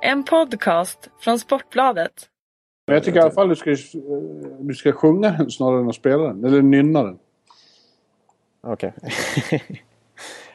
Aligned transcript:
En 0.00 0.24
podcast 0.24 1.10
från 1.18 1.38
Sportbladet. 1.38 2.28
Men 2.86 2.94
jag 2.94 3.04
tycker 3.04 3.18
i 3.18 3.22
alla 3.22 3.30
fall 3.30 3.48
du 3.48 3.56
ska, 3.56 3.76
du 4.58 4.74
ska 4.74 4.92
sjunga 4.92 5.30
den 5.30 5.50
snarare 5.50 5.80
än 5.80 5.88
att 5.88 5.94
spela 5.94 6.22
den. 6.22 6.44
Eller 6.44 6.62
nynna 6.62 7.02
den. 7.02 7.18
Okej. 8.60 8.92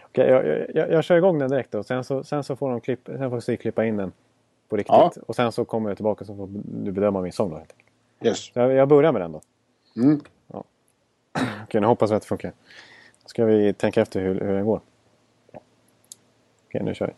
Okej, 0.03 0.29
jag, 0.29 0.45
jag, 0.75 0.91
jag 0.91 1.03
kör 1.03 1.17
igång 1.17 1.39
den 1.39 1.49
direkt 1.49 1.71
då. 1.71 1.83
Sen 1.83 2.03
så, 2.03 2.23
sen 2.23 2.43
så 2.43 2.55
får 2.55 2.71
de 2.71 2.81
klipp, 2.81 2.99
sen 3.05 3.29
får 3.29 3.55
klippa 3.55 3.85
in 3.85 3.97
den 3.97 4.11
på 4.69 4.77
riktigt. 4.77 4.93
Ja. 4.93 5.11
Och 5.27 5.35
sen 5.35 5.51
så 5.51 5.65
kommer 5.65 5.89
jag 5.89 5.97
tillbaka 5.97 6.25
så 6.25 6.35
får 6.35 6.49
du 6.63 6.91
bedöma 6.91 7.21
min 7.21 7.31
sång 7.31 7.49
då. 7.51 7.57
helt. 7.57 7.75
Yes. 8.23 8.37
Så 8.37 8.59
jag, 8.59 8.73
jag 8.73 8.87
börjar 8.87 9.11
med 9.11 9.21
den 9.21 9.31
då. 9.31 9.41
Mm. 9.95 10.21
Okej, 11.63 11.81
nu 11.81 11.87
hoppas 11.87 12.11
vi 12.11 12.15
att 12.15 12.21
det 12.21 12.27
funkar. 12.27 12.53
Ska 13.25 13.45
vi 13.45 13.73
tänka 13.73 14.01
efter 14.01 14.21
hur, 14.21 14.39
hur 14.39 14.53
den 14.53 14.65
går. 14.65 14.81
Okej, 16.67 16.83
nu 16.83 16.95
kör 16.95 17.07
vi. 17.07 17.13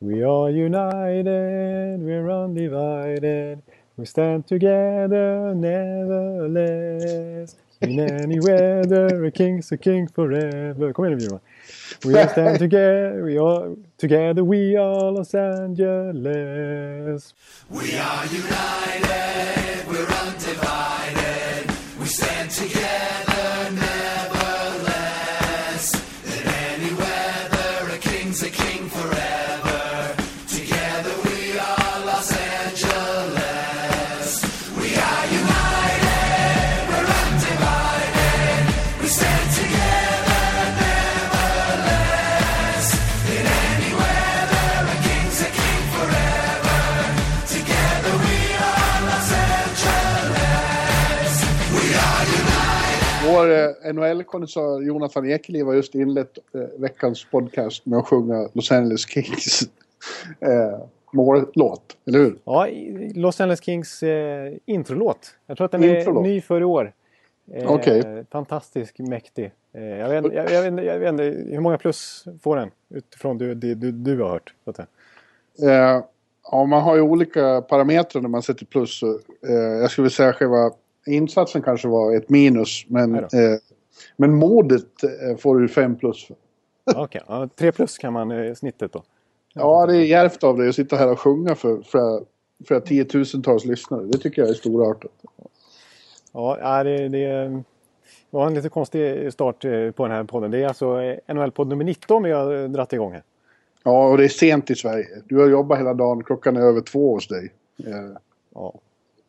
We 0.00 0.22
are 0.22 0.48
united, 0.48 2.00
we're 2.00 2.30
undivided. 2.30 3.60
We 3.96 4.06
stand 4.06 4.46
together, 4.46 5.52
nevertheless 5.54 7.56
In 7.80 8.00
any 8.00 8.40
weather, 8.40 9.24
a 9.24 9.30
king's 9.30 9.70
a 9.70 9.76
king 9.76 10.08
forever. 10.08 10.92
Kom 10.92 11.04
igen 11.04 11.18
nu 11.18 11.26
Bjurman! 11.26 11.40
We 12.04 12.20
all 12.20 12.28
stand 12.28 12.58
together, 12.64 13.22
we 13.22 13.38
are 13.38 13.76
together 13.96 14.42
we 14.42 14.76
are 14.76 15.12
Los 15.12 15.34
Angeles. 15.34 17.34
We 17.70 17.98
are 17.98 18.26
united, 18.26 19.86
we're 19.88 20.07
eh, 53.50 53.92
NHL-kondensör 53.92 54.82
Jonathan 54.82 55.30
Ekeliv 55.30 55.66
har 55.66 55.74
just 55.74 55.94
inlett 55.94 56.38
eh, 56.54 56.80
veckans 56.80 57.24
podcast 57.30 57.86
med 57.86 57.98
att 57.98 58.06
sjunga 58.06 58.48
Los 58.52 58.72
Angeles 58.72 59.08
Kings 59.08 59.62
eh, 60.40 60.78
mållåt. 61.12 61.96
Eller 62.06 62.18
hur? 62.18 62.38
Ja, 62.44 62.66
Los 63.14 63.40
Angeles 63.40 63.64
Kings 63.64 64.02
eh, 64.02 64.52
introlåt. 64.64 65.34
Jag 65.46 65.56
tror 65.56 65.64
att 65.64 65.72
den 65.72 65.84
Introlåt. 65.84 66.26
är 66.26 66.28
ny 66.28 66.40
för 66.40 66.60
i 66.60 66.64
år. 66.64 66.92
Eh, 67.52 67.72
Okej. 67.72 68.24
Fantastisk, 68.30 68.98
mäktig. 68.98 69.52
Eh, 69.72 69.82
jag, 69.82 70.08
vet, 70.08 70.34
jag, 70.34 70.50
jag, 70.50 70.70
vet, 70.70 70.84
jag 70.84 70.98
vet 70.98 71.08
inte, 71.08 71.22
hur 71.24 71.60
många 71.60 71.78
plus 71.78 72.24
får 72.42 72.56
den? 72.56 72.70
Utifrån 72.90 73.38
det 73.38 73.54
du, 73.54 73.74
du, 73.74 73.92
du 73.92 74.22
har 74.22 74.30
hört. 74.30 74.54
Så 74.64 74.70
att. 74.70 74.78
Eh, 74.78 76.02
ja, 76.50 76.64
man 76.64 76.82
har 76.82 76.96
ju 76.96 77.02
olika 77.02 77.60
parametrar 77.62 78.22
när 78.22 78.28
man 78.28 78.42
sätter 78.42 78.66
plus. 78.66 79.02
Eh, 79.02 79.54
jag 79.54 79.90
skulle 79.90 80.10
säga 80.10 80.32
själva 80.32 80.70
insatsen 81.08 81.62
kanske 81.62 81.88
var 81.88 82.16
ett 82.16 82.30
minus. 82.30 82.84
Men, 82.88 83.14
eh, 83.14 83.58
men 84.16 84.34
modet 84.34 85.02
eh, 85.02 85.36
får 85.36 85.58
du 85.58 85.68
fem 85.68 85.96
plus 85.96 86.26
för. 86.26 86.36
Okej, 86.96 87.22
ja, 87.28 87.48
tre 87.56 87.72
plus 87.72 87.98
kan 87.98 88.12
man 88.12 88.30
eh, 88.30 88.54
snittet 88.54 88.92
då. 88.92 89.02
Ja, 89.54 89.86
det 89.86 89.96
är 89.96 90.04
djärvt 90.04 90.44
av 90.44 90.58
dig 90.58 90.68
att 90.68 90.74
sitta 90.74 90.96
här 90.96 91.12
och 91.12 91.20
sjunga 91.20 91.54
för, 91.54 91.82
för, 91.82 92.24
för 92.68 92.80
tiotusentals 92.80 93.64
lyssnare. 93.64 94.04
Det 94.04 94.18
tycker 94.18 94.42
jag 94.42 94.50
är 94.50 94.54
storartat. 94.54 95.12
Ja, 96.32 96.84
det, 96.84 97.08
det 97.08 97.62
var 98.30 98.46
en 98.46 98.54
lite 98.54 98.68
konstig 98.68 99.32
start 99.32 99.64
eh, 99.64 99.90
på 99.90 100.06
den 100.06 100.16
här 100.16 100.24
podden. 100.24 100.50
Det 100.50 100.58
är 100.58 100.68
alltså 100.68 101.02
eh, 101.02 101.34
NHL-podd 101.34 101.68
nummer 101.68 101.84
19 101.84 102.22
vi 102.22 102.30
har 102.30 102.68
dratt 102.68 102.92
igång 102.92 103.12
här. 103.12 103.22
Ja, 103.82 104.08
och 104.08 104.16
det 104.16 104.24
är 104.24 104.28
sent 104.28 104.70
i 104.70 104.74
Sverige. 104.74 105.06
Du 105.24 105.38
har 105.38 105.48
jobbat 105.48 105.78
hela 105.78 105.94
dagen. 105.94 106.24
Klockan 106.24 106.56
är 106.56 106.60
över 106.60 106.80
två 106.80 107.14
hos 107.14 107.28
dig. 107.28 107.52
Ja, 108.54 108.74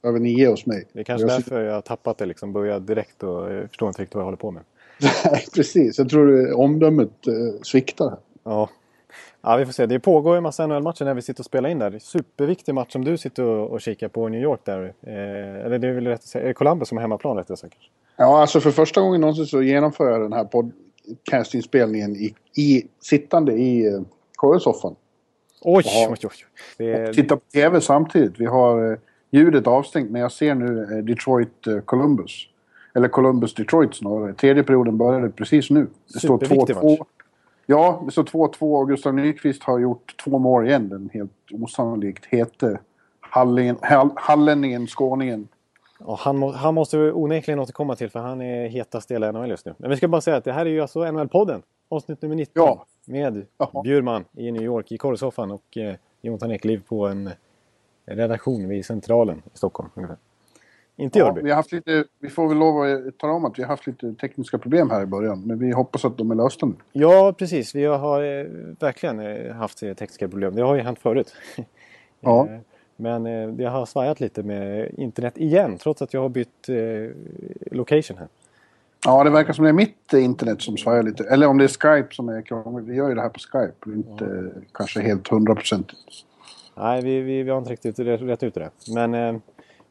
över 0.04 0.20
nio 0.20 0.48
hos 0.48 0.66
mig. 0.66 0.88
det 0.94 1.00
är 1.00 1.04
kanske 1.04 1.28
Jag 1.28 1.38
därför 1.38 1.62
jag 1.62 1.74
har 1.74 1.82
tappat 1.82 2.18
det. 2.18 2.26
Liksom, 2.26 2.54
börjar 2.54 2.80
direkt 2.80 3.24
och 3.24 3.52
eh, 3.52 3.68
förstår 3.68 3.88
inte 3.88 4.02
riktigt 4.02 4.16
vad 4.16 4.22
jag 4.22 4.26
håller 4.26 4.38
på 4.38 4.52
med. 4.52 4.64
Nej, 5.02 5.46
precis. 5.56 5.98
Jag 5.98 6.10
tror 6.10 6.50
eh, 6.50 6.60
omdömet 6.60 7.28
eh, 7.28 7.62
sviktar. 7.62 8.18
Ja. 8.44 8.70
ja, 9.42 9.58
vi 9.58 9.66
får 9.66 9.74
se. 9.74 9.86
Det 9.86 10.00
pågår 10.00 10.34
ju 10.34 10.38
en 10.38 10.44
massa 10.44 10.68
NHL-matcher 10.68 11.06
när 11.06 11.14
vi 11.14 11.22
sitter 11.22 11.42
och 11.42 11.46
spelar 11.46 11.70
in 11.70 11.80
där. 11.80 12.00
Superviktig 12.00 12.76
match 12.76 12.92
som 12.92 13.06
du 13.06 13.18
sitter 13.18 13.44
och, 13.44 13.70
och 13.70 13.82
kikar 13.82 14.08
på 14.08 14.28
i 14.28 14.32
New 14.32 14.42
York 14.42 14.60
där. 14.64 14.94
Eh, 15.02 15.66
eller 15.66 15.80
det 15.80 15.88
är 15.88 15.92
väl 15.92 16.08
rätt 16.08 16.20
att 16.20 16.26
säga, 16.26 16.44
är 16.44 16.48
det 16.48 16.54
Columbus 16.54 16.90
som 16.90 16.98
är 16.98 17.02
hemmaplan 17.02 17.38
rättare 17.38 17.58
sagt? 17.58 17.78
Ja, 18.18 18.42
alltså 18.42 18.60
för 18.60 18.72
första 18.72 19.02
gången 19.02 19.22
någonsin 19.22 19.46
så 19.46 19.62
genomför 19.62 20.12
jag 20.12 20.22
den 20.22 20.34
här 20.34 20.44
podcastinspelningen 20.44 22.16
i, 22.16 22.36
i, 22.56 22.88
sittande 23.00 23.54
i 23.54 23.86
eh, 23.86 24.02
korrespondentsoffan. 24.36 24.96
Oj, 25.62 25.84
oj, 26.10 26.18
oj. 26.24 26.30
Det, 26.78 27.10
Och 27.10 27.16
tittar 27.16 27.36
på 27.36 27.42
TV 27.54 27.82
samtidigt. 27.82 28.40
Vi 28.40 28.46
har 28.46 28.92
eh, 28.92 28.98
ljudet 29.30 29.68
avstängt 29.68 30.12
men 30.12 30.22
jag 30.22 30.32
ser 30.32 30.56
nu 30.56 30.84
eh, 30.84 30.98
Detroit 30.98 31.68
eh, 31.68 31.80
Columbus. 31.80 32.48
Eller 32.94 33.08
Columbus 33.08 33.54
Detroit 33.54 33.96
snarare. 33.96 34.34
Tredje 34.34 34.64
perioden 34.64 34.98
började 34.98 35.30
precis 35.30 35.70
nu. 35.70 35.88
Det 36.14 36.20
står 36.20 36.40
Superviktig 36.40 36.76
2-2. 36.76 37.00
match. 37.00 37.10
Ja, 37.66 38.02
det 38.06 38.12
står 38.12 38.24
2-2 38.24 38.80
och 38.80 38.88
Gustav 38.88 39.14
Nyqvist 39.14 39.64
har 39.64 39.80
gjort 39.80 40.16
två 40.24 40.40
mål 40.40 40.68
igen. 40.68 40.90
Den 40.90 41.10
helt 41.14 41.32
osannolikt 41.52 42.26
hete 42.26 42.80
Hallingen, 43.30 43.78
hall, 43.82 44.10
hallänningen, 44.16 44.88
skåningen. 44.88 45.48
Ja, 46.00 46.18
han, 46.20 46.38
må, 46.38 46.52
han 46.52 46.74
måste 46.74 46.98
vi 46.98 47.12
onekligen 47.12 47.60
återkomma 47.60 47.96
till 47.96 48.10
för 48.10 48.20
han 48.20 48.42
är 48.42 48.68
hetast 48.68 49.12
i 49.12 49.14
hela 49.14 49.32
NHL 49.32 49.50
just 49.50 49.66
nu. 49.66 49.74
Men 49.78 49.90
vi 49.90 49.98
ska 49.98 50.08
bara 50.08 50.22
säga 50.22 50.38
att 50.38 50.44
det 50.44 50.54
här 50.54 50.66
är 50.66 50.70
ju 50.70 50.82
alltså 50.82 51.00
NHL-podden. 51.00 51.62
Avsnitt 51.90 52.22
nummer 52.22 52.36
19. 52.36 52.54
Ja. 52.54 52.86
Med 53.06 53.46
Jaha. 53.58 53.84
Bjurman 53.84 54.26
i 54.34 54.52
New 54.52 54.62
York 54.62 54.92
i 54.92 54.98
korrsoffan 54.98 55.52
och 55.52 55.78
eh, 55.78 55.96
Jonathan 56.22 56.52
Ekliv 56.52 56.82
på 56.88 57.08
en 57.08 57.30
redaktion 58.16 58.68
vid 58.68 58.86
Centralen 58.86 59.42
i 59.54 59.58
Stockholm. 59.58 59.90
Ungefär. 59.96 60.18
Inte 60.96 61.20
Ja, 61.20 61.32
vi, 61.32 61.50
har 61.50 61.56
haft 61.56 61.72
lite, 61.72 62.04
vi 62.20 62.30
får 62.30 62.48
väl 62.48 62.58
lov 62.58 62.82
att 62.82 63.18
tala 63.18 63.34
om 63.34 63.46
att 63.46 63.60
vi 63.60 63.64
har 63.64 63.70
haft 63.70 63.88
lite 63.88 64.14
tekniska 64.14 64.58
problem 64.58 64.90
här 64.90 65.02
i 65.02 65.06
början. 65.06 65.42
Men 65.46 65.60
vi 65.60 65.72
hoppas 65.72 66.06
att 66.06 66.18
de 66.18 66.32
är 66.32 66.36
lösta 66.36 66.66
nu. 66.66 66.74
Ja, 66.92 67.34
precis. 67.38 67.76
Vi 67.76 67.86
har 67.86 68.24
eh, 68.24 68.46
verkligen 68.80 69.20
eh, 69.20 69.56
haft 69.56 69.84
eh, 69.84 69.94
tekniska 69.94 70.28
problem. 70.28 70.56
Det 70.56 70.62
har 70.62 70.76
ju 70.76 70.82
hänt 70.82 71.00
förut. 71.00 71.34
Ja. 72.22 72.48
Eh, 72.50 72.60
Men 72.96 73.26
eh, 73.26 73.50
det 73.50 73.66
har 73.66 73.86
svajat 73.86 74.20
lite 74.20 74.44
med 74.44 74.92
internet 74.98 75.38
igen 75.38 75.78
trots 75.78 76.02
att 76.02 76.14
jag 76.14 76.22
har 76.22 76.30
bytt 76.30 76.70
eh, 76.70 76.76
location 77.72 78.18
här. 78.18 78.28
Ja, 79.06 79.24
det 79.24 79.30
verkar 79.30 79.54
som 79.54 79.64
det 79.64 79.70
är 79.70 79.74
mitt 79.74 80.14
internet 80.14 80.62
som 80.62 80.78
svajar 80.78 81.04
lite. 81.04 81.24
Eller 81.24 81.48
om 81.48 81.58
det 81.58 81.64
är 81.64 81.68
Skype 81.68 82.16
som 82.16 82.30
är 82.30 82.42
krångligt. 82.42 82.88
Vi 82.88 82.96
gör 82.96 83.10
ju 83.10 83.16
det 83.16 83.22
här 83.22 83.30
på 83.30 83.40
Skype. 83.40 83.90
Inte 83.96 84.26
eh, 84.26 84.62
kanske 84.72 85.02
helt 85.02 85.28
hundraprocentigt. 85.28 86.00
Nej, 86.80 87.02
vi, 87.02 87.22
vi, 87.22 87.44
vi 87.44 87.50
har 87.50 87.58
inte 87.58 87.72
riktigt 87.72 88.00
rätt, 88.00 88.44
ut 88.44 88.54
det. 88.54 88.70
Men, 88.94 89.14
eh, 89.14 89.36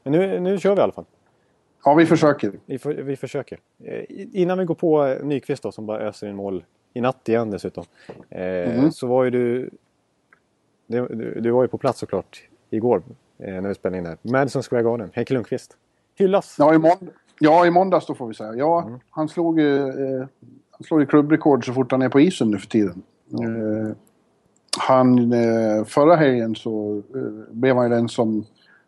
men 0.03 0.13
nu, 0.13 0.41
nu 0.41 0.59
kör 0.59 0.75
vi 0.75 0.81
i 0.81 0.83
alla 0.83 0.93
fall. 0.93 1.05
Ja, 1.85 1.95
vi 1.95 2.07
försöker. 2.07 2.53
Vi, 2.67 2.79
för, 2.79 2.95
vi 2.95 3.17
försöker. 3.17 3.59
Eh, 3.85 4.05
innan 4.33 4.59
vi 4.59 4.65
går 4.65 4.75
på 4.75 5.07
eh, 5.07 5.25
Nyqvist 5.25 5.63
då, 5.63 5.73
som 5.73 5.87
bara 5.87 6.01
öser 6.01 6.27
in 6.27 6.37
mål 6.37 6.65
i 6.95 7.01
natt 7.01 7.29
igen 7.29 7.51
dessutom. 7.51 7.85
Mhm. 8.31 8.93
Så 8.93 9.07
var 9.07 9.25
ju 9.25 9.31
du, 9.31 9.71
du... 10.87 11.41
Du 11.41 11.51
var 11.51 11.63
ju 11.63 11.69
på 11.69 11.79
plats 11.79 11.99
såklart 11.99 12.43
igår 12.71 13.03
när 13.37 13.69
vi 13.69 13.75
spelade 13.75 13.99
in 13.99 14.05
det 14.05 14.11
här. 14.11 14.19
Madison 14.23 14.63
Square 14.63 14.83
Garden, 14.83 15.11
Henke 15.13 15.35
Lundqvist. 15.35 15.77
Hyllas! 16.19 16.57
Ja, 16.59 16.75
i, 16.75 16.79
månd 16.79 17.11
ja, 17.39 17.67
i 17.67 17.71
måndags 17.71 18.07
då 18.07 18.15
får 18.15 18.29
vi 18.29 18.35
säga. 18.35 18.55
Ja, 18.55 18.91
han 19.11 19.29
slog 19.29 19.61
ju 19.61 19.79
eh, 19.79 20.27
han 20.71 20.85
slår 20.85 21.01
ju 21.01 21.07
klubbrekord 21.07 21.67
så 21.67 21.73
fort 21.73 21.93
han 21.93 22.03
är 22.03 22.09
på 22.09 22.21
isen 22.21 22.51
nu 22.51 22.59
för 22.59 22.67
tiden. 22.67 23.03
Eh, 23.33 23.97
han, 24.77 25.33
eh, 25.33 25.85
förra 25.85 26.17
helgen 26.17 26.55
så 26.55 27.03
eh, 27.15 27.53
blev 27.55 27.77
han 27.77 27.91
ju 27.91 27.97
den 27.97 28.09
som 28.09 28.45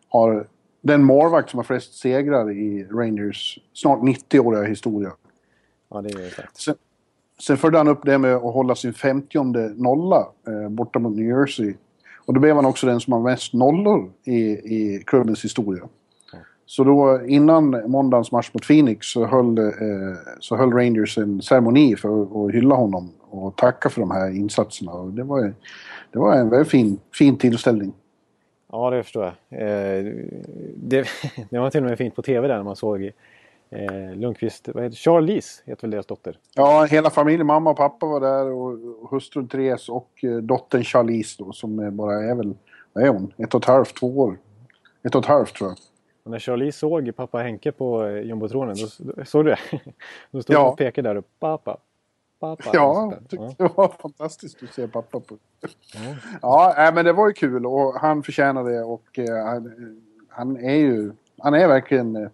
har 0.08 0.46
den 0.82 1.04
målvakt 1.04 1.50
som 1.50 1.58
har 1.58 1.64
flest 1.64 1.94
segrar 1.94 2.50
i 2.50 2.84
Rangers 2.90 3.58
snart 3.72 4.00
90-åriga 4.00 4.62
historia. 4.62 5.12
Ja, 5.90 6.02
det 6.02 6.08
är 6.08 6.30
starkt. 6.30 6.56
Sen, 6.56 6.74
sen 7.40 7.56
följde 7.56 7.78
han 7.78 7.88
upp 7.88 8.00
det 8.04 8.18
med 8.18 8.34
att 8.34 8.54
hålla 8.54 8.74
sin 8.74 8.92
50 8.92 9.82
nolla 9.82 10.28
eh, 10.48 10.68
borta 10.68 10.98
mot 10.98 11.16
New 11.16 11.26
Jersey. 11.26 11.74
Och 12.26 12.34
då 12.34 12.40
blev 12.40 12.56
han 12.56 12.66
också 12.66 12.86
den 12.86 13.00
som 13.00 13.12
har 13.12 13.20
mest 13.20 13.54
nollor 13.54 14.10
i, 14.24 14.36
i 14.50 15.02
klubbens 15.06 15.44
historia. 15.44 15.88
Så 16.66 16.84
då 16.84 17.20
innan 17.26 17.90
måndagens 17.90 18.32
match 18.32 18.50
mot 18.52 18.66
Phoenix 18.66 19.06
så 19.06 19.26
höll, 19.26 19.58
eh, 19.58 19.64
så 20.40 20.56
höll 20.56 20.72
Rangers 20.72 21.18
en 21.18 21.42
ceremoni 21.42 21.96
för 21.96 22.22
att 22.22 22.54
hylla 22.54 22.74
honom 22.74 23.12
och 23.30 23.56
tacka 23.56 23.90
för 23.90 24.00
de 24.00 24.10
här 24.10 24.36
insatserna. 24.36 24.92
Och 24.92 25.12
det, 25.12 25.22
var, 25.22 25.54
det 26.12 26.18
var 26.18 26.34
en 26.34 26.50
väldigt 26.50 26.70
fin, 26.70 27.00
fin 27.14 27.36
tillställning. 27.36 27.92
Ja, 28.72 28.90
det 28.90 29.02
förstår 29.02 29.24
jag. 29.48 29.60
Eh, 29.60 30.14
det, 30.76 31.06
det 31.50 31.58
var 31.58 31.70
till 31.70 31.82
och 31.82 31.88
med 31.88 31.98
fint 31.98 32.14
på 32.14 32.22
tv 32.22 32.48
där 32.48 32.56
när 32.56 32.62
man 32.62 32.76
såg 32.76 33.12
Eh, 33.72 34.16
Lundqvist, 34.16 34.68
vad 34.74 34.84
heter 34.84 34.96
Charlize 34.96 35.62
heter 35.64 35.82
väl 35.82 35.90
deras 35.90 36.06
dotter? 36.06 36.38
Ja, 36.54 36.84
hela 36.84 37.10
familjen, 37.10 37.46
mamma 37.46 37.70
och 37.70 37.76
pappa 37.76 38.06
var 38.06 38.20
där 38.20 38.46
och, 38.46 39.10
hustrun 39.10 39.48
Therese 39.48 39.88
och 39.88 40.10
eh, 40.22 40.36
dottern 40.36 40.84
Charlize 40.84 41.36
då 41.38 41.52
som 41.52 41.78
är 41.78 41.90
bara 41.90 42.24
är 42.24 42.34
väl, 42.34 42.54
vad 42.92 43.04
är 43.04 43.08
hon? 43.08 43.32
Ett 43.36 43.54
och 43.54 43.62
ett 43.62 43.68
halvt, 43.68 43.96
två 43.96 44.18
år. 44.18 44.38
Ett 45.02 45.14
och 45.14 45.20
ett 45.22 45.28
halvt 45.28 45.54
tror 45.54 45.70
jag. 45.70 45.78
Och 46.24 46.30
när 46.30 46.38
Charlize 46.38 46.78
såg 46.78 47.16
pappa 47.16 47.38
Henke 47.38 47.72
på 47.72 48.06
eh, 48.06 48.22
jumbotronen, 48.22 48.76
då, 48.76 49.12
då, 49.12 49.24
såg 49.24 49.44
du 49.44 49.50
det? 49.50 49.58
Då 50.30 50.42
stod 50.42 50.56
Ja. 50.56 50.60
han 50.60 50.68
och 50.70 50.78
pekade 50.78 51.08
där 51.08 51.16
och 51.16 51.24
pappa, 51.40 51.76
pappa. 52.40 52.70
Ja, 52.72 53.12
tyckte 53.28 53.54
det 53.58 53.70
var 53.76 53.88
fantastiskt 54.02 54.62
att 54.62 54.74
se 54.74 54.88
pappa 54.88 55.20
på. 55.20 55.36
Ja. 55.94 56.00
Ja, 56.42 56.74
nej, 56.76 56.94
men 56.94 57.04
det 57.04 57.12
var 57.12 57.28
ju 57.28 57.32
kul 57.32 57.66
och 57.66 57.94
han 57.94 58.22
förtjänar 58.22 58.64
det 58.64 58.82
och 58.82 59.18
eh, 59.18 59.46
han, 59.46 59.72
han 60.28 60.56
är 60.56 60.76
ju, 60.76 61.12
han 61.38 61.54
är 61.54 61.68
verkligen 61.68 62.16
eh, 62.16 62.28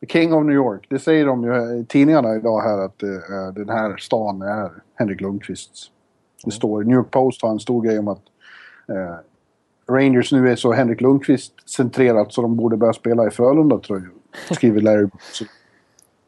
the 0.00 0.06
king 0.06 0.34
of 0.34 0.44
New 0.44 0.54
York. 0.54 0.86
Det 0.90 0.98
säger 0.98 1.26
de 1.26 1.44
ju 1.44 1.78
i 1.80 1.84
tidningarna 1.84 2.36
idag 2.36 2.60
här 2.60 2.78
att 2.78 3.02
eh, 3.02 3.52
den 3.54 3.68
här 3.68 3.96
stan 3.96 4.42
är 4.42 4.70
Henrik 4.94 5.20
Lundqvists. 5.20 5.90
Det 6.44 6.50
står 6.50 6.82
New 6.82 6.96
York 6.96 7.10
Post 7.10 7.42
har 7.42 7.50
en 7.50 7.60
stor 7.60 7.82
grej 7.82 7.98
om 7.98 8.08
att 8.08 8.22
eh, 8.88 9.16
Rangers 9.88 10.32
nu 10.32 10.50
är 10.50 10.56
så 10.56 10.72
Henrik 10.72 11.00
Lundqvist-centrerat 11.00 12.32
så 12.32 12.42
de 12.42 12.56
borde 12.56 12.76
börja 12.76 12.92
spela 12.92 13.26
i 13.26 13.30
Frölunda-tröjor. 13.30 14.10
Skriver 14.50 14.80
Larry 14.80 15.08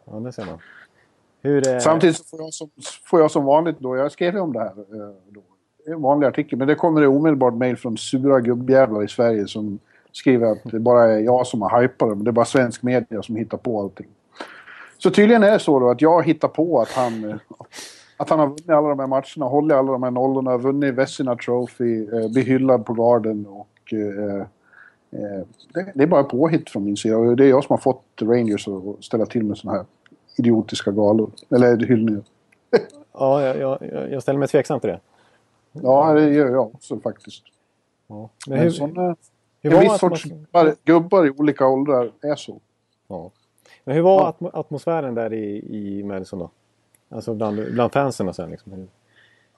ja, 0.04 0.20
det 0.20 0.32
ser 0.32 0.44
man. 0.44 0.58
Hur, 1.42 1.68
eh, 1.68 1.78
Samtidigt 1.78 2.16
så 2.16 2.24
får 2.24 2.40
jag, 2.40 2.54
som, 2.54 2.70
får 3.04 3.20
jag 3.20 3.30
som 3.30 3.44
vanligt 3.44 3.78
då, 3.78 3.96
jag 3.96 4.12
skrev 4.12 4.34
ju 4.34 4.40
om 4.40 4.52
det 4.52 4.58
här 4.58 4.66
eh, 4.66 5.14
då, 5.28 5.40
en 5.92 6.02
vanlig 6.02 6.26
artikel, 6.26 6.58
men 6.58 6.68
det 6.68 6.74
kommer 6.74 7.00
det 7.00 7.08
omedelbart 7.08 7.54
mejl 7.54 7.76
från 7.76 7.98
sura 7.98 8.40
gubbjävlar 8.40 9.04
i 9.04 9.08
Sverige 9.08 9.46
som 9.46 9.78
skriver 10.12 10.46
att 10.52 10.58
det 10.64 10.80
bara 10.80 11.12
är 11.12 11.18
jag 11.18 11.46
som 11.46 11.62
har 11.62 11.82
hypat 11.82 12.08
dem, 12.08 12.24
det 12.24 12.30
är 12.30 12.32
bara 12.32 12.44
svensk 12.44 12.82
media 12.82 13.22
som 13.22 13.36
hittar 13.36 13.58
på 13.58 13.80
allting. 13.80 14.06
Så 14.98 15.10
tydligen 15.10 15.42
är 15.42 15.50
det 15.50 15.58
så 15.58 15.80
då 15.80 15.90
att 15.90 16.02
jag 16.02 16.26
hittar 16.26 16.48
på 16.48 16.80
att 16.80 16.88
han, 16.88 17.24
eh, 17.24 17.36
att 18.16 18.30
han 18.30 18.38
har 18.38 18.46
vunnit 18.46 18.70
alla 18.70 18.88
de 18.88 18.98
här 18.98 19.06
matcherna, 19.06 19.46
hållit 19.46 19.76
alla 19.76 19.92
de 19.92 20.02
här 20.02 20.10
nollorna, 20.10 20.56
vunnit 20.56 20.94
Vessina 20.94 21.36
Trophy, 21.36 22.02
eh, 22.02 22.32
blir 22.32 22.42
hyllad 22.42 22.86
på 22.86 22.92
Garden 22.92 23.46
och 23.46 23.92
eh, 23.92 24.40
eh, 25.10 25.46
det, 25.74 25.92
det 25.94 26.02
är 26.02 26.06
bara 26.06 26.24
påhitt 26.24 26.70
från 26.70 26.84
min 26.84 26.96
sida. 26.96 27.16
Och 27.16 27.36
det 27.36 27.44
är 27.44 27.48
jag 27.48 27.64
som 27.64 27.72
har 27.72 27.78
fått 27.78 28.04
Rangers 28.22 28.68
att 28.68 29.04
ställa 29.04 29.26
till 29.26 29.44
med 29.44 29.58
sådana 29.58 29.78
här 29.78 29.86
idiotiska 30.38 30.90
galor. 30.90 31.30
Eller 31.50 31.76
hyllningar. 31.86 32.22
Ja, 33.12 33.42
jag, 33.42 33.56
jag, 33.82 34.12
jag 34.12 34.22
ställer 34.22 34.38
mig 34.38 34.48
tveksam 34.48 34.80
till 34.80 34.90
det. 34.90 35.00
Ja, 35.72 36.12
det 36.14 36.30
gör 36.30 36.50
jag 36.50 36.66
också 36.74 37.00
faktiskt. 37.00 37.42
Ja. 38.06 38.30
Men 38.46 38.54
Men 38.54 38.58
hur, 38.58 38.70
såna, 38.70 39.16
hur 39.62 39.74
en 39.74 39.80
viss 39.80 39.98
sorts 39.98 40.24
gubbar, 40.24 40.74
gubbar 40.84 41.26
i 41.26 41.30
olika 41.30 41.66
åldrar 41.66 42.10
är 42.22 42.36
så. 42.36 42.60
Ja. 43.08 43.30
Men 43.84 43.94
hur 43.94 44.02
var 44.02 44.20
Ja. 44.20 44.28
atmo 44.28 44.50
atmosfären 44.52 45.14
där 45.14 45.32
i, 45.32 45.76
i 45.76 46.02
Madison 46.02 46.38
då? 46.38 46.50
Alltså 47.10 47.34
bland, 47.34 47.72
bland 47.72 47.92
fansen 47.92 48.28
och 48.28 48.36
sen 48.36 48.50
liksom. 48.50 48.88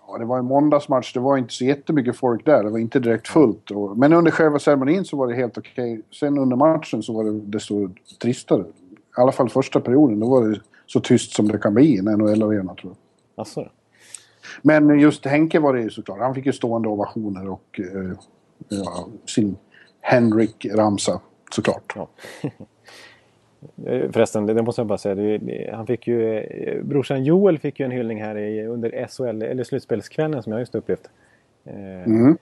Ja, 0.06 0.18
det 0.18 0.24
var 0.24 0.38
en 0.38 0.44
måndagsmatch, 0.44 1.12
det 1.14 1.20
var 1.20 1.36
inte 1.36 1.54
så 1.54 1.64
jättemycket 1.64 2.16
folk 2.16 2.46
där. 2.46 2.64
Det 2.64 2.70
var 2.70 2.78
inte 2.78 2.98
direkt 2.98 3.28
fullt. 3.28 3.70
Och, 3.70 3.98
men 3.98 4.12
under 4.12 4.30
själva 4.30 4.58
ceremonin 4.58 5.04
så 5.04 5.16
var 5.16 5.26
det 5.28 5.34
helt 5.34 5.58
okej. 5.58 6.02
Sen 6.20 6.38
under 6.38 6.56
matchen 6.56 7.02
så 7.02 7.12
var 7.12 7.24
det 7.24 7.40
desto 7.40 7.88
tristare. 8.22 8.62
I 8.62 9.20
alla 9.20 9.32
fall 9.32 9.48
första 9.48 9.80
perioden, 9.80 10.20
då 10.20 10.30
var 10.30 10.48
det 10.48 10.60
så 10.92 11.00
tyst 11.00 11.32
som 11.32 11.48
det 11.48 11.58
kan 11.58 11.74
bli 11.74 11.94
i 11.94 11.98
en 11.98 12.04
NHL-arena 12.04 12.74
tror 12.74 12.92
jag. 12.92 13.42
Asså? 13.42 13.68
Men 14.62 15.00
just 15.00 15.26
Henke 15.26 15.58
var 15.60 15.74
det 15.74 15.82
ju 15.82 15.90
såklart. 15.90 16.18
Han 16.18 16.34
fick 16.34 16.46
ju 16.46 16.52
stående 16.52 16.88
ovationer 16.88 17.48
och 17.48 17.80
eh, 17.80 18.12
ja, 18.68 19.08
sin 19.26 19.56
Henrik-ramsa 20.00 21.20
såklart. 21.54 21.92
Ja. 21.96 22.08
Förresten, 24.12 24.46
det 24.46 24.62
måste 24.62 24.80
jag 24.80 24.86
bara 24.86 24.98
säga. 24.98 25.14
Det, 25.14 25.70
han 25.72 25.86
fick 25.86 26.06
ju, 26.06 26.38
eh, 26.38 26.82
brorsan 26.82 27.24
Joel 27.24 27.58
fick 27.58 27.80
ju 27.80 27.84
en 27.84 27.90
hyllning 27.90 28.22
här 28.22 28.38
i, 28.38 28.66
under 28.66 29.06
SHL, 29.08 29.42
eller 29.42 29.64
slutspelskvällen 29.64 30.42
som 30.42 30.52
jag 30.52 30.60
just 30.60 30.74
upplevt. 30.74 31.10
Eh, 31.64 32.04
Mm. 32.06 32.38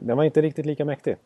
Den 0.00 0.16
var 0.16 0.24
inte 0.24 0.42
riktigt 0.42 0.66
lika 0.66 0.84
mäktig. 0.84 1.16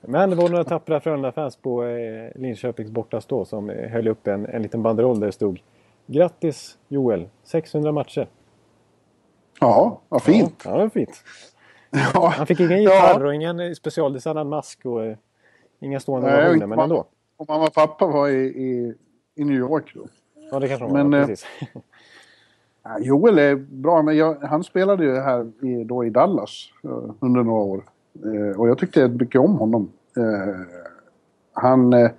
Men 0.00 0.30
det 0.30 0.36
var 0.36 0.48
några 0.48 0.64
tappra 0.64 1.00
Frölunda-fans 1.00 1.56
på 1.56 1.84
eh, 1.84 2.30
Linköpings 2.34 2.90
bortastå 2.90 3.44
som 3.44 3.68
höll 3.68 4.08
upp 4.08 4.26
en, 4.26 4.46
en 4.46 4.62
liten 4.62 4.82
banderoll 4.82 5.20
där 5.20 5.26
det 5.26 5.32
stod 5.32 5.60
Grattis 6.06 6.78
Joel! 6.88 7.28
600 7.44 7.92
matcher. 7.92 8.28
Ja, 9.60 10.00
vad 10.08 10.22
fint. 10.22 10.62
Ja, 10.64 10.78
var 10.78 10.88
fint. 10.88 11.24
Ja. 12.14 12.32
Han 12.36 12.46
fick 12.46 12.60
ingen 12.60 12.82
Ja. 12.82 12.94
gitarr 13.08 13.24
och 13.24 13.34
ingen 13.34 13.60
eh, 13.60 13.72
specialdesignad 13.72 14.46
mask 14.46 14.86
och 14.86 15.04
eh, 15.04 15.16
inga 15.80 16.00
stående 16.00 16.28
ovationer, 16.28 16.66
men 16.66 16.78
ändå. 16.78 17.04
Och 17.36 17.48
mamma 17.48 17.66
och 17.66 17.74
pappa 17.74 18.06
var 18.06 18.28
i, 18.28 18.44
i, 18.46 18.94
i 19.34 19.44
New 19.44 19.56
York 19.56 19.92
då. 19.94 20.06
Ja, 20.50 20.58
det 20.60 20.68
kanske 20.68 20.86
de 20.86 20.92
var. 20.92 21.04
Men, 21.04 21.26
precis. 21.26 21.46
Ja, 22.82 22.98
Joel 23.00 23.38
är 23.38 23.54
bra, 23.54 24.02
men 24.02 24.16
jag, 24.16 24.34
han 24.34 24.64
spelade 24.64 25.04
ju 25.04 25.14
här 25.20 25.52
i, 25.62 25.84
då 25.84 26.04
i 26.04 26.10
Dallas 26.10 26.68
under 27.20 27.42
några 27.42 27.60
år. 27.62 27.84
Eh, 28.24 28.60
och 28.60 28.68
jag 28.68 28.78
tyckte 28.78 29.08
mycket 29.08 29.40
om 29.40 29.58
honom. 29.58 29.90
Eh, 30.16 30.54
han... 31.52 31.92
Eh, 31.92 32.10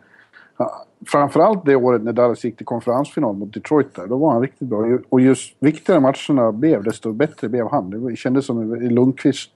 framförallt 1.08 1.66
det 1.66 1.76
året 1.76 2.04
när 2.04 2.14
Dallas 2.14 2.44
gick 2.44 2.58
till 2.58 2.66
konferensfinal 2.66 3.36
mot 3.36 3.54
Detroit 3.54 3.96
där, 3.96 4.08
då 4.08 4.18
var 4.18 4.32
han 4.32 4.42
riktigt 4.42 4.68
bra. 4.68 4.88
Ju- 4.88 5.04
Och 5.10 5.22
just 5.22 5.56
viktigare 5.60 6.00
matcherna 6.00 6.52
blev, 6.52 6.84
desto 6.84 7.12
bättre 7.14 7.50
blev 7.50 7.68
han. 7.68 7.90
Det 8.08 8.16
kändes 8.16 8.46
som 8.46 8.74
en 8.74 8.90
Lundqvist 8.96 9.52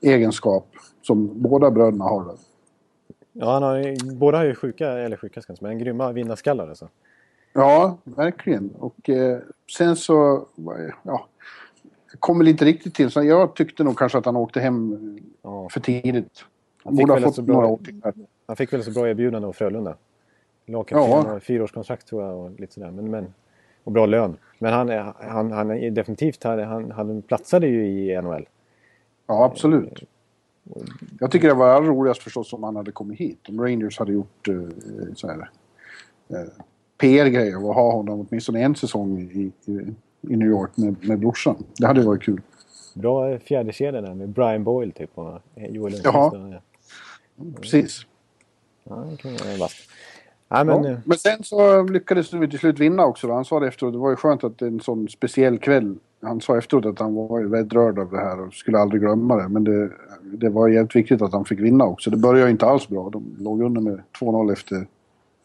egenskap 0.00 0.66
som 1.02 1.30
båda 1.42 1.70
bröderna 1.70 2.04
har. 2.04 2.24
Ja, 3.32 3.52
han 3.52 3.62
har, 3.62 3.76
ju- 3.76 3.96
båda 4.14 4.38
har 4.38 4.44
ju 4.44 4.54
sjuka, 4.54 4.88
eller 4.88 5.16
sjuka 5.16 5.42
ska 5.42 5.54
men 5.60 5.78
grymma 5.78 6.12
vinnarskallar 6.12 6.68
alltså. 6.68 6.88
Ja, 7.52 7.98
verkligen. 8.04 8.70
Och 8.78 9.10
eh, 9.10 9.38
sen 9.76 9.96
så... 9.96 10.46
Ja, 11.02 11.26
kommer 12.18 12.48
inte 12.48 12.64
riktigt 12.64 12.94
till. 12.94 13.10
Så 13.10 13.22
jag 13.22 13.54
tyckte 13.54 13.84
nog 13.84 13.98
kanske 13.98 14.18
att 14.18 14.26
han 14.26 14.36
åkte 14.36 14.60
hem 14.60 14.98
Ja. 15.42 15.68
för 15.68 15.80
tidigt. 15.80 16.44
Han 16.84 16.96
Borde 16.96 17.12
ha 17.12 17.20
väl 17.20 17.24
fått 17.32 17.44
bra- 17.44 17.54
några 17.54 17.66
år 17.68 17.78
till. 17.84 18.00
Han 18.46 18.56
fick 18.56 18.72
väl 18.72 18.84
så 18.84 18.90
bra 18.90 19.08
erbjudande 19.08 19.48
av 19.48 19.52
Frölunda. 19.52 19.94
Lagkapten 20.66 21.10
Ja. 21.32 21.40
fyraårskontrakt 21.40 22.06
tror 22.08 22.22
jag 22.22 22.38
och 22.38 22.60
lite 22.60 22.72
sådär. 22.74 22.90
Men, 22.90 23.10
men, 23.10 23.34
och 23.84 23.92
bra 23.92 24.06
lön. 24.06 24.36
Men 24.58 24.72
han, 24.72 24.88
han, 25.20 25.52
han 25.52 25.70
är 25.70 25.90
definitivt, 25.90 26.44
han, 26.44 26.58
han, 26.58 26.90
han 26.90 27.22
platsade 27.22 27.66
ju 27.66 27.86
i 27.86 28.22
NHL. 28.22 28.46
Ja, 29.26 29.44
absolut. 29.44 30.02
Jag 31.20 31.30
tycker 31.30 31.48
det 31.48 31.54
var 31.54 31.68
allra 31.68 31.88
roligast 31.88 32.22
förstås 32.22 32.52
om 32.52 32.62
han 32.62 32.76
hade 32.76 32.92
kommit 32.92 33.20
hit. 33.20 33.48
Om 33.48 33.60
Rangers 33.60 33.98
hade 33.98 34.12
gjort 34.12 34.48
eh, 34.48 34.54
så 35.14 35.28
här, 35.28 35.50
eh, 36.28 36.36
PR-grejer 36.98 37.64
och 37.64 37.74
ha 37.74 37.92
honom 37.92 38.26
åtminstone 38.30 38.60
en 38.62 38.74
säsong 38.74 39.18
i, 39.20 39.52
i, 39.72 39.80
i 40.28 40.36
New 40.36 40.48
York 40.48 40.70
med, 40.76 41.08
med 41.08 41.18
brorsan. 41.18 41.64
Det 41.78 41.86
hade 41.86 42.02
varit 42.02 42.22
kul. 42.22 42.40
Bra 42.94 43.38
fjärdekedja 43.38 44.00
där 44.00 44.14
med 44.14 44.28
Brian 44.28 44.64
Boyle 44.64 44.92
typ 44.92 45.10
och 45.14 45.40
Joel. 45.54 45.92
Lundqvist. 47.36 47.60
Precis. 47.60 48.06
Ja, 48.84 48.94
det 49.10 49.16
kan 49.16 49.32
vara 49.32 49.56
vasst. 49.58 49.88
Nej, 50.48 50.64
men, 50.64 50.84
ja. 50.84 50.96
men 51.04 51.18
sen 51.18 51.44
så 51.44 51.82
lyckades 51.82 52.32
vi 52.32 52.48
till 52.48 52.58
slut 52.58 52.78
vinna 52.78 53.04
också. 53.04 53.26
Då. 53.26 53.34
Han 53.34 53.44
sa 53.44 53.60
det 53.60 53.68
efteråt, 53.68 53.92
det 53.92 53.98
var 53.98 54.10
ju 54.10 54.16
skönt 54.16 54.44
att 54.44 54.58
det 54.58 54.64
är 54.64 54.70
en 54.70 54.80
sån 54.80 55.08
speciell 55.08 55.58
kväll. 55.58 55.94
Han 56.22 56.40
sa 56.40 56.58
efteråt 56.58 56.86
att 56.86 56.98
han 56.98 57.14
var 57.14 57.40
väldigt 57.40 57.72
rörd 57.72 57.98
av 57.98 58.10
det 58.10 58.18
här 58.18 58.40
och 58.40 58.54
skulle 58.54 58.78
aldrig 58.78 59.02
glömma 59.02 59.36
det. 59.36 59.48
Men 59.48 59.64
det, 59.64 59.90
det 60.22 60.48
var 60.48 60.68
jävligt 60.68 60.96
viktigt 60.96 61.22
att 61.22 61.32
han 61.32 61.44
fick 61.44 61.60
vinna 61.60 61.84
också. 61.84 62.10
Det 62.10 62.16
började 62.16 62.50
inte 62.50 62.66
alls 62.66 62.88
bra. 62.88 63.10
De 63.10 63.36
låg 63.38 63.62
under 63.62 63.80
med 63.80 64.02
2-0 64.20 64.52
efter 64.52 64.86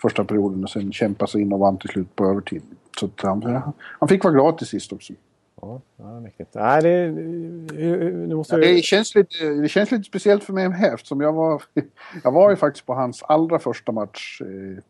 första 0.01 0.23
perioden 0.23 0.63
och 0.63 0.69
sen 0.69 0.91
kämpade 0.91 1.31
sig 1.31 1.41
in 1.41 1.53
och 1.53 1.59
vann 1.59 1.77
till 1.77 1.89
slut 1.89 2.15
på 2.15 2.25
övertid. 2.25 2.61
Så 2.99 3.09
han, 3.17 3.73
han 3.99 4.09
fick 4.09 4.23
vara 4.23 4.33
glad 4.33 4.57
till 4.57 4.67
sist 4.67 4.93
också. 4.93 5.13
ja, 5.61 5.81
ja, 5.97 6.19
mäktigt. 6.19 6.55
Nej, 6.55 6.81
det, 6.81 7.11
nu 7.11 8.35
måste 8.35 8.55
Ja, 8.55 8.61
det, 8.61 8.81
känns 8.81 9.15
lite, 9.15 9.45
det 9.45 9.69
känns 9.69 9.91
lite 9.91 10.03
speciellt 10.03 10.43
för 10.43 10.53
mig 10.53 10.69
med 10.69 10.93
eftersom 10.93 11.21
jag 11.21 11.33
var, 11.33 11.63
jag 12.23 12.31
var 12.31 12.49
ju 12.49 12.55
faktiskt 12.55 12.85
på 12.85 12.93
hans 12.93 13.23
allra 13.23 13.59
första 13.59 13.91
match. 13.91 14.41
Eh, 14.41 14.83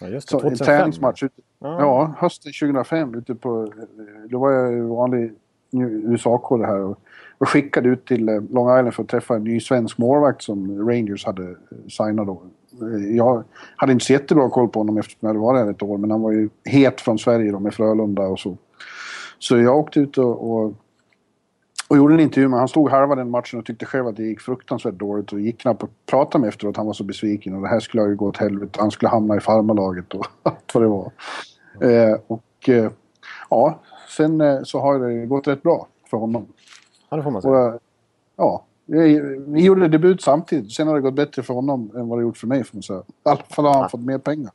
ja, 0.00 0.08
just 0.08 0.28
det, 0.28 0.30
så, 0.30 0.36
en 0.36 0.42
2005. 0.42 0.66
träningsmatch. 0.66 1.22
Ute, 1.22 1.42
Ja. 1.58 1.80
Ja, 1.80 2.14
hösten 2.18 2.52
2005. 2.60 3.14
Ute 3.14 3.34
på, 3.34 3.72
då 4.28 4.38
var 4.38 4.52
jag 4.52 4.82
vanlig 4.82 5.32
USA-kår 5.72 6.64
här 6.64 6.80
och, 6.80 6.98
och 7.38 7.48
skickade 7.48 7.88
ut 7.88 8.06
till 8.06 8.28
eh, 8.28 8.42
Long 8.50 8.78
Island 8.78 8.94
för 8.94 9.02
att 9.02 9.08
träffa 9.08 9.34
en 9.36 9.44
ny 9.44 9.60
svensk 9.60 9.98
målvakt 9.98 10.42
som 10.42 10.88
Rangers 10.88 11.26
hade 11.26 11.50
eh, 11.50 11.56
signat 11.88 12.26
då. 12.26 12.42
Jag 13.16 13.44
hade 13.76 13.92
inte 13.92 14.04
så 14.04 14.12
jättebra 14.12 14.50
koll 14.50 14.68
på 14.68 14.80
honom 14.80 14.98
eftersom 14.98 15.18
jag 15.20 15.28
hade 15.28 15.38
varit 15.38 15.64
här 15.64 15.70
ett 15.70 15.82
år 15.82 15.98
men 15.98 16.10
han 16.10 16.22
var 16.22 16.32
ju 16.32 16.48
het 16.64 17.00
från 17.00 17.18
Sverige 17.18 17.52
då 17.52 17.58
med 17.58 17.74
Frölunda 17.74 18.22
och 18.22 18.38
så. 18.38 18.56
Så 19.38 19.58
jag 19.58 19.78
åkte 19.78 20.00
ut 20.00 20.18
och, 20.18 20.50
och, 20.50 20.74
och 21.88 21.96
gjorde 21.96 22.14
en 22.14 22.20
intervju 22.20 22.48
med 22.48 22.58
Han 22.58 22.68
stod 22.68 22.90
halva 22.90 23.14
den 23.14 23.30
matchen 23.30 23.58
och 23.58 23.66
tyckte 23.66 23.86
själv 23.86 24.06
att 24.06 24.16
det 24.16 24.22
gick 24.22 24.40
fruktansvärt 24.40 24.94
dåligt 24.94 25.32
och 25.32 25.40
gick 25.40 25.60
knappt 25.60 25.82
att 25.82 25.90
prata 26.06 26.38
med 26.38 26.48
efteråt. 26.48 26.76
Han 26.76 26.86
var 26.86 26.92
så 26.92 27.04
besviken 27.04 27.54
och 27.54 27.62
det 27.62 27.68
här 27.68 27.80
skulle 27.80 28.02
ju 28.02 28.16
gå 28.16 28.26
åt 28.26 28.36
helvete. 28.36 28.78
Han 28.80 28.90
skulle 28.90 29.08
hamna 29.08 29.36
i 29.36 29.40
farmarlaget 29.40 30.14
och 30.14 30.26
allt 30.42 30.74
vad 30.74 30.82
det 30.82 30.88
var. 30.88 31.12
Eh, 31.80 32.18
och 32.26 32.68
eh, 32.68 32.90
ja, 33.50 33.80
sen 34.16 34.40
eh, 34.40 34.62
så 34.62 34.80
har 34.80 34.98
det 34.98 35.26
gått 35.26 35.48
rätt 35.48 35.62
bra 35.62 35.86
för 36.10 36.16
honom. 36.16 36.46
Ja, 37.08 37.16
det 37.16 37.22
får 37.22 37.30
man 37.30 37.42
säga. 37.42 37.54
Och, 37.54 37.68
eh, 37.68 37.74
ja, 38.36 38.65
vi, 38.86 39.64
gjorde 39.64 39.88
debut 39.88 40.22
samtidigt. 40.22 40.72
Sen 40.72 40.88
har 40.88 40.94
det 40.94 41.00
gått 41.00 41.14
bättre 41.14 41.42
för 41.42 41.54
honom 41.54 41.90
än 41.96 42.08
vad 42.08 42.18
det 42.18 42.22
gjort 42.22 42.36
för 42.36 42.46
mig. 42.46 42.60
I 42.60 42.92
alla 43.22 43.42
fall 43.50 43.64
har 43.64 43.74
han 43.74 43.90
fått 43.90 44.00
mer 44.04 44.18
pengar. 44.18 44.52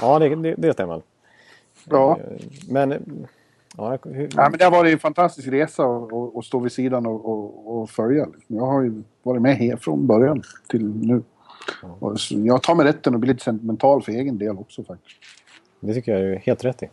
Ja, 0.00 0.18
det, 0.18 0.36
det, 0.36 0.54
det 0.58 0.72
stämmer. 0.72 1.02
Ja. 1.84 2.18
Men... 2.68 3.26
Ja, 3.76 3.98
hur, 4.04 4.28
Ja, 4.36 4.48
men 4.50 4.58
det 4.58 4.64
har 4.64 4.70
varit 4.70 4.92
en 4.92 4.98
fantastisk 4.98 5.48
resa 5.48 5.84
att- 5.84 6.44
stå 6.44 6.58
vid 6.58 6.72
sidan 6.72 7.06
och, 7.06 7.28
och, 7.28 7.78
och 7.80 7.90
följa. 7.90 8.26
Jag 8.46 8.66
har 8.66 8.82
ju 8.82 9.02
varit 9.22 9.42
med 9.42 9.56
här 9.56 9.76
från 9.76 10.06
början 10.06 10.42
till 10.68 10.86
nu. 10.86 11.22
Så 12.16 12.34
jag 12.38 12.62
tar 12.62 12.74
mig 12.74 12.86
rätten 12.86 13.14
att 13.14 13.20
bli 13.20 13.32
lite 13.32 13.44
sentimental 13.44 14.02
för 14.02 14.12
egen 14.12 14.38
del 14.38 14.58
också 14.58 14.84
faktiskt. 14.84 15.16
Det 15.80 15.94
tycker 15.94 16.12
jag 16.12 16.32
är 16.32 16.36
helt 16.36 16.64
rätt 16.64 16.82
i. 16.82 16.86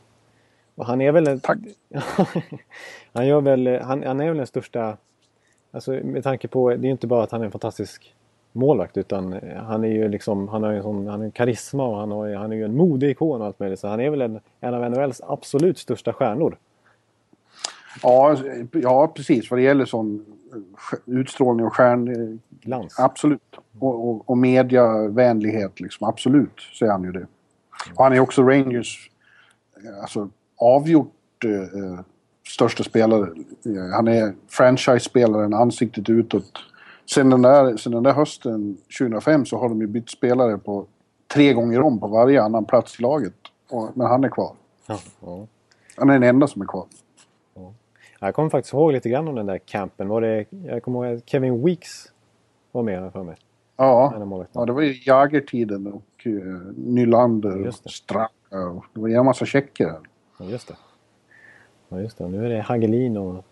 Och 0.75 0.85
han 0.85 1.01
är 1.01 1.11
väl... 1.11 1.27
En, 1.27 1.39
Tack. 1.39 1.57
han, 3.13 3.43
väl, 3.43 3.81
han, 3.81 4.03
han 4.03 4.19
är 4.21 4.27
väl 4.27 4.37
den 4.37 4.47
största... 4.47 4.97
Alltså 5.75 5.91
med 5.91 6.23
tanke 6.23 6.47
på... 6.47 6.69
Det 6.69 6.75
är 6.75 6.85
ju 6.85 6.91
inte 6.91 7.07
bara 7.07 7.23
att 7.23 7.31
han 7.31 7.41
är 7.41 7.45
en 7.45 7.51
fantastisk 7.51 8.15
målvakt 8.51 8.97
utan 8.97 9.33
eh, 9.33 9.63
han 9.63 9.83
är 9.83 9.87
ju 9.87 10.07
liksom... 10.07 10.47
Han 10.47 10.63
har 10.63 10.71
ju 10.71 10.77
en 10.77 10.83
sån, 10.83 11.07
han 11.07 11.19
har 11.19 11.25
en 11.25 11.31
karisma 11.31 11.87
och 11.87 11.97
han, 11.97 12.11
har, 12.11 12.33
han 12.33 12.51
är 12.51 12.55
ju 12.55 12.65
en 12.65 12.77
modeikon 12.77 13.41
och 13.41 13.47
allt 13.47 13.59
möjligt. 13.59 13.79
Så 13.79 13.87
han 13.87 13.99
är 13.99 14.09
väl 14.09 14.21
en, 14.21 14.39
en 14.59 14.73
av 14.73 14.91
NHLs 14.91 15.21
absolut 15.27 15.77
största 15.77 16.13
stjärnor. 16.13 16.57
Ja, 18.03 18.37
ja, 18.71 19.07
precis. 19.07 19.51
Vad 19.51 19.59
det 19.59 19.63
gäller 19.63 19.85
sån 19.85 20.25
eh, 20.53 20.99
utstrålning 21.05 21.65
och 21.65 21.73
stjärn... 21.73 22.39
Glans. 22.61 22.99
Absolut. 22.99 23.55
Och, 23.79 24.09
och, 24.09 24.29
och 24.29 24.37
mediavänlighet 24.37 25.79
liksom. 25.79 26.07
Absolut 26.07 26.61
så 26.71 26.85
är 26.85 26.89
han 26.89 27.03
ju 27.03 27.11
det. 27.11 27.27
Och 27.95 28.03
han 28.03 28.13
är 28.13 28.19
också 28.19 28.43
Rangers 28.43 29.11
eh, 29.83 30.01
alltså, 30.01 30.29
avgjort 30.57 31.43
eh, 31.43 31.51
eh, 31.51 31.99
största 32.47 32.83
spelare. 32.83 33.29
Han 33.93 34.07
är 34.07 34.33
franchise-spelaren, 34.47 35.53
ansiktet 35.53 36.09
utåt. 36.09 36.51
Sen 37.13 37.29
den, 37.29 37.41
där, 37.41 37.77
sen 37.77 37.91
den 37.91 38.03
där 38.03 38.13
hösten 38.13 38.77
2005 38.99 39.45
så 39.45 39.57
har 39.57 39.69
de 39.69 39.81
ju 39.81 39.87
bytt 39.87 40.09
spelare 40.09 40.57
på 40.57 40.85
tre 41.33 41.53
gånger 41.53 41.81
om 41.81 41.99
på 41.99 42.07
varje 42.07 42.43
annan 42.43 42.65
plats 42.65 42.99
i 42.99 43.01
laget. 43.01 43.33
Och, 43.69 43.89
men 43.93 44.07
han 44.07 44.23
är 44.23 44.29
kvar. 44.29 44.55
Ja, 44.87 44.99
ja. 45.21 45.47
Han 45.97 46.09
är 46.09 46.13
den 46.13 46.23
enda 46.23 46.47
som 46.47 46.61
är 46.61 46.65
kvar. 46.65 46.85
Jag 48.19 48.35
kommer 48.35 48.49
faktiskt 48.49 48.73
ihåg 48.73 48.91
lite 48.91 49.09
grann 49.09 49.27
om 49.27 49.35
den 49.35 49.45
där 49.45 49.57
campen. 49.57 50.07
Var 50.07 50.21
det, 50.21 50.45
jag 50.49 50.83
kommer 50.83 51.05
ihåg 51.05 51.17
att 51.17 51.29
Kevin 51.29 51.65
Weeks 51.65 52.11
var 52.71 52.83
med 52.83 53.11
för 53.11 53.23
mig. 53.23 53.35
Ja, 53.77 54.13
ja 54.53 54.65
det 54.65 54.71
var 54.71 54.81
ju 54.81 54.93
Jagertiden 55.05 55.87
och 55.87 56.25
uh, 56.25 56.61
Nylander 56.77 57.59
och 57.59 57.65
Just 57.65 57.83
det. 57.83 57.89
Straka. 57.89 58.33
Och, 58.49 58.85
det 58.93 58.99
var 58.99 59.07
ju 59.07 59.15
en 59.15 59.25
massa 59.25 59.45
tjecker. 59.45 59.93
Ja, 60.39 60.45
just 60.45 60.67
det. 60.67 60.75
Ja, 61.89 61.99
just 61.99 62.17
det. 62.17 62.27
Nu 62.27 62.45
är 62.45 62.49
det 62.49 62.61
Hagelin 62.61 63.17
och 63.17 63.45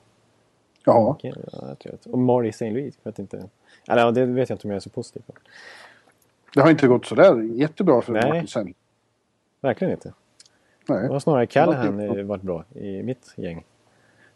Ja, 0.85 1.17
Och 2.05 2.19
Marty 2.19 2.49
St. 2.49 2.71
Louis. 2.71 2.97
Jag 3.03 3.11
vet 3.11 3.19
inte. 3.19 3.49
Eller, 3.87 4.01
ja, 4.01 4.11
det 4.11 4.25
vet 4.25 4.49
jag 4.49 4.55
inte 4.55 4.67
om 4.67 4.71
jag 4.71 4.75
är 4.75 4.79
så 4.79 4.89
positiv 4.89 5.21
på. 5.27 5.33
det 6.53 6.61
har 6.61 6.69
inte 6.69 6.87
gått 6.87 7.05
sådär 7.05 7.41
jättebra 7.41 8.01
för 8.01 8.13
Nej. 8.13 8.27
Martin 8.29 8.47
Sell. 8.47 8.73
Verkligen 9.61 9.91
inte. 9.93 10.13
Det 10.87 10.93
Nej. 10.93 11.09
var 11.09 11.19
snarare 11.19 11.45
Callahan 11.45 11.97
Det 11.97 12.07
var 12.07 12.17
eh, 12.17 12.25
varit 12.25 12.41
bra 12.41 12.63
i 12.75 13.03
mitt 13.03 13.33
gäng. 13.35 13.63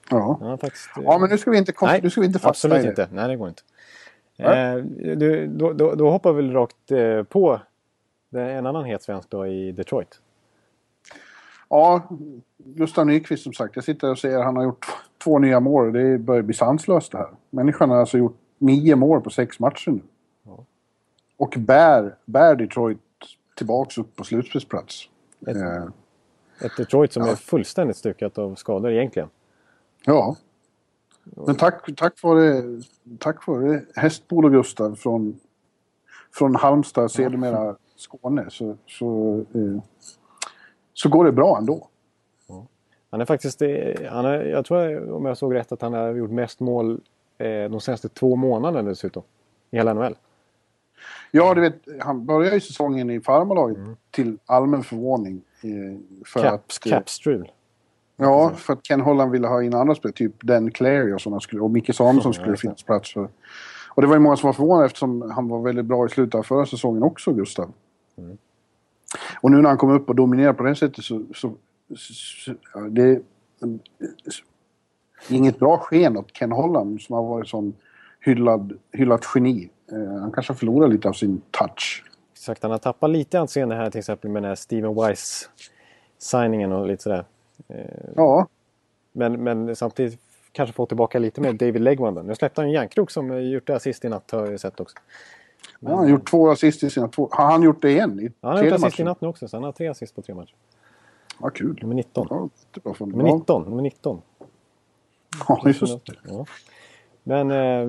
Ja. 0.09 0.37
Ja, 0.41 0.57
faktiskt, 0.57 0.89
eh, 0.97 1.03
ja, 1.03 1.17
men 1.17 1.29
nu 1.29 1.37
ska 1.37 1.51
vi 1.51 1.57
inte, 1.57 1.73
Nej, 1.81 1.99
nu 2.03 2.09
ska 2.09 2.21
vi 2.21 2.27
inte 2.27 2.39
fastna 2.39 2.67
absolut 2.75 2.93
i 2.93 2.95
det. 2.95 3.03
inte. 3.03 3.15
Nej, 3.15 3.27
det 3.27 3.35
går 3.35 3.47
inte. 3.47 3.61
Eh, 4.37 4.75
du, 5.15 5.47
då, 5.47 5.73
då, 5.73 5.95
då 5.95 6.09
hoppar 6.09 6.33
vi 6.33 6.41
väl 6.41 6.53
rakt 6.53 6.91
eh, 6.91 7.23
på 7.23 7.59
det 8.29 8.41
är 8.41 8.49
en 8.49 8.65
annan 8.65 8.85
het 8.85 9.03
svensk 9.03 9.29
då 9.29 9.47
i 9.47 9.71
Detroit. 9.71 10.21
Ja, 11.69 12.07
Gustav 12.57 13.05
Nyqvist 13.05 13.43
som 13.43 13.53
sagt. 13.53 13.75
Jag 13.75 13.83
sitter 13.85 14.11
och 14.11 14.19
ser 14.19 14.37
att 14.37 14.45
han 14.45 14.55
har 14.55 14.63
gjort 14.63 14.85
två 15.23 15.39
nya 15.39 15.59
mål. 15.59 15.93
Det 15.93 16.17
börjar 16.17 16.41
bli 16.41 16.53
sanslöst 16.53 17.11
det 17.11 17.17
här. 17.17 17.29
Människan 17.49 17.89
har 17.89 17.97
alltså 17.97 18.17
gjort 18.17 18.37
nio 18.57 18.95
mål 18.95 19.21
på 19.21 19.29
sex 19.29 19.59
matcher 19.59 19.91
nu. 19.91 20.01
Och 21.37 21.53
bär, 21.57 22.15
bär 22.25 22.55
Detroit 22.55 22.99
tillbaks 23.55 23.97
upp 23.97 24.15
på 24.15 24.23
slutspelsplats. 24.23 25.09
Ett- 25.47 25.55
Eh, 25.57 25.83
Ett 26.65 26.77
Detroit 26.77 27.13
som 27.13 27.23
Ja. 27.23 27.31
är 27.31 27.35
fullständigt 27.35 27.97
stukat 27.97 28.37
av 28.37 28.55
skador 28.55 28.91
egentligen. 28.91 29.29
ja. 30.05 30.35
Men 31.23 31.55
tack, 31.55 31.95
tack 31.95 32.23
vare, 32.23 32.61
tack 33.19 33.47
vare 33.47 33.81
Hästbol 33.95 34.45
och 34.45 34.51
Gustav 34.51 34.95
från, 34.95 35.39
från 36.33 36.55
Halmstad, 36.55 37.11
sedermera 37.11 37.75
Skåne, 37.95 38.45
så, 38.49 38.75
så, 38.87 39.37
eh, 39.53 39.81
så 40.97 41.09
går 41.09 41.25
det 41.25 41.31
bra 41.31 41.57
ändå. 41.57 41.87
Han 43.11 43.21
är 43.21 43.25
faktiskt, 43.25 43.61
eh, 43.61 43.69
han 44.09 44.25
är, 44.25 44.43
jag 44.45 44.65
tror 44.65 45.11
om 45.11 45.25
jag 45.25 45.37
såg 45.37 45.55
rätt 45.55 45.71
att 45.71 45.81
han 45.81 45.93
har 45.93 46.13
gjort 46.13 46.31
mest 46.31 46.59
mål 46.59 47.01
eh, 47.37 47.69
de 47.69 47.81
senaste 47.81 48.09
två 48.09 48.35
månaderna 48.35 48.89
dessutom. 48.89 49.23
I 49.71 49.77
hela 49.77 49.93
NHL. 49.93 50.15
Ja, 51.31 51.53
du 51.53 51.61
vet, 51.61 51.75
han 51.99 52.25
började 52.25 52.55
ju 52.55 52.61
säsongen 52.61 53.09
i 53.09 53.21
farmarlaget 53.21 53.77
till 54.11 54.37
allmän 54.45 54.83
förvåning. 54.83 55.41
Eh, 55.61 55.99
för 56.25 56.41
Cap, 56.41 56.53
att, 56.53 56.85
eh, 56.85 56.89
capstrul. 56.89 57.51
Ja, 58.15 58.51
för 58.55 58.73
att 58.73 58.83
Ken 58.83 59.01
Holland 59.01 59.31
ville 59.31 59.47
ha 59.47 59.63
in 59.63 59.73
andra 59.73 59.95
spelare, 59.95 60.15
typ 60.15 60.43
Dan 60.43 60.71
Clary 60.71 61.13
och 61.13 61.21
sådana 61.21 61.39
skulle, 61.39 61.61
och 61.61 61.71
Micke 61.71 61.95
Samuelsson 61.95 62.29
Ja, 62.29 62.33
skulle 62.33 62.51
det. 62.51 62.57
finnas 62.57 62.83
plats 62.83 63.13
för. 63.13 63.29
Och 63.89 64.01
det 64.01 64.07
var 64.07 64.15
ju 64.15 64.19
många 64.19 64.37
som 64.37 64.47
var 64.47 64.53
förvånade 64.53 64.85
eftersom 64.85 65.31
han 65.31 65.47
var 65.47 65.61
väldigt 65.61 65.85
bra 65.85 66.05
i 66.05 66.09
slutet 66.09 66.35
av 66.35 66.43
förra 66.43 66.65
säsongen 66.65 67.03
också, 67.03 67.33
Gustav. 67.33 67.71
Mm. 68.17 68.37
Och 69.41 69.51
nu 69.51 69.61
när 69.61 69.69
han 69.69 69.77
kom 69.77 69.91
upp 69.91 70.09
och 70.09 70.15
dominerar 70.15 70.53
på 70.53 70.63
det 70.63 70.75
sättet 70.75 71.03
så... 71.05 71.21
så, 71.35 71.53
så 71.95 72.53
ja, 72.73 72.79
det 72.79 73.01
är 73.01 73.21
inget 75.29 75.59
bra 75.59 75.77
sken 75.77 76.17
åt 76.17 76.33
Ken 76.33 76.51
Holland 76.51 77.01
som 77.01 77.15
har 77.15 77.23
varit 77.23 77.47
sån 77.47 77.73
hyllad, 78.21 78.79
hyllat 78.91 79.25
geni. 79.35 79.69
Eh, 79.91 80.19
han 80.21 80.31
kanske 80.31 80.53
har 80.53 80.57
förlorat 80.57 80.89
lite 80.89 81.09
av 81.09 81.13
sin 81.13 81.41
touch. 81.51 82.03
Exakt, 82.33 82.61
han 82.63 82.71
har 82.71 82.77
tappat 82.77 83.09
lite 83.09 83.39
anseende 83.39 83.75
här 83.75 83.89
till 83.89 83.99
exempel 83.99 84.31
med 84.31 84.43
den 84.43 84.47
här 84.47 84.55
Steven 84.55 84.95
Weiss-signingen 84.95 86.71
och 86.71 86.87
lite 86.87 87.03
sådär. 87.03 87.25
Eh, 87.67 87.85
Ja, 88.15 88.47
Men, 89.11 89.43
men 89.43 89.75
samtidigt 89.75 90.19
kanske 90.51 90.73
få 90.73 90.85
tillbaka 90.85 91.19
lite 91.19 91.41
mer 91.41 91.53
David 91.53 91.81
Legman. 91.81 92.15
då. 92.15 92.21
Nu 92.21 92.35
släppte 92.35 92.61
han 92.61 92.67
en 92.67 92.73
järnkrok 92.73 93.11
som 93.11 93.31
eh, 93.31 93.37
gjort 93.39 93.67
det 93.67 93.75
assist 93.75 94.05
i 94.05 94.09
natt 94.09 94.31
har 94.31 94.47
jag 94.47 94.59
sett 94.59 94.79
också. 94.79 94.97
Han 95.85 95.97
har 95.97 96.07
gjort 96.07 96.29
två 96.29 96.49
assist 96.49 96.83
i 96.83 96.89
sina 96.89 97.07
två... 97.07 97.29
Har 97.31 97.51
han 97.51 97.63
gjort 97.63 97.81
det 97.81 97.91
igen? 97.91 98.19
I 98.19 98.23
Ja, 98.23 98.47
han 98.47 98.57
har 98.57 98.63
gjort 98.63 98.73
assist 98.73 98.99
i 98.99 99.03
natt 99.03 99.21
nu 99.21 99.27
också 99.27 99.47
så 99.47 99.57
han 99.57 99.63
har 99.63 99.71
tre 99.71 99.87
assist 99.87 100.15
på 100.15 100.21
tre 100.21 100.35
matcher. 100.35 100.55
Ja, 101.41 101.49
kul. 101.49 101.79
Nummer 101.81 101.95
19. 101.95 102.27
Ja. 102.29 102.49
Nummer 102.99 103.27
Ja. 103.27 103.35
19. 103.35 103.63
Nummer 103.63 103.81
19. 103.83 104.21
Ja, 105.47 105.61
just 105.65 105.81
det. 106.05 106.13
Ja. 106.23 106.45
Men 107.23 107.51
eh, 107.51 107.87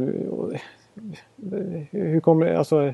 hur 1.91 2.21
kommer 2.21 2.55
alltså 2.55 2.93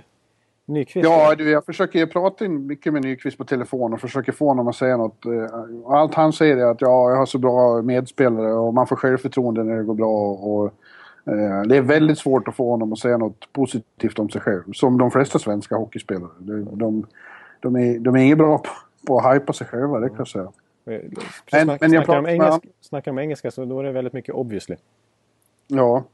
Nyqvist? 0.66 1.04
Ja, 1.08 1.34
du, 1.34 1.50
jag 1.50 1.64
försöker 1.64 2.06
prata 2.06 2.48
mycket 2.48 2.92
med 2.92 3.02
Nyqvist 3.02 3.38
på 3.38 3.44
telefon 3.44 3.92
och 3.92 4.00
försöker 4.00 4.32
få 4.32 4.48
honom 4.48 4.68
att 4.68 4.76
säga 4.76 4.96
något. 4.96 5.24
eh, 5.26 5.32
Allt 5.86 6.14
han 6.14 6.32
säger 6.32 6.56
är 6.56 6.64
att 6.70 6.80
ja, 6.80 7.10
jag 7.10 7.16
har 7.16 7.26
så 7.26 7.38
bra 7.38 7.82
medspelare 7.82 8.52
och 8.52 8.74
man 8.74 8.86
får 8.86 8.96
självförtroende 8.96 9.64
när 9.64 9.76
det 9.76 9.82
går 9.84 9.94
bra. 9.94 10.30
Och, 10.30 10.70
det 11.68 11.76
är 11.76 11.80
väldigt 11.82 12.18
svårt 12.18 12.48
att 12.48 12.54
få 12.56 12.70
honom 12.70 12.92
att 12.92 12.98
säga 12.98 13.16
något 13.16 13.52
positivt 13.52 14.18
om 14.18 14.30
sig 14.30 14.40
själv. 14.40 14.72
Som 14.72 14.98
de 14.98 15.10
flesta 15.10 15.38
svenska 15.38 15.76
hockeyspelare. 15.76 16.30
De, 16.38 16.78
de, 16.78 17.06
de, 17.60 17.76
är, 17.76 17.98
de 17.98 18.14
är 18.16 18.20
inget 18.20 18.38
bra 18.38 18.58
på, 18.58 18.68
på 19.06 19.18
att 19.18 19.34
hypa 19.36 19.52
sig 19.52 19.66
själva, 19.66 20.00
det 20.00 20.08
kan 20.08 20.18
jag 20.18 20.28
säga. 20.28 20.52
Men, 20.84 21.00
Men- 21.52 21.66
men 21.80 21.92
jag 21.92 22.04
snackar, 22.04 22.18
om 22.18 22.24
pratar- 22.24 22.28
engelska, 22.30 22.68
snackar 22.80 23.10
om 23.10 23.18
engelska 23.18 23.50
så 23.50 23.64
då 23.64 23.80
är 23.80 23.84
det 23.84 23.92
väldigt 23.92 24.12
mycket 24.12 24.34
obviously. 24.34 24.76
Ja, 25.66 26.04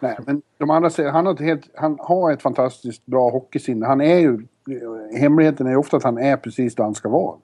nej, 0.00 0.18
men 0.26 0.42
de 0.58 0.70
andra 0.70 0.90
säger 0.90 1.10
han 1.10 1.26
har, 1.26 1.32
ett 1.34 1.40
helt, 1.40 1.70
han 1.74 1.96
har 2.00 2.32
ett 2.32 2.42
fantastiskt 2.42 3.06
bra 3.06 3.30
hockeysinne. 3.30 3.86
Han 3.86 4.00
är 4.00 4.18
ju... 4.18 4.46
Hemligheten 5.18 5.66
är 5.66 5.70
ju 5.70 5.76
ofta 5.76 5.96
att 5.96 6.02
han 6.04 6.18
är 6.18 6.36
precis 6.36 6.74
där 6.74 6.84
han 6.84 6.94
ska 6.94 7.08
vara. 7.08 7.36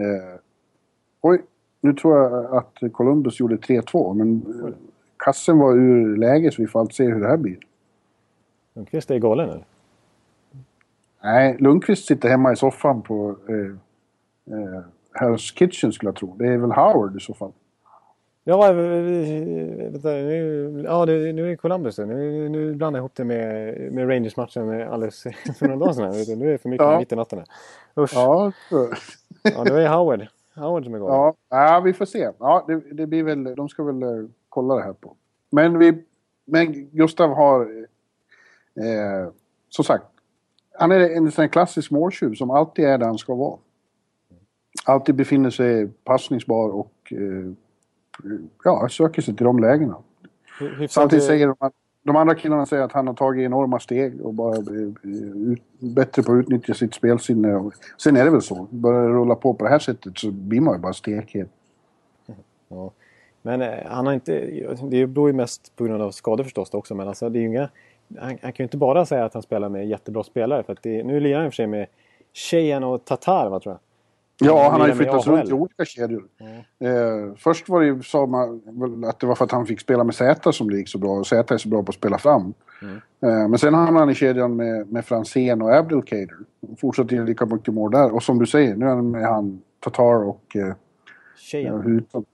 Eh, 0.00 0.38
oj, 1.20 1.42
nu 1.80 1.92
tror 1.92 2.18
jag 2.18 2.54
att 2.56 2.92
Columbus 2.92 3.40
gjorde 3.40 3.56
3-2, 3.56 4.14
men 4.14 4.42
eh, 4.64 4.74
kassen 5.24 5.58
var 5.58 5.74
ur 5.74 6.16
läge 6.16 6.50
så 6.50 6.62
vi 6.62 6.68
får 6.68 6.80
allt 6.80 6.94
se 6.94 7.04
hur 7.04 7.20
det 7.20 7.28
här 7.28 7.36
blir. 7.36 7.58
Nyqvist 8.74 9.10
är 9.10 9.18
galen 9.18 9.48
eller? 9.50 9.64
Nej, 11.22 11.56
Lundqvist 11.58 12.06
sitter 12.06 12.28
hemma 12.28 12.52
i 12.52 12.56
soffan 12.56 13.02
på 13.02 13.36
eh, 13.48 13.56
eh, 14.56 14.80
Hell's 15.20 15.54
Kitchen 15.56 15.92
skulle 15.92 16.08
jag 16.08 16.16
tro. 16.16 16.34
Det 16.38 16.46
är 16.46 16.56
väl 16.56 16.72
Howard 16.72 17.16
i 17.16 17.20
så 17.20 17.34
fall. 17.34 17.52
Ja, 18.44 18.72
vänta, 18.72 20.08
nu, 20.08 20.82
ja, 20.86 21.06
det, 21.06 21.32
nu 21.32 21.44
är 21.44 21.48
det 21.50 21.56
Columbus. 21.56 21.98
Nu, 21.98 22.48
nu 22.48 22.74
blandar 22.74 22.98
jag 22.98 23.02
ihop 23.02 23.14
det 23.14 23.24
med, 23.24 23.92
med 23.92 24.08
Rangers-matchen 24.08 24.82
alldeles 24.82 25.22
för 25.58 25.68
några 25.68 25.76
dagar 25.80 25.92
sedan. 25.92 26.38
Nu 26.38 26.48
är 26.48 26.52
det 26.52 26.58
för 26.58 26.68
mycket 26.68 26.86
Ja. 26.86 26.98
mitt 26.98 27.12
i 27.12 27.16
natten. 27.16 27.38
här. 27.38 27.46
Usch. 28.02 28.14
Ja. 28.14 28.52
Ja, 29.42 29.64
var 29.70 29.80
ju 29.80 29.86
Howard. 29.86 30.26
Howard 30.54 30.84
som 30.84 30.94
är 30.94 30.98
galen. 30.98 31.14
ja, 31.14 31.34
ja 31.50 31.80
vi 31.84 31.92
får 31.92 32.04
se. 32.04 32.30
Ja, 32.38 32.64
det, 32.66 32.80
det 32.92 33.06
blir 33.06 33.22
väl, 33.22 33.54
de 33.54 33.68
ska 33.68 33.82
väl 33.84 34.02
eh, 34.02 34.08
kolla 34.50 34.74
det 34.74 34.82
här 34.82 34.92
på. 34.92 35.16
Men, 35.50 35.78
vi, 35.78 36.04
men 36.44 36.90
Gustav 36.90 37.34
har... 37.34 37.60
Eh, 38.74 39.32
som 39.68 39.84
sagt, 39.84 40.04
han 40.78 40.92
är 40.92 41.00
en 41.00 41.32
sån 41.32 41.48
klassisk 41.48 41.90
måltjuv 41.90 42.34
som 42.34 42.50
alltid 42.50 42.84
är 42.84 42.98
där 42.98 43.06
han 43.06 43.18
ska 43.18 43.34
vara. 43.34 43.58
Alltid 44.84 45.14
befinner 45.14 45.50
sig 45.50 45.88
passningsbar 45.88 46.68
och 46.68 46.92
eh, 47.10 47.52
ja, 48.64 48.88
söker 48.88 49.22
sig 49.22 49.36
till 49.36 49.44
de 49.44 49.58
lägena. 49.58 49.96
Hy- 50.60 50.68
Hyfsad, 50.68 50.90
Samtidigt 50.90 51.22
eh, 51.22 51.26
säger 51.26 51.46
de 51.46 51.56
att 51.58 51.72
de 52.02 52.16
andra 52.16 52.34
killarna 52.34 52.66
säger 52.66 52.82
att 52.82 52.92
han 52.92 53.06
har 53.06 53.14
tagit 53.14 53.46
enorma 53.46 53.80
steg 53.80 54.20
och 54.20 54.34
bara 54.34 54.56
är 54.56 54.72
ut, 55.52 55.62
bättre 55.78 56.22
på 56.22 56.32
att 56.32 56.38
utnyttja 56.38 56.74
sitt 56.74 56.94
spelsinne. 56.94 57.70
Sen 57.98 58.16
är 58.16 58.24
det 58.24 58.30
väl 58.30 58.42
så. 58.42 58.66
Börjar 58.70 59.02
det 59.02 59.08
rulla 59.14 59.34
på 59.34 59.54
på 59.54 59.64
det 59.64 59.70
här 59.70 59.78
sättet 59.78 60.18
så 60.18 60.30
blir 60.30 60.60
man 60.60 60.74
ju 60.74 60.80
bara 60.80 60.92
stekhet. 60.92 61.48
Ja. 62.68 62.90
Men 63.42 63.62
eh, 63.62 63.86
han 63.86 64.06
har 64.06 64.12
inte... 64.12 64.32
Det 64.82 65.06
beror 65.06 65.28
ju 65.28 65.32
mest 65.32 65.76
på 65.76 65.84
grund 65.84 66.02
av 66.02 66.10
skador 66.10 66.44
förstås 66.44 66.74
också. 66.74 66.94
Men 66.94 67.08
alltså, 67.08 67.28
det 67.28 67.38
är 67.38 67.40
ju 67.40 67.46
inga, 67.46 67.68
han, 68.18 68.28
han 68.28 68.52
kan 68.52 68.54
ju 68.56 68.64
inte 68.64 68.76
bara 68.76 69.06
säga 69.06 69.24
att 69.24 69.34
han 69.34 69.42
spelar 69.42 69.68
med 69.68 69.88
jättebra 69.88 70.22
spelare. 70.22 70.62
För 70.62 70.72
att 70.72 70.82
det, 70.82 71.02
nu 71.02 71.20
lirar 71.20 71.38
han 71.38 71.46
i 71.46 71.48
och 71.48 71.52
för 71.52 71.56
sig 71.56 71.66
med 71.66 71.86
Sheyan 72.34 72.84
och 72.84 73.04
Tatar, 73.04 73.50
va, 73.50 73.60
tror 73.60 73.72
jag. 73.72 73.80
Ja, 74.42 74.68
han 74.70 74.80
har 74.80 74.88
ju 74.88 74.94
flyttats 74.94 75.26
runt 75.26 75.50
i 75.50 75.52
olika 75.52 75.84
kedjor. 75.84 76.24
Eh, 76.78 77.34
först 77.36 77.68
var 77.68 77.80
det 77.80 77.86
ju, 77.86 78.02
sa 78.02 78.26
man 78.26 78.62
att 79.06 79.20
det 79.20 79.26
var 79.26 79.34
för 79.34 79.44
att 79.44 79.52
han 79.52 79.66
fick 79.66 79.80
spela 79.80 80.04
med 80.04 80.14
Zäta 80.14 80.52
som 80.52 80.70
det 80.70 80.76
gick 80.76 80.88
så 80.88 80.98
bra. 80.98 81.10
Och 81.10 81.26
Zäta 81.26 81.54
är 81.54 81.58
så 81.58 81.68
bra 81.68 81.82
på 81.82 81.90
att 81.90 81.94
spela 81.94 82.18
fram. 82.18 82.54
Eh, 83.22 83.48
men 83.48 83.58
sen 83.58 83.74
hamnade 83.74 83.98
han 83.98 84.10
i 84.10 84.14
kedjan 84.14 84.56
med, 84.56 84.92
med 84.92 85.04
Franzén 85.04 85.62
och 85.62 85.74
Abdelkader. 85.74 86.36
Fortsatte 86.78 87.14
göra 87.14 87.26
lika 87.26 87.46
mycket 87.46 87.74
mål 87.74 87.90
där. 87.90 88.14
Och 88.14 88.22
som 88.22 88.38
du 88.38 88.46
säger, 88.46 88.76
nu 88.76 88.84
är 88.84 88.88
han 88.88 89.10
med 89.10 89.22
han 89.22 89.62
Tatar 89.80 90.24
och 90.24 90.56
eh, 90.56 90.74
Sheyan. 91.36 91.82
Hutan. 91.82 92.24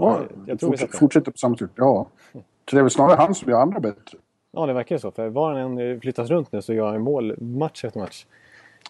Ja, 0.00 0.22
jag 0.46 0.60
tror 0.60 0.70
vi 0.70 0.76
fortsätter, 0.76 0.86
sätter. 0.86 0.98
fortsätter 0.98 1.30
på 1.30 1.38
samma 1.38 1.56
sätt. 1.56 1.70
Ja. 1.74 2.06
Så 2.32 2.76
det 2.76 2.78
är 2.78 2.82
väl 2.82 2.90
snarare 2.90 3.16
han 3.16 3.34
som 3.34 3.50
gör 3.50 3.60
andra 3.60 3.80
bättre. 3.80 4.18
Ja, 4.52 4.66
det 4.66 4.72
verkar 4.72 4.94
ju 4.94 4.98
så. 5.00 5.10
För 5.10 5.28
var 5.28 5.54
han 5.54 5.78
än 5.80 6.00
flyttas 6.00 6.30
runt 6.30 6.52
nu 6.52 6.62
så 6.62 6.72
gör 6.74 6.92
han 6.92 7.00
mål 7.00 7.42
match 7.42 7.84
efter 7.84 8.00
match. 8.00 8.26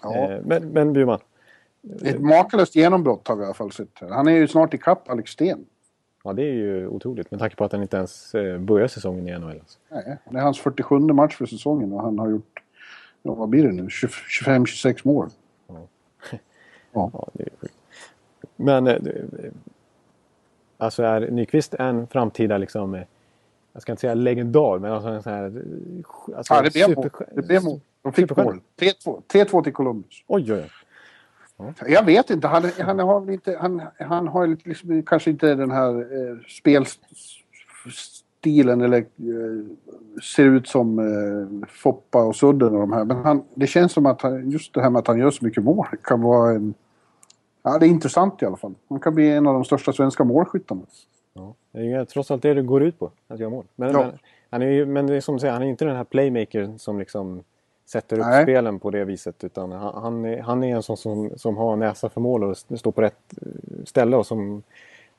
Ja. 0.03 0.15
Eh, 0.17 0.41
Men, 0.45 0.69
men 0.69 0.93
Bjurman. 0.93 1.19
Ett 2.05 2.21
makalöst 2.21 2.77
genombrott 2.77 3.29
har 3.29 3.37
vi 3.37 3.43
i 3.43 3.45
alla 3.45 3.55
fall 3.55 3.73
sett. 3.73 3.89
Han 4.11 4.29
är 4.29 4.33
ju 4.33 4.49
snart 4.49 4.75
ikapp 4.75 5.11
Alex 5.11 5.31
Sten. 5.31 5.65
Ja, 6.25 6.33
det 6.33 6.43
är 6.43 6.53
ju 6.55 6.87
otroligt. 6.89 7.31
Med 7.31 7.41
tanke 7.41 7.57
på 7.57 7.65
att 7.65 7.73
han 7.73 7.83
inte 7.83 7.97
ens 7.97 8.35
eh, 8.35 8.59
börjar 8.59 8.89
säsongen 8.89 9.29
i 9.29 9.39
NHL. 9.39 9.51
Alltså. 9.51 9.79
Nej, 9.89 10.19
det 10.31 10.39
är 10.39 10.43
hans 10.43 10.59
47 10.61 10.99
match 10.99 11.37
för 11.37 11.47
säsongen 11.47 11.93
och 11.93 12.03
han 12.03 12.19
har 12.19 12.29
gjort, 12.31 12.63
ja, 13.23 13.35
vad 13.35 13.49
blir 13.49 13.63
det 13.65 13.73
nu, 13.73 13.83
25-26 13.83 15.01
mål. 15.05 15.29
Ja, 16.93 17.11
det 17.33 17.43
är 17.43 17.49
sjukt. 17.61 17.75
Men 18.57 18.87
eh, 18.87 18.97
det- 19.01 19.25
alltså 20.79 21.03
är 21.03 21.31
Nyqvist 21.31 21.75
en 21.75 22.07
framtida 22.07 22.59
liksom, 22.59 22.95
eh, 22.95 23.03
jag 23.73 23.83
ska 23.83 23.93
inte 23.93 24.01
säga 24.01 24.15
legendar, 24.15 24.79
men 24.79 24.93
alltså 24.93 25.09
en 25.09 25.23
sån 25.23 25.33
här... 25.33 25.45
eh, 25.45 26.37
Alltså, 26.37 26.55
Ja, 26.55 26.63
det 26.63 26.73
blev 26.73 26.89
mål. 26.97 27.05
superstjär- 27.05 27.29
Det 27.35 27.43
blev 27.43 27.65
mål. 27.65 27.81
De 28.03 28.13
fick 28.13 28.37
mål. 28.37 28.61
3-2 28.81 29.23
3-2 29.33 29.63
till 29.65 29.73
Columbus. 29.73 30.25
Oj, 30.27 30.53
oj, 30.53 30.65
oj. 31.57 31.75
Jag 31.87 32.05
vet 32.05 32.31
inte, 32.31 32.49
han, 32.49 32.71
han 32.81 32.99
har 32.99 33.21
väl 33.21 33.35
inte, 33.35 33.57
han, 33.61 33.83
han 33.99 34.29
har 34.29 34.47
liksom, 34.69 35.03
kanske 35.03 35.31
inte 35.31 35.55
den 35.55 35.71
här 35.71 35.99
eh, 35.99 36.37
spelstilen 37.83 38.81
eller 38.81 38.99
eh, 38.99 39.05
ser 40.23 40.45
ut 40.45 40.69
som 40.69 40.99
eh, 40.99 41.67
Foppa 41.69 42.23
och 42.25 42.37
Sudden 42.37 42.75
och 42.75 42.81
de 42.81 42.93
här. 42.93 43.05
Men 43.05 43.17
han, 43.17 43.43
det 43.55 43.67
känns 43.67 43.93
som 43.93 44.07
att 44.07 44.23
han, 44.23 44.51
just 44.51 44.75
det 44.75 44.83
här 44.83 44.91
med 44.91 44.99
att 45.01 45.07
han 45.07 45.19
gör 45.19 45.31
så 45.31 45.45
mycket 45.45 45.65
mål 45.65 45.87
kan 46.05 46.21
vara 46.21 46.51
en... 46.51 46.75
Ja, 47.73 47.79
det 47.79 47.87
är 47.87 47.89
intressant 47.89 48.43
i 48.43 48.47
alla 48.47 48.57
fall. 48.57 48.75
Han 48.89 49.01
kan 49.01 49.15
bli 49.15 49.31
en 49.31 49.47
av 49.47 49.55
de 49.55 49.65
största 49.65 49.93
svenska 49.93 50.25
målskyttarna. 50.25 50.81
Ja. 51.35 51.55
Det 51.73 51.79
är 51.79 51.83
ju 51.83 52.05
trots 52.05 52.31
allt 52.31 52.43
det 52.43 52.55
det 52.55 52.63
går 52.63 52.83
ut 52.83 52.99
på, 52.99 53.11
att 53.29 53.39
göra 53.39 53.51
mål. 53.51 53.65
Men, 53.77 53.91
Ja. 53.91 53.99
men, 54.01 54.19
han 54.51 54.63
är 54.63 54.67
ju, 54.67 54.87
men 54.87 55.07
det 55.07 55.17
är 55.17 55.21
som 55.21 55.35
du 55.35 55.41
säger, 55.41 55.53
han 55.53 55.63
är 55.63 55.67
inte 55.67 55.85
den 55.85 55.97
här 55.97 56.05
playmaker 56.05 56.75
som 56.79 56.99
liksom 56.99 57.43
sätter 57.87 58.19
upp 58.19 58.27
Nej. 58.27 58.43
spelen 58.43 58.79
på 58.79 58.91
det 58.91 59.05
viset. 59.05 59.45
Utan 59.45 59.73
han, 59.73 60.03
han, 60.03 60.25
är, 60.25 60.43
han 60.43 60.65
är 60.65 60.77
en 60.77 60.83
sån 60.83 60.97
som, 60.97 61.31
som 61.37 61.57
har 61.57 61.77
näsa 61.77 62.09
för 62.09 62.21
mål 62.21 62.45
och 62.45 62.57
står 62.57 62.93
på 62.93 63.03
rätt 63.03 63.35
eh, 63.43 63.85
ställe 63.85 64.17
och 64.17 64.27
som, 64.27 64.63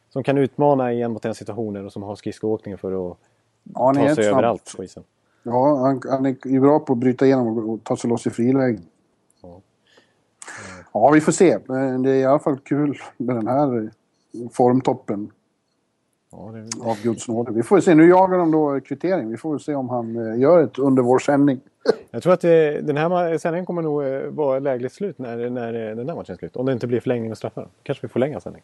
som 0.10 0.24
kan 0.24 0.38
utmana 0.38 0.94
i 0.94 1.02
en 1.02 1.12
mot 1.12 1.26
en 1.26 1.36
situationer 1.36 1.86
och 1.86 1.94
som 1.94 2.04
har 2.04 2.16
skridskoåkning 2.16 2.78
för 2.78 3.12
att 3.12 3.18
Ja, 3.74 3.94
ta 3.94 4.16
sig 4.16 4.28
överallt 4.28 4.74
på 4.78 4.84
isen. 4.84 5.04
Ja, 5.44 5.76
han, 5.78 6.02
han 6.10 6.26
är 6.26 6.60
bra 6.60 6.80
på 6.80 6.94
att 6.94 7.00
bryta 7.00 7.26
igenom 7.26 7.58
och, 7.58 7.74
och 7.74 7.84
ta 7.84 7.98
sig 7.98 8.10
loss 8.10 8.28
i 8.28 8.30
frilägen. 8.30 8.82
Ja. 10.94 11.12
Vi 11.12 11.22
får 11.22 11.32
se. 11.32 11.58
Det 11.68 12.10
är 12.10 12.16
i 12.16 12.26
alla 12.26 12.40
fall 12.40 12.60
kul 12.60 12.98
med 13.18 13.36
den 13.36 13.48
här 13.48 13.84
eh, 13.84 14.50
formtoppen 14.52 15.32
Ja, 16.32 16.52
det, 16.54 16.90
av 16.90 17.02
Guds 17.04 17.28
nåde. 17.28 17.52
Vi 17.52 17.64
får 17.64 17.80
se. 17.80 17.96
Nu 17.96 18.10
jagar 18.10 18.38
de 18.38 18.52
då 18.52 18.80
kvittering. 18.80 19.30
Vi 19.30 19.38
får 19.38 19.58
se 19.58 19.76
om 19.76 19.90
han 19.90 20.16
eh, 20.16 20.40
gör 20.40 20.64
ett 20.64 20.80
under 20.80 21.04
vår 21.04 21.20
sändning. 21.20 21.60
Jag 22.12 22.24
tror 22.24 22.34
att 22.34 22.42
det, 22.42 22.82
den 22.82 22.98
här 22.98 23.38
sändningen 23.38 23.66
kommer 23.66 23.82
nog 23.82 24.04
eh, 24.04 24.22
vara 24.22 24.60
lägligt 24.60 24.94
slut 24.94 25.20
när, 25.20 25.50
när 25.50 25.90
eh, 25.90 25.96
den 25.96 26.08
där 26.08 26.16
matchen 26.16 26.34
är 26.34 26.38
slut. 26.38 26.56
Om 26.56 26.66
det 26.66 26.74
inte 26.74 26.88
blir 26.88 27.00
förlängning 27.00 27.32
och 27.32 27.38
straffar. 27.38 27.68
Kanske 27.84 28.02
vi 28.02 28.08
får 28.08 28.14
förlänga 28.14 28.40
sändning. 28.40 28.64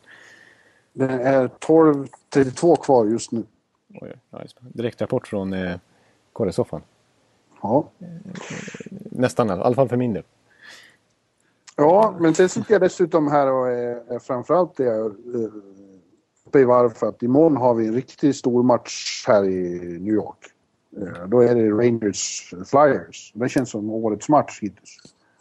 Det 0.93 1.05
är 1.05 1.47
12.32 1.47 2.75
kvar 2.75 3.05
just 3.05 3.31
nu. 3.31 3.43
Oj, 4.01 4.13
ja. 4.29 4.39
Direktrapport 4.59 5.27
från 5.27 5.53
eh, 5.53 5.75
korresoffan. 6.33 6.81
Ja. 7.61 7.85
Nästan, 9.11 9.47
i 9.47 9.51
alla 9.51 9.75
fall 9.75 9.89
för 9.89 9.97
min 9.97 10.13
del. 10.13 10.23
Ja, 11.75 12.15
men 12.19 12.35
sen 12.35 12.49
sitter 12.49 12.73
jag 12.73 12.81
dessutom 12.81 13.27
här 13.27 13.51
och 13.51 13.67
är, 13.67 14.19
framförallt 14.19 14.79
är 14.79 14.85
jag, 14.85 15.05
eh, 15.05 15.49
uppe 16.45 16.59
i 16.59 16.63
varv 16.63 16.89
för 16.89 17.07
att 17.07 17.23
imorgon 17.23 17.57
har 17.57 17.73
vi 17.73 17.87
en 17.87 17.93
riktigt 17.93 18.35
stor 18.35 18.63
match 18.63 19.25
här 19.27 19.43
i 19.43 19.79
New 20.01 20.13
York. 20.13 20.37
Eh, 21.01 21.27
Då 21.27 21.41
är 21.41 21.55
det 21.55 21.69
Rangers 21.69 22.53
Flyers. 22.65 23.31
Det 23.35 23.49
känns 23.49 23.69
som 23.69 23.89
årets 23.89 24.29
match 24.29 24.59
hittills. 24.61 24.97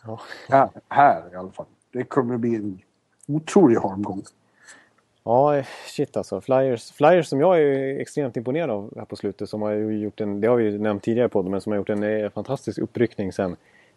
Ja. 0.07 0.20
Här, 0.49 0.68
här 0.88 1.23
i 1.33 1.37
alla 1.37 1.51
fall. 1.51 1.66
Det 1.92 2.05
kommer 2.05 2.37
bli 2.37 2.55
en 2.55 2.79
otrolig 3.29 3.77
harmgång. 3.77 4.23
Ja, 5.25 5.62
shit 5.87 6.16
alltså. 6.16 6.40
Flyers, 6.40 6.92
Flyers 6.92 7.27
som 7.27 7.40
jag 7.40 7.62
är 7.62 8.01
extremt 8.01 8.37
imponerad 8.37 8.70
av 8.70 8.92
här 8.97 9.05
på 9.05 9.16
slutet. 9.16 9.49
Som 9.49 9.62
har 9.62 9.73
gjort 9.73 10.20
en, 10.20 10.40
det 10.40 10.49
har 10.49 10.57
vi 10.57 10.64
ju 10.64 10.79
nämnt 10.79 11.03
tidigare 11.03 11.29
på 11.29 11.42
men 11.42 11.61
som 11.61 11.73
har 11.73 11.77
gjort 11.77 11.90
en 11.90 12.03
eh, 12.03 12.31
fantastisk 12.31 12.79
uppryckning 12.79 13.33
sen 13.33 13.57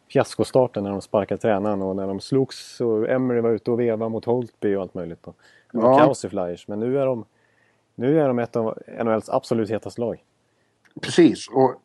fiaskostarten 0.09 0.83
när 0.83 0.91
de 0.91 1.01
sparkade 1.01 1.41
tränaren 1.41 1.81
och 1.81 1.95
när 1.95 2.07
de 2.07 2.19
slogs 2.19 2.81
och 2.81 3.09
Emery 3.09 3.41
var 3.41 3.49
ute 3.49 3.71
och 3.71 3.79
vevade 3.79 4.09
mot 4.11 4.25
Holtby 4.25 4.75
och 4.75 4.81
allt 4.81 4.93
möjligt. 4.93 5.23
Det 5.71 5.77
var 5.77 5.91
Ja. 5.91 5.97
kaos 5.97 6.25
i 6.25 6.29
Flyers. 6.29 6.67
Men 6.67 6.79
nu 6.79 6.99
är 6.99 7.05
de, 7.05 7.25
nu 7.95 8.19
är 8.19 8.27
de 8.27 8.39
ett 8.39 8.55
av 8.55 8.77
NHLs 9.03 9.29
absolut 9.29 9.69
hetaste 9.69 10.01
lag. 10.01 10.23
Precis. 11.01 11.47
Och, 11.49 11.69
och 11.69 11.75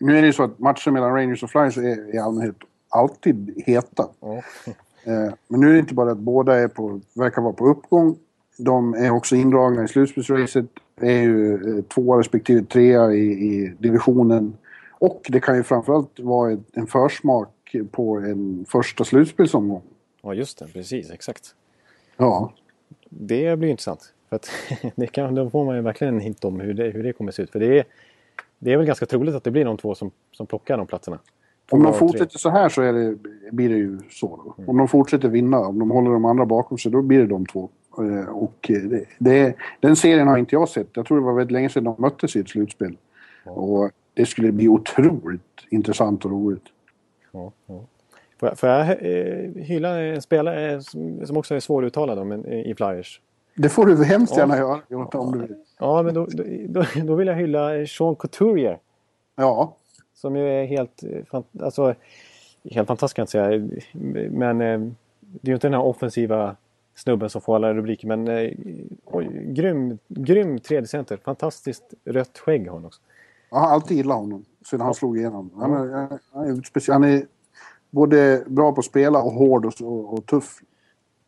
nu 0.00 0.16
är 0.18 0.20
det 0.20 0.26
ju 0.26 0.32
så 0.32 0.42
att 0.42 0.58
matcher 0.58 0.90
mellan 0.90 1.14
Rangers 1.14 1.42
och 1.42 1.50
Flyers 1.50 1.78
är 1.78 2.14
i 2.14 2.18
allmänhet 2.18 2.56
alltid 2.88 3.62
heta. 3.66 4.08
Ja. 4.20 4.42
Eh, 5.04 5.32
men 5.48 5.60
nu 5.60 5.68
är 5.68 5.72
det 5.72 5.78
inte 5.78 5.94
bara 5.94 6.10
att 6.12 6.18
båda 6.18 6.54
är 6.54 6.68
på, 6.68 7.00
verkar 7.14 7.42
vara 7.42 7.52
på 7.52 7.66
uppgång. 7.66 8.16
De 8.58 8.94
är 8.94 9.10
också 9.10 9.36
indragna 9.36 9.84
i 9.84 9.88
slutspelsracet. 9.88 10.66
är 11.00 11.20
ju 11.22 11.54
eh, 11.78 11.84
tvåa 11.84 12.18
respektive 12.18 12.64
trea 12.64 13.12
i, 13.12 13.24
i 13.24 13.74
divisionen. 13.78 14.56
Och 14.98 15.26
det 15.28 15.40
kan 15.40 15.56
ju 15.56 15.62
framförallt 15.62 16.20
vara 16.20 16.56
en 16.72 16.86
försmak 16.86 17.76
på 17.90 18.16
en 18.16 18.64
första 18.68 19.04
slutspelsomgång. 19.04 19.82
ja, 20.22 20.34
just 20.34 20.58
det. 20.58 20.66
Precis, 20.72 21.10
exakt. 21.10 21.54
Ja. 22.16 22.52
Det 23.08 23.58
blir 23.58 23.68
intressant. 23.68 24.12
För 24.28 24.36
att 24.36 24.50
det 24.96 25.06
kan, 25.06 25.34
då 25.34 25.50
får 25.50 25.64
man 25.64 25.76
ju 25.76 25.82
verkligen 25.82 26.14
en 26.14 26.20
hint 26.20 26.44
om 26.44 26.60
hur 26.60 26.74
det, 26.74 26.90
hur 26.90 27.02
det 27.02 27.12
kommer 27.12 27.32
se 27.32 27.42
ut. 27.42 27.50
För 27.50 27.60
det 27.60 27.78
är, 27.78 27.84
det 28.58 28.72
är 28.72 28.76
väl 28.76 28.86
ganska 28.86 29.06
troligt 29.06 29.34
att 29.34 29.44
det 29.44 29.50
blir 29.50 29.64
de 29.64 29.76
två 29.76 29.94
som, 29.94 30.10
som 30.32 30.46
plockar 30.46 30.76
de 30.78 30.86
platserna. 30.86 31.18
Om 31.70 31.82
de 31.82 31.94
fortsätter 31.94 32.38
så 32.38 32.50
här 32.50 32.68
så 32.68 32.80
det, 32.80 33.16
blir 33.52 33.68
det 33.68 33.76
ju 33.76 33.98
så. 34.10 34.26
Då. 34.56 34.64
Om 34.66 34.76
de 34.76 34.88
fortsätter 34.88 35.28
vinna, 35.28 35.58
om 35.58 35.78
de 35.78 35.90
håller 35.90 36.10
de 36.10 36.24
andra 36.24 36.46
bakom 36.46 36.78
sig, 36.78 36.92
då 36.92 37.02
blir 37.02 37.18
det 37.18 37.26
de 37.26 37.46
två. 37.46 37.68
Eh, 37.98 38.28
Och 38.28 38.70
eh, 38.70 38.82
det, 38.82 39.04
det, 39.18 39.54
den 39.80 39.96
serien 39.96 40.28
har 40.28 40.38
inte 40.38 40.54
jag 40.54 40.68
sett. 40.68 40.88
Jag 40.92 41.06
tror 41.06 41.18
det 41.18 41.24
var 41.24 41.32
väldigt 41.34 41.52
länge 41.52 41.68
sedan 41.68 41.84
de 41.84 41.94
möttes 41.98 42.36
i 42.36 42.40
ett 42.40 42.48
slutspel. 42.48 42.96
Och 43.44 43.90
det 44.18 44.26
skulle 44.26 44.52
bli 44.52 44.68
otroligt 44.68 45.42
intressant 45.70 46.24
och 46.24 46.30
roligt. 46.30 46.64
Ja, 47.32 47.52
ja. 47.66 47.84
Får 48.38 48.48
jag, 48.48 48.58
får 48.58 48.68
jag 48.68 48.88
eh, 48.90 49.50
hylla 49.54 49.98
en 49.98 50.22
spelare 50.22 50.82
som, 50.82 51.36
också 51.36 51.54
är 51.54 51.60
svåruttalad 51.60 52.46
i 52.46 52.74
Flyers? 52.74 53.20
Det 53.54 53.68
får 53.68 53.86
du 53.86 54.04
hemskt 54.04 54.32
Ja. 54.36 54.40
gärna 54.40 54.56
göra, 54.56 54.80
Jonathan, 54.88 55.20
om 55.20 55.32
du 55.32 55.38
vill. 55.38 55.54
Ja, 55.78 56.02
men 56.02 56.14
då, 56.14 56.26
då, 56.68 56.84
då, 57.04 57.14
vill 57.14 57.28
jag 57.28 57.34
hylla 57.34 57.86
Sean 57.86 58.16
Couturier. 58.16 58.78
Ja, 59.36 59.76
Som 60.14 60.36
ju 60.36 60.48
är 60.48 60.64
helt, 60.64 61.02
eh, 61.02 61.40
alltså, 61.62 61.94
helt 62.70 62.88
fantastisk 62.88 63.16
kan 63.16 63.22
jag 63.22 63.28
säga. 63.28 63.68
Men 64.30 64.60
eh, 64.60 64.80
det 65.20 65.48
är 65.48 65.50
ju 65.50 65.54
inte 65.54 65.66
den 65.66 65.74
här 65.74 65.82
offensiva 65.82 66.56
snubben 66.94 67.30
som 67.30 67.40
får 67.40 67.54
alla 67.54 67.74
rubriker. 67.74 68.08
Men 68.08 68.28
eh, 68.28 68.52
oj, 69.04 69.28
grym, 69.44 69.98
grym 70.08 70.58
tredje 70.58 70.86
center. 70.86 71.16
Fantastiskt 71.24 71.94
rött 72.04 72.38
skägg 72.38 72.66
har 72.66 72.74
han 72.74 72.84
också. 72.84 73.00
Jag 73.50 73.58
har 73.58 73.68
alltid 73.68 73.96
gillat 73.96 74.16
honom 74.16 74.44
sedan 74.70 74.80
han 74.80 74.94
slog 74.94 75.18
igenom. 75.18 75.50
Han 75.56 75.72
är, 75.72 76.08
han 76.32 76.48
är, 76.48 76.52
speci- 76.54 76.92
han 76.92 77.04
är 77.04 77.22
både 77.90 78.44
bra 78.46 78.72
på 78.72 78.78
att 78.78 78.84
spela 78.84 79.22
och 79.22 79.32
hård 79.32 79.66
och, 79.66 79.72
och, 79.82 80.14
och 80.14 80.26
tuff. 80.26 80.58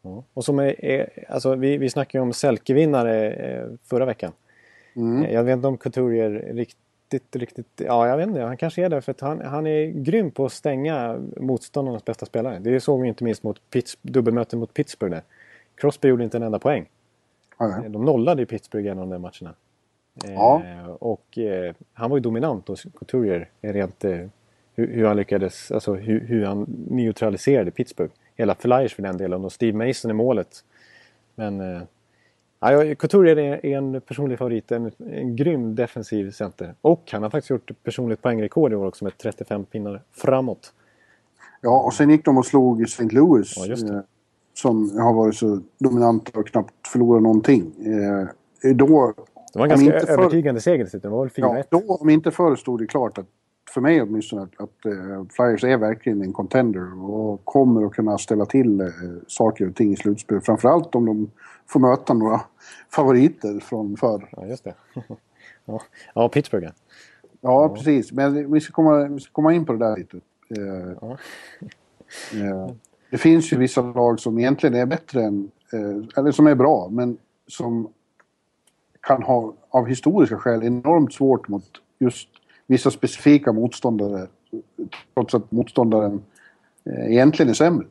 Ja. 0.02 0.24
Och 0.34 0.44
som 0.44 0.58
är, 0.58 0.84
är, 0.84 1.24
alltså, 1.28 1.54
vi, 1.54 1.78
vi 1.78 1.90
snackade 1.90 2.18
ju 2.18 2.22
om 2.22 2.32
Selke-vinnare 2.32 3.30
eh, 3.32 3.66
förra 3.84 4.04
veckan. 4.04 4.32
Mm. 4.96 5.24
Eh, 5.24 5.34
Jag 5.34 5.44
vet 5.44 5.56
inte 5.56 5.68
om 5.68 5.76
Couturier 5.76 6.30
riktigt, 6.30 7.36
riktigt... 7.36 7.66
Ja, 7.76 8.08
jag 8.08 8.16
vet 8.16 8.28
inte. 8.28 8.40
Han 8.40 8.56
kanske 8.56 8.84
är 8.84 8.88
det. 8.88 9.00
För 9.00 9.10
att 9.12 9.20
han, 9.20 9.40
han 9.40 9.66
är 9.66 9.86
grym 9.86 10.30
på 10.30 10.44
att 10.44 10.52
stänga 10.52 11.20
motståndarnas 11.36 12.04
bästa 12.04 12.26
spelare. 12.26 12.58
Det 12.58 12.80
såg 12.80 13.02
vi 13.02 13.08
inte 13.08 13.24
minst 13.24 13.42
mot 13.42 13.70
Pitts, 13.70 13.98
dubbelmöten 14.02 14.58
mot 14.58 14.74
Pittsburgh 14.74 15.14
där. 15.14 15.22
Crosby 15.74 16.08
gjorde 16.08 16.24
inte 16.24 16.36
en 16.36 16.42
enda 16.42 16.58
poäng. 16.58 16.88
Ja. 17.58 17.82
De 17.88 18.04
nollade 18.04 18.42
ju 18.42 18.46
Pittsburgh 18.46 18.86
genom 18.86 19.10
de 19.10 19.22
matcherna. 19.22 19.54
Eh, 20.24 20.32
Ja. 20.32 20.62
Och 21.00 21.38
eh, 21.38 21.74
han 21.92 22.10
var 22.10 22.16
ju 22.16 22.20
dominant 22.20 22.68
hos 22.68 22.82
Couturier 22.82 23.50
rent 23.60 24.04
eh, 24.04 24.26
hur, 24.74 24.94
hur 24.94 25.04
han 25.06 25.16
lyckades, 25.16 25.70
alltså 25.70 25.94
hur, 25.94 26.20
hur 26.20 26.44
han 26.44 26.66
neutraliserade 26.90 27.70
Pittsburgh. 27.70 28.12
Hela 28.36 28.54
Flyers 28.54 28.94
för 28.94 29.02
den 29.02 29.16
delen 29.16 29.44
och 29.44 29.52
Steve 29.52 29.86
Mason 29.86 30.10
i 30.10 30.14
målet. 30.14 30.64
Men 31.34 31.60
eh, 31.60 32.94
Couturier 32.94 33.36
är, 33.36 33.64
en 33.64 34.00
personlig 34.00 34.38
favorit, 34.38 34.72
en, 34.72 34.92
en 34.98 35.36
grym 35.36 35.74
defensiv 35.74 36.30
center. 36.30 36.74
Och 36.80 37.08
han 37.12 37.22
har 37.22 37.30
faktiskt 37.30 37.50
gjort 37.50 37.70
personligt 37.82 38.22
poängrekord 38.22 38.72
i 38.72 38.74
år 38.74 38.86
också 38.86 39.04
med 39.04 39.18
35 39.18 39.64
pinnar 39.64 40.02
framåt. 40.12 40.72
Ja, 41.60 41.82
och 41.82 41.94
sen 41.94 42.10
gick 42.10 42.24
de 42.24 42.38
och 42.38 42.46
slog 42.46 42.82
St. 42.82 43.04
Louis. 43.04 43.54
Ja. 43.56 43.94
Eh, 43.94 44.00
som 44.54 44.98
har 44.98 45.12
varit 45.12 45.36
så 45.36 45.60
dominanta 45.78 46.40
och 46.40 46.48
knappt 46.48 46.88
förlorat 46.88 47.22
någonting. 47.22 47.72
Eh, 47.86 48.74
då, 48.74 49.14
Det 49.52 49.58
var 49.58 49.66
en 49.66 49.72
Om 49.72 49.78
ganska 49.78 49.94
inte 49.96 50.06
för- 50.06 50.12
övertygande 50.20 50.60
seger 50.60 50.84
dessutom. 50.84 51.10
Det 51.10 51.16
var 51.16 51.24
väl 51.24 51.30
4-1. 51.30 51.56
ja, 51.70 51.78
då, 51.86 51.94
om 51.94 52.10
inte 52.10 52.30
förr 52.30 52.56
stod 52.56 52.78
det 52.80 52.86
klart 52.86 53.18
att 53.18 53.26
för 53.74 53.80
mig 53.80 54.02
åtminstone 54.02 54.42
att, 54.42 54.60
att 54.60 54.86
eh, 54.86 55.24
Flyers 55.30 55.64
är 55.64 55.76
verkligen 55.76 56.22
en 56.22 56.32
contender 56.32 57.04
och 57.10 57.44
kommer 57.44 57.86
att 57.86 57.92
kunna 57.92 58.18
ställa 58.18 58.46
till 58.46 58.80
eh, 58.80 58.86
saker 59.26 59.68
och 59.68 59.74
ting 59.74 59.92
i 59.92 59.96
slutspel. 59.96 60.40
Framförallt 60.40 60.94
om 60.94 61.06
de 61.06 61.30
får 61.66 61.80
möta 61.80 62.14
några 62.14 62.40
favoriter 62.94 63.60
från 63.60 63.96
förr. 63.96 64.28
Ja, 64.36 64.46
just 64.46 64.64
det. 64.64 64.74
ja. 65.64 65.80
ja, 66.14 66.28
Pittsburgh 66.28 66.66
ja. 66.66 66.72
Ja, 67.40 67.68
precis. 67.68 68.12
Men 68.12 68.52
vi 68.52 68.60
ska, 68.60 68.72
komma, 68.72 69.04
vi 69.08 69.20
ska 69.20 69.32
komma 69.32 69.52
in 69.54 69.64
på 69.64 69.72
det 69.72 69.78
där 69.78 69.96
lite. 69.96 70.16
Eh, 70.16 71.08
Ja. 72.32 72.70
det 73.10 73.18
finns 73.18 73.52
ju 73.52 73.56
vissa 73.56 73.82
lag 73.82 74.20
som 74.20 74.38
egentligen 74.38 74.74
är 74.74 74.86
bättre 74.86 75.22
än, 75.24 75.50
eller 76.16 76.30
som 76.32 76.46
är 76.46 76.54
bra, 76.54 76.88
men 76.90 77.18
som 77.46 77.88
kan 79.00 79.22
ha 79.22 79.54
av 79.70 79.86
historiska 79.86 80.36
skäl 80.36 80.62
enormt 80.62 81.14
svårt 81.14 81.48
mot 81.48 81.64
just 81.98 82.28
vissa 82.66 82.90
specifika 82.90 83.52
motståndare. 83.52 84.26
Trots 85.14 85.34
att 85.34 85.50
motståndaren 85.50 86.22
eh, 86.84 87.12
egentligen 87.12 87.50
är 87.50 87.54
sämre. 87.54 87.86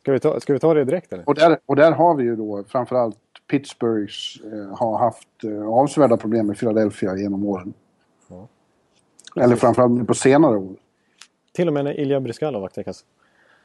Ska, 0.00 0.12
vi 0.12 0.20
ta, 0.20 0.40
ska 0.40 0.52
vi 0.52 0.58
ta 0.58 0.74
det 0.74 0.84
direkt 0.84 1.12
eller? 1.12 1.28
Och 1.28 1.34
där, 1.34 1.58
och 1.66 1.76
där 1.76 1.92
har 1.92 2.14
vi 2.14 2.24
ju 2.24 2.36
då 2.36 2.64
framförallt 2.68 3.18
Pittsburghs 3.50 4.40
eh, 4.52 4.76
har 4.78 4.98
haft 4.98 5.44
eh, 5.44 5.68
avsevärda 5.68 6.16
problem 6.16 6.46
med 6.46 6.58
Philadelphia 6.58 7.16
genom 7.16 7.44
åren. 7.44 7.74
Ja. 8.28 8.48
Eller 9.36 9.56
framförallt 9.56 10.06
på 10.06 10.14
senare 10.14 10.56
år. 10.56 10.76
Till 11.52 11.68
och 11.68 11.74
med 11.74 11.84
när 11.84 12.00
Ilja 12.00 12.20
Bryskalov 12.20 12.62
vaktäckas. 12.62 13.04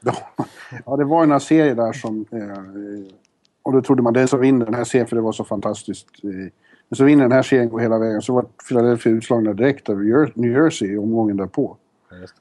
Ja, 0.00 0.14
ja, 0.86 0.96
det 0.96 1.04
var 1.04 1.22
ju 1.22 1.26
några 1.26 1.40
serier 1.40 1.74
där 1.74 1.92
som... 1.92 2.26
Eh, 2.32 3.14
och 3.64 3.72
då 3.72 3.82
trodde 3.82 4.02
man 4.02 4.12
den 4.12 4.28
som 4.28 4.40
vinner 4.40 4.64
den 4.66 4.74
här 4.74 4.84
serien, 4.84 5.06
för 5.06 5.16
det 5.16 5.22
var 5.22 5.32
så 5.32 5.44
fantastiskt. 5.44 6.06
Eh, 6.24 6.30
den 6.88 6.96
som 6.96 7.06
vinner 7.06 7.22
den 7.24 7.32
här 7.32 7.42
serien 7.42 7.68
går 7.68 7.78
hela 7.80 7.98
vägen. 7.98 8.22
Så 8.22 8.32
var 8.34 8.46
Philadelphia 8.68 9.12
utslagna 9.12 9.52
direkt 9.52 9.88
av 9.88 9.96
New 10.34 10.52
Jersey 10.52 10.92
i 10.92 10.98
omgången 10.98 11.36
därpå. 11.36 11.76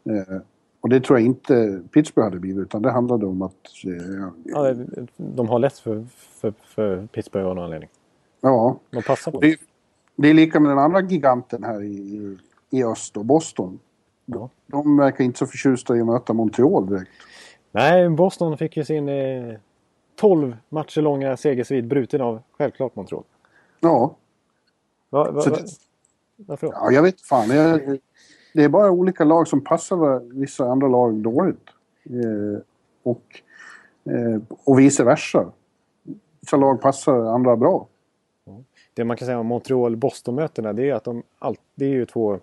Eh, 0.10 0.38
och 0.82 0.90
det 0.90 1.00
tror 1.00 1.20
jag 1.20 1.26
inte 1.26 1.82
Pittsburgh 1.94 2.26
hade 2.26 2.40
blivit, 2.40 2.62
utan 2.62 2.82
det 2.82 2.92
handlade 2.92 3.26
om 3.26 3.42
att... 3.42 3.54
Eh, 3.86 4.28
Ja, 4.46 4.74
det- 4.74 5.08
de 5.18 5.50
har 5.50 5.60
lätt 5.60 5.78
för, 5.78 6.06
för, 6.42 6.54
för 6.64 7.08
Pittsburgh 7.08 7.48
av 7.48 7.56
någon 7.56 7.64
anledning. 7.64 7.90
ja, 8.42 8.78
De 8.90 9.02
passar 9.04 9.32
på 9.32 9.40
det, 9.40 9.56
det 10.16 10.30
är 10.30 10.34
lika 10.34 10.60
med 10.60 10.72
den 10.72 10.80
andra 10.80 11.02
giganten 11.02 11.64
här 11.64 11.82
i, 11.84 11.88
i, 11.96 12.38
i 12.70 12.84
öst, 12.84 13.14
då, 13.14 13.24
Boston. 13.24 13.80
Ja. 14.26 14.50
De 14.68 14.98
verkar 14.98 15.24
inte 15.24 15.40
så 15.40 15.46
förtjusta 15.46 15.98
i 15.98 16.00
att 16.02 16.06
möta 16.08 16.34
Montreal 16.34 16.88
direkt. 16.90 17.12
Nej, 17.72 18.10
Boston 18.10 18.58
fick 18.58 18.78
ju 18.78 18.86
sin 18.86 19.10
eh, 19.10 19.56
12 20.16 20.58
matcher 20.70 21.02
långa 21.02 21.38
segersvid 21.38 21.88
bruten 21.88 22.22
av 22.22 22.42
självklart 22.58 22.96
Montreal. 22.96 23.24
Ja, 23.80 24.16
Va, 25.14 25.32
va, 25.32 25.44
va, 25.50 25.58
varför 26.36 26.68
då? 26.68 26.74
Ja, 26.76 26.92
jag 26.92 27.02
vet 27.02 27.22
fan. 27.22 27.50
Jag, 27.50 28.00
det 28.54 28.64
är 28.64 28.70
bara 28.70 28.92
olika 28.92 29.24
lag 29.24 29.48
som 29.48 29.64
passar 29.64 30.20
vissa 30.40 30.66
andra 30.66 30.88
lag 30.88 31.14
dåligt. 31.14 31.70
Eh, 32.06 32.62
och, 33.04 33.42
eh, 34.04 34.42
och 34.64 34.80
vice 34.80 35.04
versa. 35.04 35.52
Vissa 36.40 36.58
lag 36.58 36.82
passar 36.82 37.16
andra 37.16 37.56
bra. 37.56 37.88
Det 38.94 39.04
man 39.04 39.18
kan 39.18 39.26
säga 39.26 39.40
om 39.40 39.48
Montreal-Boston-mötena 39.48 40.74
det 40.74 40.90
är 40.90 40.94
att 40.94 41.04
de 41.04 41.24
all, 41.40 41.56
det 41.76 41.86
är 41.86 41.90
ju 41.90 42.06
två 42.06 42.40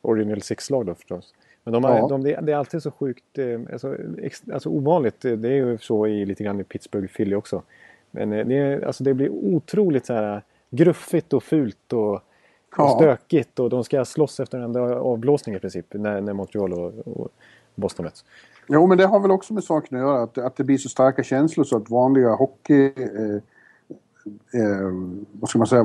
Original 0.00 0.42
Six-lag 0.42 0.86
då 0.86 0.94
förstås. 0.94 1.34
Men 1.64 1.72
de 1.72 1.84
har, 1.84 1.96
Ja. 1.98 2.08
de, 2.08 2.22
det 2.22 2.34
är- 2.52 2.56
alltid 2.56 2.82
så 2.82 2.90
sjukt, 2.90 3.38
eh, 3.38 3.60
alltså, 3.72 3.96
ex, 4.22 4.42
alltså 4.52 4.68
ovanligt. 4.68 5.20
Det 5.20 5.36
det 5.36 5.48
är 5.48 5.52
ju 5.52 5.78
så 5.78 6.06
i 6.06 6.24
lite 6.26 6.44
grann 6.44 6.60
i 6.60 6.64
Pittsburgh 6.64 7.06
Philly 7.16 7.34
också. 7.36 7.62
Men 8.10 8.32
eh, 8.32 8.46
det, 8.46 8.54
är, 8.58 8.86
alltså, 8.86 9.04
det 9.04 9.14
blir 9.14 9.28
otroligt 9.30 10.06
så 10.06 10.12
här 10.14 10.42
gruffigt 10.70 11.32
och 11.32 11.42
fult 11.42 11.92
och, 11.92 12.12
och 12.14 12.20
Ja. 12.76 12.96
stökigt. 13.00 13.58
Och 13.58 13.70
de 13.70 13.84
ska 13.84 14.04
slåss 14.04 14.40
efter 14.40 14.58
en 14.58 14.76
avblåsning 14.92 15.54
i 15.54 15.58
princip 15.58 15.86
när, 15.94 16.20
när 16.20 16.32
Montreal 16.32 16.72
och, 16.72 16.92
och 17.08 17.28
Boston 17.74 18.04
möts. 18.04 18.24
Jo, 18.68 18.86
men 18.86 18.98
det 18.98 19.06
har 19.06 19.20
väl 19.20 19.30
också 19.30 19.54
med 19.54 19.64
saken 19.64 19.98
att 19.98 20.02
göra. 20.04 20.22
Att, 20.22 20.38
att 20.38 20.56
det 20.56 20.64
blir 20.64 20.78
så 20.78 20.88
starka 20.88 21.22
känslor 21.22 21.64
så 21.64 21.76
att 21.76 21.90
vanliga 21.90 22.30
hockey... 22.34 22.92
Eh, 22.96 23.34
eh, 24.60 24.90
vad 25.32 25.50
ska 25.50 25.58
man 25.58 25.66
säga? 25.66 25.84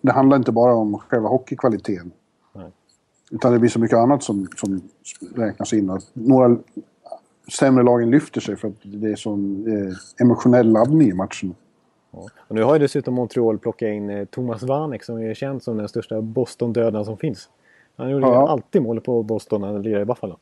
Det 0.00 0.12
handlar 0.12 0.36
inte 0.36 0.52
bara 0.52 0.74
om 0.74 0.98
själva 0.98 1.28
hockeykvaliteten. 1.28 2.10
Utan 3.32 3.52
det 3.52 3.58
blir 3.58 3.70
så 3.70 3.78
mycket 3.80 3.98
annat 3.98 4.22
som, 4.22 4.46
som 4.56 4.80
räknas 5.34 5.72
in. 5.72 5.90
Att 5.90 6.10
några 6.12 6.56
sämre 7.58 7.84
lagen 7.84 8.10
lyfter 8.10 8.40
sig 8.40 8.56
för 8.56 8.68
att 8.68 8.74
det 8.82 9.10
är 9.12 9.16
sån 9.16 9.66
eh, 9.66 9.94
emotionell 10.24 10.72
laddning 10.72 11.08
i 11.08 11.12
matchen. 11.12 11.54
Ja. 12.10 12.26
Och 12.48 12.54
nu 12.54 12.62
har 12.62 12.74
ju 12.74 12.78
dessutom 12.78 13.14
Montreal 13.14 13.58
plockat 13.58 13.86
in 13.86 14.10
eh, 14.10 14.24
Thomas 14.24 14.62
Vanek 14.62 15.04
som 15.04 15.18
är 15.18 15.34
känd 15.34 15.62
som 15.62 15.76
den 15.76 15.88
största 15.88 16.20
Boston-dödaren 16.20 17.04
som 17.04 17.16
finns. 17.16 17.48
Han 17.96 18.10
gjorde 18.10 18.26
ju 18.26 18.32
Ja. 18.32 18.48
alltid 18.48 18.82
mål 18.82 19.00
på 19.00 19.22
Boston 19.22 19.60
när 19.60 19.72
han 19.72 19.82
lirade 19.82 20.02
i 20.02 20.04
Buffalo. 20.04 20.36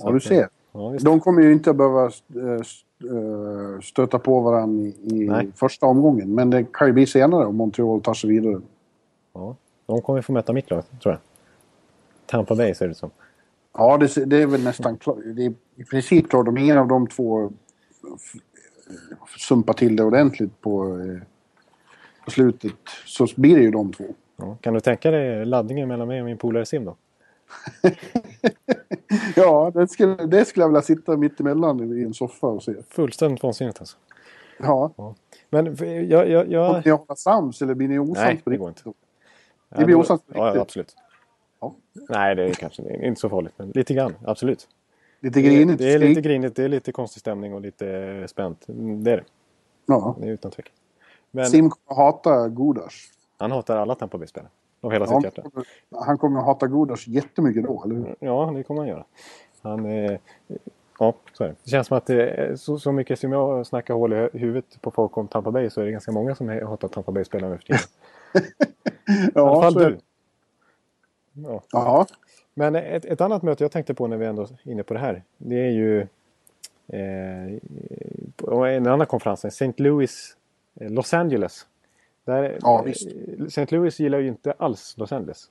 Så 0.00 0.06
Ja, 0.08 0.12
du 0.12 0.20
ser. 0.20 0.48
Ja, 0.72 0.88
visst. 0.88 1.04
De 1.04 1.20
kommer 1.20 1.42
ju 1.42 1.52
inte 1.52 1.70
att 1.70 1.76
behöva 1.76 2.04
eh, 2.04 2.60
st- 2.60 2.86
eh, 3.10 3.80
stöta 3.82 4.18
på 4.18 4.40
varandra 4.40 4.84
i, 4.84 4.94
i 5.02 5.28
Nej. 5.28 5.48
första 5.54 5.86
omgången. 5.86 6.34
Men 6.34 6.50
det 6.50 6.64
kan 6.72 6.86
ju 6.86 6.92
bli 6.92 7.06
senare 7.06 7.46
om 7.46 7.56
Montreal 7.56 8.00
tar 8.00 8.14
sig 8.14 8.30
vidare. 8.30 8.60
Ja. 9.34 9.56
De 9.86 10.00
kommer 10.02 10.22
få 10.22 10.32
möta 10.32 10.52
mitt 10.52 10.70
lag, 10.70 10.82
tror 11.02 11.12
jag. 11.14 11.20
Tampa 12.32 12.54
Bay 12.54 12.74
ser 12.74 12.88
det 12.88 12.94
som. 12.94 13.10
Ja, 13.74 13.98
det, 13.98 14.24
det 14.26 14.42
är 14.42 14.46
väl 14.46 14.64
nästan 14.64 14.96
klart. 14.98 15.18
Det 15.24 15.44
är 15.44 15.52
i 15.76 15.84
princip 15.84 16.30
klart. 16.30 16.48
Om 16.48 16.58
ingen 16.58 16.78
av 16.78 16.88
de 16.88 17.06
två 17.06 17.52
f- 18.16 18.40
sumpar 19.38 19.72
till 19.72 19.96
det 19.96 20.04
ordentligt 20.04 20.60
på, 20.60 20.98
eh, 20.98 21.22
på 22.24 22.30
slutet 22.30 22.72
så 23.06 23.26
blir 23.36 23.56
det 23.56 23.62
ju 23.62 23.70
de 23.70 23.92
två. 23.92 24.04
Ja. 24.36 24.56
Kan 24.60 24.74
du 24.74 24.80
tänka 24.80 25.10
dig 25.10 25.44
laddningen 25.44 25.88
mellan 25.88 26.08
mig 26.08 26.20
och 26.20 26.26
min 26.26 26.38
polare 26.38 26.66
Sim 26.66 26.84
då? 26.84 26.96
Ja, 29.36 29.70
det 29.74 29.88
skulle, 29.88 30.14
det 30.14 30.44
skulle 30.44 30.62
jag 30.64 30.68
vilja 30.68 30.82
sitta 30.82 31.16
mitt 31.16 31.40
emellan 31.40 31.98
i 31.98 32.02
en 32.02 32.14
soffa 32.14 32.46
och 32.46 32.62
se. 32.62 32.74
Fullständigt 32.88 33.42
vansinnigt 33.42 33.80
alltså. 33.80 33.96
Ja. 34.58 34.92
Men 35.50 35.76
för- 35.76 35.86
jag... 35.86 36.28
jag, 36.30 36.52
jag... 36.52 36.66
Kommer 36.68 36.82
ni 36.84 36.90
hålla 36.90 37.16
sams 37.16 37.62
eller 37.62 37.74
blir 37.74 37.88
ni 37.88 37.98
osams 37.98 38.18
Nej, 38.18 38.40
det 38.44 38.56
går 38.56 38.68
riktigt? 38.68 38.86
inte. 38.86 38.98
Det 39.78 39.84
blir 39.84 39.96
osams 39.96 40.20
på 40.22 40.32
Ja, 40.34 40.40
ja, 40.40 40.46
riktigt. 40.46 40.62
absolut. 40.62 40.94
Ja. 41.62 41.74
Nej, 42.08 42.34
det 42.34 42.42
är 42.44 42.52
kanske 42.54 42.82
är 42.82 43.04
inte 43.04 43.20
så 43.20 43.28
farligt. 43.28 43.52
Men 43.56 43.70
lite 43.70 43.94
grann, 43.94 44.14
absolut. 44.24 44.68
Lite 45.20 45.40
Det, 45.40 45.46
grinigt. 45.46 45.78
det 45.78 45.92
är 45.92 45.98
lite 45.98 46.20
grinigt, 46.20 46.56
det 46.56 46.64
är 46.64 46.68
lite 46.68 46.92
konstig 46.92 47.20
stämning 47.20 47.54
och 47.54 47.60
lite 47.60 47.88
eh, 47.90 48.26
spänt. 48.26 48.68
Mm, 48.68 49.04
Det 49.04 49.10
är 49.12 49.16
det. 49.16 49.24
Ja. 49.86 50.16
Det 50.20 50.26
är 50.26 50.30
utan 50.30 50.50
tvekan. 50.50 50.72
Men 51.30 51.46
Sim 51.46 51.70
kommer 51.70 52.02
hata 52.02 52.48
Godas. 52.48 52.92
han 53.38 53.50
hatar 53.52 53.76
alla 53.76 53.94
Tampa 53.94 54.18
Bay-spelare. 54.18 54.50
Av 54.80 54.92
hela 54.92 55.06
Ja, 55.08 55.20
sitt 55.20 55.24
hjärta. 55.24 55.42
han 56.06 56.18
kommer 56.18 56.40
att 56.40 56.46
hata 56.46 56.66
Godas 56.66 57.06
jättemycket 57.06 57.64
då, 57.64 57.82
eller 57.84 57.94
hur? 57.94 58.16
Ja, 58.20 58.52
det 58.56 58.62
kommer 58.62 58.80
han 58.80 58.88
göra. 58.88 59.04
Han, 59.62 59.86
eh, 59.86 60.18
ja, 60.98 61.14
så 61.32 61.44
är 61.44 61.48
det. 61.48 61.54
Det 61.64 61.70
känns 61.70 61.86
som 61.86 61.96
att 61.96 62.10
är 62.10 62.56
så, 62.56 62.78
så 62.78 62.92
mycket 62.92 63.18
som 63.18 63.32
jag 63.32 63.66
snackar 63.66 63.94
hål 63.94 64.12
i 64.12 64.28
huvudet 64.32 64.78
på 64.82 64.90
folk 64.90 65.16
om 65.18 65.28
Tampa 65.28 65.50
Bay 65.50 65.70
så 65.70 65.80
är 65.80 65.84
det 65.84 65.90
ganska 65.92 66.12
många 66.12 66.34
som 66.34 66.48
hatar 66.48 66.88
Tampa 66.88 67.12
Bay-spelare 67.12 67.50
nu 67.50 67.56
för 67.58 67.64
tiden. 67.64 67.80
I 69.34 69.38
alla 69.38 69.62
fall 69.62 69.76
är 69.82 69.90
du. 69.90 69.98
Ja. 71.32 71.62
Ja, 71.72 72.06
Men 72.54 72.76
ett, 72.76 73.04
ett 73.04 73.20
annat 73.20 73.42
möte 73.42 73.64
jag 73.64 73.70
tänkte 73.72 73.94
på 73.94 74.06
när 74.06 74.16
vi 74.16 74.26
ändå 74.26 74.42
är 74.42 74.70
inne 74.70 74.82
på 74.82 74.94
det 74.94 75.00
här. 75.00 75.22
Det 75.38 75.54
är 75.66 75.70
ju 75.70 76.00
eh, 76.88 78.76
en 78.76 78.86
annan 78.86 79.06
konferens, 79.06 79.44
St. 79.44 79.72
Louis, 79.76 80.36
eh, 80.80 80.90
Los 80.90 81.14
Angeles. 81.14 81.66
Där, 82.24 82.58
Ja, 82.62 82.82
visst. 82.86 83.06
eh, 83.38 83.44
St. 83.46 83.66
Louis 83.76 84.00
gillar 84.00 84.18
ju 84.18 84.28
inte 84.28 84.52
alls 84.58 84.94
Los 84.98 85.12
Angeles. 85.12 85.50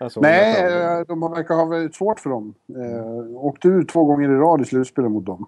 Alltså, 0.00 0.20
Nej, 0.20 0.64
eh, 0.64 1.00
de 1.06 1.20
verkar 1.20 1.54
ha 1.54 1.64
väldigt 1.64 1.94
svårt 1.94 2.20
för 2.20 2.30
dem. 2.30 2.54
Eh, 2.68 3.36
åkte 3.44 3.68
ut 3.68 3.88
två 3.88 4.04
gånger 4.04 4.28
i 4.30 4.34
rad 4.36 4.60
i 4.60 4.64
slutspelet 4.64 5.10
mot 5.10 5.26
dem. 5.26 5.46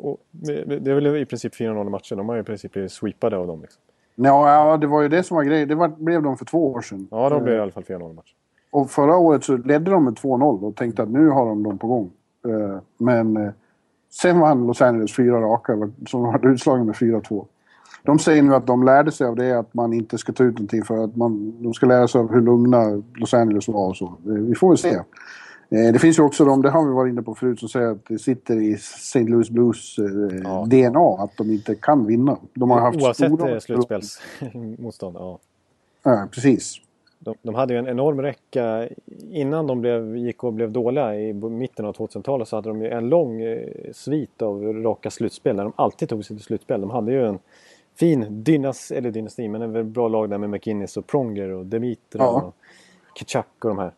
Och 0.00 0.20
det 0.30 0.90
är 0.90 0.94
väl 0.94 1.16
i 1.16 1.26
princip 1.26 1.54
4-0 1.54 1.86
i 1.86 1.90
matchen. 1.90 2.18
De 2.18 2.28
har 2.28 2.36
ju 2.36 2.40
i 2.40 2.44
princip 2.44 2.72
blivit 2.72 2.92
sweepade 2.92 3.36
av 3.36 3.46
dem. 3.46 3.62
Liksom. 3.62 3.80
Ja, 4.14 4.76
det 4.76 4.86
var 4.86 5.02
ju 5.02 5.08
det 5.08 5.22
som 5.22 5.34
var 5.36 5.44
grejen. 5.44 5.68
Det 5.68 5.74
var, 5.74 5.88
blev 5.88 6.22
de 6.22 6.36
för 6.36 6.44
två 6.44 6.72
år 6.72 6.80
sedan. 6.80 7.08
Ja, 7.10 7.28
de 7.28 7.42
blev 7.44 7.56
i 7.56 7.60
alla 7.60 7.70
fall 7.72 7.82
4-0 7.82 8.10
i 8.10 8.14
matchen. 8.14 8.36
Och 8.72 8.90
förra 8.90 9.16
året 9.16 9.44
så 9.44 9.56
ledde 9.56 9.90
de 9.90 10.04
med 10.04 10.14
2-0 10.14 10.62
och 10.64 10.76
tänkte 10.76 11.02
att 11.02 11.10
nu 11.10 11.28
har 11.28 11.46
de 11.46 11.62
dem 11.62 11.78
på 11.78 11.86
gång. 11.86 12.10
Eh, 12.48 12.78
Men 12.98 13.36
eh, 13.36 13.50
sen 14.10 14.40
vann 14.40 14.66
Los 14.66 14.82
Angeles 14.82 15.16
fyra 15.16 15.40
raka, 15.40 15.90
som 16.06 16.22
var 16.22 16.46
utslagna 16.48 16.84
med 16.84 16.94
4-2. 16.94 17.44
De 18.02 18.18
säger 18.18 18.42
nu 18.42 18.54
att 18.54 18.66
de 18.66 18.82
lärde 18.82 19.12
sig 19.12 19.26
av 19.26 19.36
det 19.36 19.52
att 19.58 19.74
man 19.74 19.92
inte 19.92 20.18
ska 20.18 20.32
ta 20.32 20.44
ut 20.44 20.54
någonting 20.54 20.82
för 20.82 21.04
att 21.04 21.16
man, 21.16 21.62
de 21.62 21.74
ska 21.74 21.86
lära 21.86 22.08
sig 22.08 22.18
av 22.20 22.32
hur 22.32 22.40
lugna 22.40 23.02
Los 23.14 23.34
Angeles 23.34 23.68
var 23.68 23.88
och 23.88 23.96
så. 23.96 24.04
Eh, 24.06 24.32
Vi 24.32 24.54
får 24.54 24.68
väl 24.68 24.78
se. 24.78 25.00
Det 25.92 25.98
finns 26.00 26.18
ju 26.18 26.22
också 26.22 26.44
de, 26.44 26.62
det 26.62 26.70
har 26.70 26.84
vi 26.86 26.92
varit 26.92 27.10
inne 27.12 27.22
på 27.22 27.34
förut, 27.34 27.60
som 27.60 27.68
säger 27.68 27.90
att 27.90 28.04
det 28.08 28.18
sitter 28.18 28.56
i 28.62 28.72
St. 28.72 29.24
Louis 29.24 29.50
Blues 29.50 29.96
Ja. 30.44 30.64
DNA 30.70 31.22
att 31.24 31.36
de 31.36 31.50
inte 31.50 31.74
kan 31.74 32.06
vinna. 32.06 32.36
De 32.54 32.70
har 32.70 32.80
haft 32.80 33.02
Oavsett 33.02 33.62
slutspelsmotstånd. 33.62 35.16
Ja. 35.20 35.38
Ja, 36.02 36.26
precis. 36.30 36.74
De, 37.24 37.34
de 37.42 37.54
hade 37.54 37.72
ju 37.74 37.78
en 37.78 37.88
enorm 37.88 38.22
räcka. 38.22 38.88
Innan 39.30 39.66
de 39.66 39.80
blev, 39.80 40.16
gick 40.16 40.44
och 40.44 40.52
blev 40.52 40.70
dåliga 40.72 41.14
i 41.20 41.32
mitten 41.32 41.84
av 41.84 41.96
2000-talet 41.96 42.48
så 42.48 42.56
hade 42.56 42.68
de 42.68 42.82
ju 42.82 42.88
en 42.88 43.08
lång 43.08 43.42
eh, 43.42 43.68
svit 43.92 44.42
av 44.42 44.62
raka 44.82 45.10
slutspel 45.10 45.56
där 45.56 45.64
de 45.64 45.72
alltid 45.76 46.08
tog 46.08 46.24
sig 46.24 46.36
till 46.36 46.44
slutspel. 46.44 46.80
De 46.80 46.90
hade 46.90 47.12
ju 47.12 47.26
en 47.26 47.38
fin 47.94 48.44
dynas, 48.44 48.90
eller 48.90 49.10
dynasti, 49.10 49.48
men 49.48 49.62
en 49.62 49.92
bra 49.92 50.08
lag 50.08 50.30
där 50.30 50.38
med 50.38 50.50
McInnes 50.50 50.96
och 50.96 51.06
Pronger 51.06 51.48
och 51.48 51.66
Demitra 51.66 52.22
Ja. 52.22 52.42
och 52.42 52.54
Kitchak 53.18 53.46
och 53.58 53.68
de 53.68 53.78
här. 53.78 53.92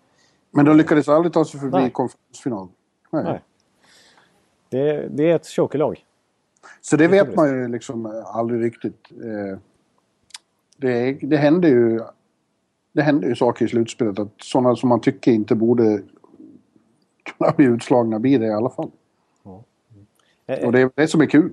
Men 0.50 0.64
de 0.64 0.76
lyckades 0.76 1.08
aldrig 1.08 1.32
ta 1.32 1.44
sig 1.44 1.60
förbi 1.60 1.90
konferensfinal. 1.90 2.68
Nej. 3.10 3.24
Nej. 3.24 3.40
Det, 4.68 5.08
det 5.10 5.30
är 5.30 5.36
ett 5.36 5.46
chokerlag. 5.46 6.04
Så 6.80 6.96
det 6.96 7.08
Mycket 7.08 7.28
vet 7.28 7.36
man 7.36 7.48
ju 7.48 7.68
liksom 7.68 8.06
eh, 8.06 8.36
aldrig 8.36 8.64
riktigt. 8.64 9.10
Eh, 9.12 9.58
Det, 10.76 11.12
det 11.12 11.36
händer 11.36 11.68
ju 11.68 12.00
det 12.94 13.02
händer 13.02 13.28
ju 13.28 13.34
saker 13.34 13.64
i 13.64 13.68
slutspelet 13.68 14.18
att 14.18 14.32
sådana 14.38 14.76
som 14.76 14.88
man 14.88 15.00
tycker 15.00 15.32
inte 15.32 15.54
borde 15.54 16.02
kunna 17.38 17.52
bli 17.56 17.66
utslagna 17.66 18.18
blir 18.18 18.38
det 18.38 18.46
i 18.46 18.52
alla 18.52 18.70
fall. 18.70 18.90
Eh, 20.46 20.66
Och 20.66 20.72
det 20.72 20.80
är 20.80 20.90
det 20.94 21.08
som 21.08 21.20
är 21.20 21.26
kul. 21.26 21.50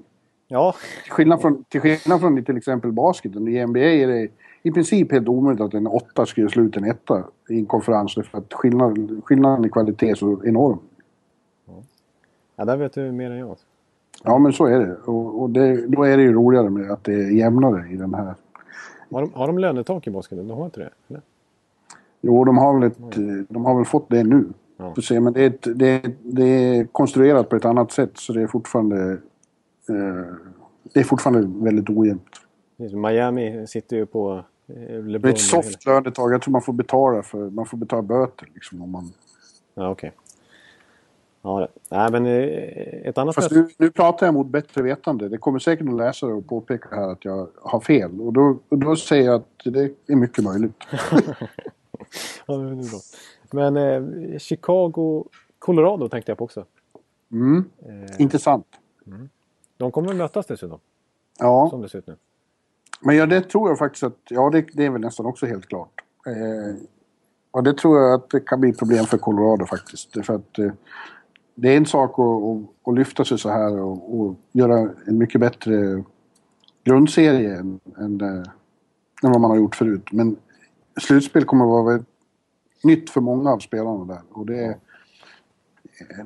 Ja, 0.48 0.76
Till 1.04 1.12
skillnad 1.12 1.42
från, 1.42 1.64
till 1.64 1.82
skillnad 1.82 2.20
från 2.20 2.46
till 2.46 2.58
exempel 2.58 2.92
basketen. 2.92 3.48
I 3.48 3.66
NBA 3.66 3.80
är 3.80 4.08
det 4.08 4.28
i 4.64 4.72
princip 4.72 5.12
helt 5.12 5.28
omöjligt 5.28 5.62
att 5.62 5.74
en 5.74 5.88
åtta 5.88 6.26
göra 6.36 6.50
slut 6.50 6.78
en 6.78 6.84
etta 6.86 7.24
i 7.50 7.60
en 7.60 7.66
konferens. 7.66 8.14
För 8.14 8.38
att 8.38 8.54
skillnad, 8.54 9.22
skillnaden 9.24 9.66
i 9.66 9.70
kvalitet 9.70 10.10
är 10.10 10.16
så 10.16 10.42
enorm. 10.46 10.80
ja, 12.56 12.66
där 12.66 12.78
vet 12.78 12.94
du 12.94 13.12
mer 13.12 13.32
än 13.32 13.38
jag. 13.38 13.58
Ja 14.24 14.38
men 14.38 14.54
så 14.54 14.66
är 14.66 14.80
det. 14.80 14.96
Och, 14.96 15.42
och 15.42 15.50
det, 15.50 15.88
då 15.88 16.04
är 16.04 16.18
det 16.18 16.24
ju 16.24 16.34
roligare 16.34 16.70
med 16.70 16.92
att 16.92 17.04
det 17.04 17.14
är 17.14 17.30
jämnare 17.32 17.90
i 17.92 17.96
den 17.96 18.14
här. 18.14 18.36
Har 19.12 19.22
de, 19.22 19.34
har 19.34 19.48
de 19.48 19.58
lönetak 19.58 20.08
i 20.08 20.10
basketen? 20.12 20.48
De 20.48 20.58
har 20.58 20.66
inte 20.66 20.80
det? 20.80 20.90
Eller? 21.08 21.22
Jo, 22.22 22.44
de 22.46 22.58
har 22.58 22.80
väl, 22.80 22.84
ett, 22.92 23.50
de 23.50 23.66
har 23.66 23.76
väl 23.76 23.86
fått 23.86 24.10
det 24.10 24.24
nu. 24.24 24.46
Ja. 24.78 24.94
Får 24.96 25.02
se, 25.02 25.20
men 25.20 25.34
det 25.34 25.42
är, 25.42 25.48
ett, 25.48 25.80
det, 25.80 25.88
är, 25.88 26.12
det 26.22 26.44
är 26.44 26.84
konstruerat 26.84 27.50
på 27.50 27.56
ett 27.56 27.66
annat 27.66 27.92
sätt 27.92 28.12
så 28.14 28.34
det 28.34 28.42
är 28.42 28.48
fortfarande... 28.48 29.12
Eh, 29.90 30.36
det 30.94 31.00
är 31.00 31.04
fortfarande 31.04 31.66
väldigt 31.66 31.90
ojämnt. 31.90 32.42
Miami 32.78 33.68
sitter 33.68 33.98
ju 33.98 34.06
på 34.06 34.44
eh, 34.68 34.76
Det 34.76 34.94
är 34.94 35.02
LeBron. 35.02 35.32
ett 35.32 35.40
soft 35.40 35.86
lönetag. 35.86 36.34
Jag 36.34 36.42
tror 36.42 36.52
man 36.52 36.62
får 36.62 36.74
betala 36.74 37.24
för... 37.24 37.50
Man 37.50 37.66
får 37.66 37.78
betala 37.78 38.02
böter 38.02 38.50
liksom 38.54 38.82
om 38.82 38.92
man... 38.92 39.12
Ja, 39.76 39.90
okej. 39.90 40.12
Ja, 41.42 41.60
det. 41.60 41.96
Nej, 41.96 42.12
men 42.12 42.26
eh, 42.26 43.08
ett 43.10 43.18
annat 43.18 43.36
Fast 43.36 43.52
nu, 43.52 43.70
nu 43.78 43.92
pratar 43.92 44.28
jag 44.28 44.34
mot 44.34 44.48
bättre 44.48 44.82
vetande. 44.82 45.30
Det 45.30 45.38
kommer 45.38 45.60
säkert 45.60 45.88
en 45.88 45.98
läsare 45.98 46.34
och 46.34 46.48
påpeka 46.48 46.96
här 46.96 47.12
att 47.12 47.26
jag 47.26 47.48
har 47.62 47.80
fel. 47.80 48.22
Och 48.22 48.34
då, 48.34 48.60
och 48.70 48.78
då 48.78 48.96
säger 48.96 49.26
jag 49.26 49.36
att 49.36 49.74
det 49.74 49.92
är 50.08 50.16
mycket 50.16 50.44
möjligt. 50.44 50.74
Ja, 52.46 52.54
det 52.58 52.70
är 52.72 52.76
bra. 52.92 53.00
Men 53.52 53.78
eh, 53.78 54.38
Chicago, 54.40 55.26
Colorado 55.60 56.10
tänkte 56.10 56.32
jag 56.32 56.38
på 56.38 56.44
också. 56.44 56.66
Mm. 57.32 57.66
Eh, 57.86 58.22
Intressant. 58.22 58.66
de 59.78 59.92
kommer 59.92 60.10
att 60.10 60.16
mötas 60.16 60.46
dessutom, 60.46 60.80
Ja, 61.40 61.68
som 61.70 61.82
det 61.82 61.90
ser 61.90 62.00
ut 62.00 62.08
nu. 62.08 62.16
men 63.02 63.16
ja, 63.16 63.26
det 63.26 63.42
tror 63.42 63.70
jag 63.70 63.78
faktiskt 63.78 64.04
att... 64.04 64.18
Ja, 64.30 64.50
det, 64.50 64.66
det 64.74 64.86
är 64.86 64.90
väl 64.90 65.02
nästan 65.02 65.26
också 65.26 65.46
helt 65.46 65.68
klart. 65.68 66.02
Eh, 66.28 66.76
och 67.52 67.64
det 67.64 67.74
tror 67.78 68.00
jag 68.00 68.14
att 68.14 68.30
det 68.30 68.40
kan 68.40 68.62
bli 68.62 68.74
problem 68.74 69.06
för 69.06 69.18
Colorado 69.18 69.66
faktiskt. 69.66 70.26
För 70.26 70.36
att 70.36 70.60
eh, 70.60 70.72
det 71.56 71.74
är 71.74 71.78
en 71.78 71.86
sak 71.86 72.10
att, 72.20 72.20
att, 72.20 72.88
att 72.88 72.96
lyfta 72.98 73.26
sig 73.26 73.38
så 73.40 73.50
här 73.50 73.80
och, 73.80 74.20
och 74.20 74.36
göra 74.52 74.90
en 75.08 75.18
mycket 75.18 75.42
bättre 75.42 76.04
grundserie 76.84 77.58
än, 77.58 77.80
än, 77.98 78.22
eh, 78.22 78.44
än 79.24 79.32
vad 79.32 79.42
man 79.42 79.52
har 79.52 79.58
gjort 79.58 79.76
förut. 79.76 80.12
Men 80.12 80.36
slutspel 81.02 81.46
kommer 81.46 81.66
att 81.66 81.86
vara 81.86 82.04
nytt 82.84 83.10
för 83.10 83.22
många 83.22 83.52
av 83.52 83.60
spelarna 83.60 84.06
där. 84.06 84.22
Och 84.32 84.46
det, 84.46 84.78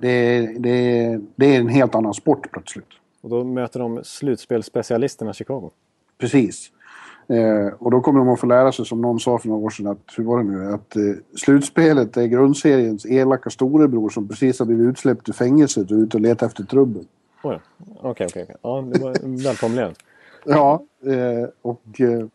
det, 0.01 0.39
det, 0.60 1.19
det 1.36 1.56
är 1.56 1.60
en 1.60 1.69
helt 1.69 1.95
annan 1.95 2.13
sport 2.13 2.51
plötsligt. 2.51 2.89
Och 3.21 3.30
då 3.30 3.43
möter 3.43 3.80
de 3.80 4.04
slutspelsspecialisterna 4.04 5.34
Chicago. 5.34 5.71
Precis. 6.17 6.71
Eh, 7.28 7.73
och 7.80 7.91
då 7.91 8.01
kommer 8.01 8.19
de 8.19 8.30
att 8.30 8.39
få 8.39 8.47
lära 8.47 8.71
sig, 8.71 8.86
som 8.86 9.01
någon 9.01 9.19
sa 9.19 9.38
för 9.38 9.47
några 9.47 9.65
år 9.65 9.69
sedan, 9.69 9.88
att, 9.88 10.13
hur 10.17 10.23
var 10.23 10.38
det 10.38 10.43
nu, 10.43 10.73
att 10.73 10.95
eh, 10.95 11.01
slutspelet 11.36 12.17
är 12.17 12.25
grundseriens 12.25 13.06
elaka 13.06 13.49
storebror 13.49 14.10
som 14.10 14.28
precis 14.28 14.60
har 14.60 14.65
blivit 14.65 14.89
utsläppt 14.89 15.30
ur 15.30 15.34
fängelset 15.34 15.91
och 15.91 15.97
ute 15.97 16.17
och 16.17 16.21
letar 16.21 16.47
efter 16.47 16.63
trubbel. 16.63 17.06
Okej, 18.01 18.28
okej. 18.30 18.47
Ja, 18.62 18.88
det 18.93 18.99
var 18.99 19.43
välformulerat. 19.43 19.97
Ja, 20.45 20.84
eh, 21.06 21.49
och 21.62 22.01
eh, 22.01 22.25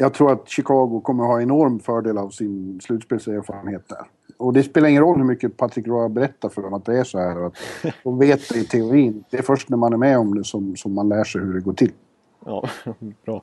jag 0.00 0.14
tror 0.14 0.32
att 0.32 0.48
Chicago 0.48 1.00
kommer 1.04 1.24
ha 1.24 1.42
enorm 1.42 1.80
fördel 1.80 2.18
av 2.18 2.30
sin 2.30 2.80
slutspelserfarenhet 2.80 3.88
där. 3.88 4.06
Och 4.36 4.52
det 4.52 4.62
spelar 4.62 4.88
ingen 4.88 5.02
roll 5.02 5.18
hur 5.18 5.24
mycket 5.24 5.56
Patrick 5.56 5.86
Roy 5.86 6.08
berättar 6.08 6.48
för 6.48 6.62
dem 6.62 6.74
att 6.74 6.84
det 6.84 6.98
är 6.98 7.04
så 7.04 7.18
här. 7.18 7.46
Att 7.46 7.54
de 8.02 8.18
vet 8.18 8.48
det 8.48 8.58
i 8.58 8.64
teorin. 8.64 9.24
Det 9.30 9.38
är 9.38 9.42
först 9.42 9.68
när 9.68 9.76
man 9.76 9.92
är 9.92 9.96
med 9.96 10.18
om 10.18 10.34
det 10.34 10.44
som, 10.44 10.76
som 10.76 10.94
man 10.94 11.08
lär 11.08 11.24
sig 11.24 11.40
hur 11.40 11.54
det 11.54 11.60
går 11.60 11.72
till. 11.72 11.92
Ja, 12.44 12.64
bra. 13.24 13.42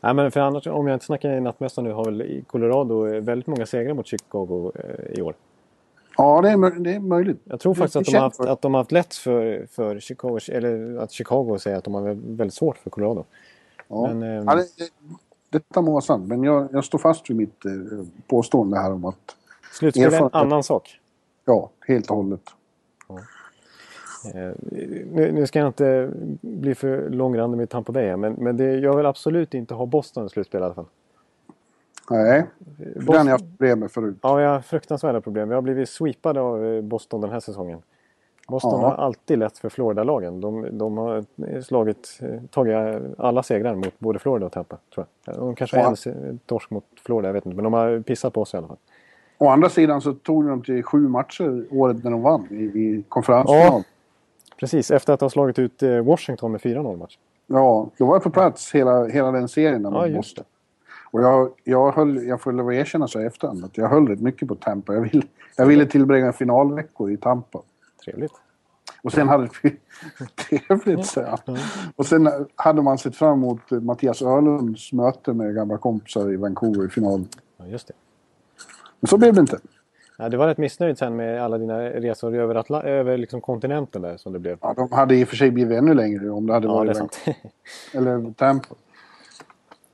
Nej, 0.00 0.14
men 0.14 0.30
för 0.30 0.40
annars, 0.40 0.66
om 0.66 0.86
jag 0.86 0.96
inte 0.96 1.06
snackar 1.06 1.30
i 1.30 1.40
nattmässan 1.40 1.84
nu, 1.84 1.92
har 1.92 2.04
väl 2.04 2.44
Colorado 2.46 3.20
väldigt 3.20 3.46
många 3.46 3.66
segrar 3.66 3.94
mot 3.94 4.06
Chicago 4.06 4.72
eh, 4.74 5.18
i 5.18 5.22
år. 5.22 5.34
Ja, 6.16 6.40
det 6.42 6.50
är, 6.50 6.80
det 6.80 6.94
är 6.94 7.00
möjligt. 7.00 7.40
Jag 7.44 7.60
tror 7.60 7.74
faktiskt 7.74 7.96
att 7.96 8.04
de, 8.04 8.14
har 8.14 8.22
haft, 8.22 8.40
att 8.40 8.62
de 8.62 8.74
har 8.74 8.80
haft 8.80 8.92
lätt 8.92 9.14
för, 9.14 9.66
för 9.70 10.00
Chicago, 10.00 10.38
eller 10.48 10.98
att 10.98 11.12
Chicago 11.12 11.58
säger 11.58 11.76
att 11.76 11.84
de 11.84 11.94
har 11.94 12.36
väldigt 12.36 12.54
svårt 12.54 12.78
för 12.78 12.90
Colorado. 12.90 13.24
Ja. 13.88 14.06
Men, 14.06 14.22
ehm, 14.22 14.44
ja, 14.46 14.54
det, 14.54 14.64
detta 15.50 15.82
må 15.82 15.90
vara 15.90 16.00
sant, 16.00 16.28
men 16.28 16.42
jag, 16.42 16.68
jag 16.72 16.84
står 16.84 16.98
fast 16.98 17.30
vid 17.30 17.36
mitt 17.36 17.64
eh, 17.64 17.72
påstående 18.26 18.78
här 18.78 18.92
om 18.92 19.04
att 19.04 19.36
Slutspel 19.72 20.14
är 20.14 20.22
en 20.22 20.28
annan 20.32 20.62
sak. 20.62 21.00
ja, 21.44 21.70
helt 21.86 22.10
och 22.10 22.16
hållet. 22.16 22.40
Eh, 24.34 24.52
nu, 25.12 25.32
nu 25.32 25.46
ska 25.46 25.58
jag 25.58 25.68
inte 25.68 26.10
bli 26.40 26.74
för 26.74 27.10
långrandig 27.10 27.58
med 27.58 27.70
Tampa 27.70 27.92
Bay 27.92 28.16
men, 28.16 28.32
men 28.32 28.56
det, 28.56 28.74
jag 28.74 28.96
vill 28.96 29.06
absolut 29.06 29.54
inte 29.54 29.74
ha 29.74 29.86
Boston 29.86 30.26
i 30.26 30.28
slutspel 30.28 30.60
i 30.60 30.64
alla 30.64 30.74
fall. 30.74 30.86
Nej, 32.10 32.44
Boston- 32.78 33.04
den 33.06 33.16
har 33.16 33.24
jag 33.24 33.30
haft 33.32 33.44
problem 33.48 33.78
med 33.80 33.90
förut. 33.90 34.16
Ja, 34.22 34.34
vi 34.34 34.44
har 34.44 34.60
fruktansvärda 34.60 35.20
problem. 35.20 35.48
Vi 35.48 35.54
har 35.54 35.62
blivit 35.62 35.88
sweepade 35.88 36.40
av 36.40 36.64
eh, 36.66 36.82
Boston 36.82 37.20
den 37.20 37.30
här 37.30 37.40
säsongen. 37.40 37.82
Boston 38.48 38.80
Ja. 38.80 38.88
har 38.88 38.94
alltid 38.96 39.38
lätt 39.38 39.58
för 39.58 39.68
Florida-lagen. 39.68 40.40
De, 40.40 40.78
de 40.78 40.98
har 40.98 41.24
slagit, 41.62 42.18
tagit 42.50 42.74
alla 43.18 43.42
segrar 43.42 43.74
mot 43.74 43.98
både 43.98 44.18
Florida 44.18 44.46
och 44.46 44.52
Tampa. 44.52 44.76
Tror 44.94 45.06
jag. 45.24 45.36
De 45.36 45.54
kanske 45.54 45.76
har 45.80 45.96
Ja. 46.04 46.12
en 46.12 46.38
torsk 46.46 46.70
mot 46.70 46.84
Florida, 47.06 47.28
jag 47.28 47.32
vet 47.32 47.46
inte. 47.46 47.56
Men 47.56 47.64
de 47.64 47.72
har 47.72 48.00
pissat 48.00 48.32
på 48.34 48.40
oss 48.42 48.54
i 48.54 48.56
alla 48.56 48.66
fall. 48.66 48.76
Å 49.38 49.48
andra 49.48 49.68
sidan 49.68 50.00
så 50.00 50.12
tog 50.12 50.46
de 50.48 50.62
till 50.62 50.82
sju 50.82 51.08
matcher 51.08 51.64
året 51.70 52.04
när 52.04 52.10
de 52.10 52.22
vann 52.22 52.46
i, 52.50 52.54
i 52.64 53.04
konferensfinal. 53.08 53.62
Ja. 53.64 53.82
Precis, 54.60 54.90
efter 54.90 55.12
att 55.12 55.20
ha 55.20 55.30
slagit 55.30 55.58
ut 55.58 55.82
eh, 55.82 55.98
Washington 56.00 56.52
med 56.52 56.60
4-0 56.60 56.96
match. 56.96 57.18
Ja, 57.46 57.88
då 57.98 58.06
var 58.06 58.14
jag 58.14 58.22
på 58.22 58.30
plats 58.30 58.74
hela, 58.74 59.04
hela 59.06 59.30
den 59.32 59.48
serien. 59.48 59.82
När 59.82 59.90
Ja, 59.90 59.96
man 59.96 60.06
just 60.08 60.16
måste. 60.16 60.42
Och 61.10 61.22
jag, 61.22 61.50
jag, 61.64 61.92
höll, 61.92 62.26
jag 62.26 62.40
får 62.40 62.52
lov 62.52 62.68
att 62.68 62.74
erkänna 62.74 63.08
så 63.08 63.20
i 63.20 63.24
efterhand 63.24 63.64
att 63.64 63.76
jag 63.78 63.88
höll 63.88 64.08
rätt 64.08 64.20
mycket 64.20 64.48
på 64.48 64.54
Tampa. 64.54 64.94
Jag, 64.94 65.00
vill, 65.00 65.26
jag 65.56 65.66
ville 65.66 65.86
tillbringa 65.86 66.32
finalveckor 66.32 67.10
i 67.10 67.16
Tampa. 67.16 67.58
Trevligt. 68.10 68.32
Och 69.02 69.12
sen 69.12 69.28
hade 69.28 69.48
vi... 69.62 69.76
Trevligt, 70.34 71.06
säger 71.06 71.28
han. 71.46 71.58
Och 71.96 72.06
sen 72.06 72.28
hade 72.56 72.82
man 72.82 72.98
sett 72.98 73.16
fram 73.16 73.32
emot 73.38 73.70
Mattias 73.70 74.22
Öhlunds 74.22 74.92
möte 74.92 75.32
med 75.32 75.54
gamla 75.54 75.78
kompisar 75.78 76.32
i 76.32 76.36
Vancouver 76.36 76.86
i 76.86 76.88
final. 76.88 77.24
Ja, 77.56 77.66
just 77.66 77.88
det. 77.88 77.94
Men 79.00 79.08
så 79.08 79.18
blev 79.18 79.34
det 79.34 79.40
inte. 79.40 79.58
Ja, 80.18 80.28
du 80.28 80.36
var 80.36 80.46
rätt 80.46 80.58
missnöjd 80.58 80.98
sen 80.98 81.16
med 81.16 81.42
alla 81.44 81.58
dina 81.58 81.80
resor 81.90 82.34
över, 82.36 82.54
Atla- 82.54 82.82
över 82.84 83.16
liksom 83.18 83.40
kontinenten 83.40 84.02
där 84.02 84.16
som 84.16 84.32
det 84.32 84.38
blev. 84.38 84.58
Ja, 84.60 84.74
de 84.76 84.92
hade 84.92 85.16
i 85.16 85.24
och 85.24 85.28
för 85.28 85.36
sig 85.36 85.50
blivit 85.50 85.78
ännu 85.78 85.94
längre 85.94 86.30
om 86.30 86.46
det 86.46 86.52
hade 86.52 86.66
Ja, 86.66 86.72
det 86.84 86.90
är 86.90 86.94
varit 86.94 86.96
sant. 86.96 87.36
Eller 87.94 88.32
Tampa. 88.32 88.74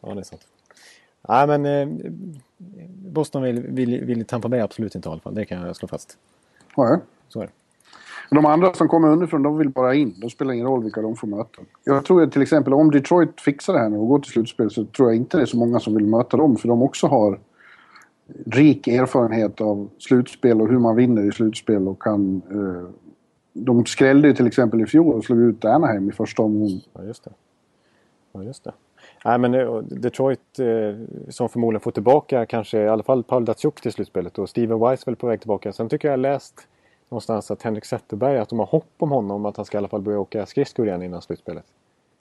ja, 0.00 0.14
det 0.14 0.20
är 0.20 0.24
sant. 0.24 0.46
Nej, 1.28 1.46
men 1.46 1.66
eh, 1.66 2.10
Boston 3.12 3.42
vill, 3.42 3.60
vill, 3.62 4.04
vill 4.04 4.24
Tampa 4.24 4.48
Bay 4.48 4.60
absolut 4.60 4.94
inte 4.94 5.08
i 5.08 5.12
alla 5.12 5.20
fall. 5.20 5.34
Det 5.34 5.44
kan 5.44 5.62
jag 5.66 5.76
slå 5.76 5.88
fast. 5.88 6.18
Ja, 6.76 6.88
ja. 6.88 7.00
Så 7.28 7.40
är 7.40 7.46
det. 7.46 7.52
De 8.30 8.46
andra 8.46 8.74
som 8.74 8.88
kommer 8.88 9.08
underifrån, 9.08 9.42
de 9.42 9.58
vill 9.58 9.68
bara 9.68 9.94
in. 9.94 10.14
Det 10.16 10.30
spelar 10.30 10.52
ingen 10.52 10.66
roll 10.66 10.82
vilka 10.82 11.02
de 11.02 11.16
får 11.16 11.26
möta. 11.26 11.62
Jag 11.84 12.04
tror 12.04 12.22
att 12.22 12.32
till 12.32 12.42
exempel 12.42 12.74
om 12.74 12.90
Detroit 12.90 13.40
fixar 13.40 13.72
det 13.72 13.78
här 13.78 13.88
nu 13.88 13.96
och 13.96 14.08
går 14.08 14.18
till 14.18 14.32
slutspel 14.32 14.70
så 14.70 14.84
tror 14.84 15.08
jag 15.08 15.16
inte 15.16 15.36
det 15.36 15.42
är 15.42 15.46
så 15.46 15.56
många 15.56 15.80
som 15.80 15.94
vill 15.94 16.06
möta 16.06 16.36
dem. 16.36 16.56
För 16.56 16.68
de 16.68 16.82
också 16.82 17.06
har 17.06 17.38
rik 18.46 18.88
erfarenhet 18.88 19.60
av 19.60 19.88
slutspel 19.98 20.60
och 20.60 20.68
hur 20.68 20.78
man 20.78 20.96
vinner 20.96 21.28
i 21.28 21.32
slutspel 21.32 21.88
och 21.88 22.02
kan... 22.02 22.42
Eh, 22.50 22.90
de 23.56 23.86
skrällde 23.86 24.28
ju 24.28 24.34
till 24.34 24.46
exempel 24.46 24.80
i 24.80 24.86
fjol 24.86 25.14
och 25.14 25.24
slog 25.24 25.38
ut 25.40 25.64
Anaheim 25.64 26.08
i 26.08 26.12
första 26.12 26.42
omgången. 26.42 26.80
Ja, 26.92 27.02
just 27.02 27.24
det. 27.24 27.30
Ja, 28.32 28.42
just 28.42 28.64
det. 28.64 28.72
Nej, 29.24 29.38
men 29.38 29.54
eh, 29.54 29.78
Detroit 29.78 30.58
eh, 30.58 30.66
som 31.28 31.48
förmodligen 31.48 31.80
får 31.80 31.90
tillbaka 31.90 32.46
kanske 32.46 32.78
i 32.78 32.88
alla 32.88 33.02
fall 33.02 33.22
Paul 33.22 33.44
Datsjuk 33.44 33.80
till 33.80 33.92
slutspelet 33.92 34.38
och 34.38 34.48
Steven 34.48 34.80
Weiss 34.80 35.06
väl 35.06 35.16
på 35.16 35.26
väg 35.26 35.40
tillbaka. 35.40 35.72
Sen 35.72 35.88
tycker 35.88 36.08
jag 36.08 36.12
jag 36.12 36.20
läst 36.20 36.68
någonstans 37.14 37.50
att 37.50 37.62
Henrik 37.62 37.84
Zetterberg, 37.84 38.38
att 38.38 38.48
de 38.48 38.58
har 38.58 38.66
hopp 38.66 38.92
om 38.98 39.10
honom 39.10 39.46
att 39.46 39.56
han 39.56 39.66
ska 39.66 39.76
i 39.76 39.78
alla 39.78 39.88
fall 39.88 40.02
börja 40.02 40.18
åka 40.18 40.46
skridskor 40.46 40.86
igen 40.86 41.02
innan 41.02 41.22
slutspelet. 41.22 41.64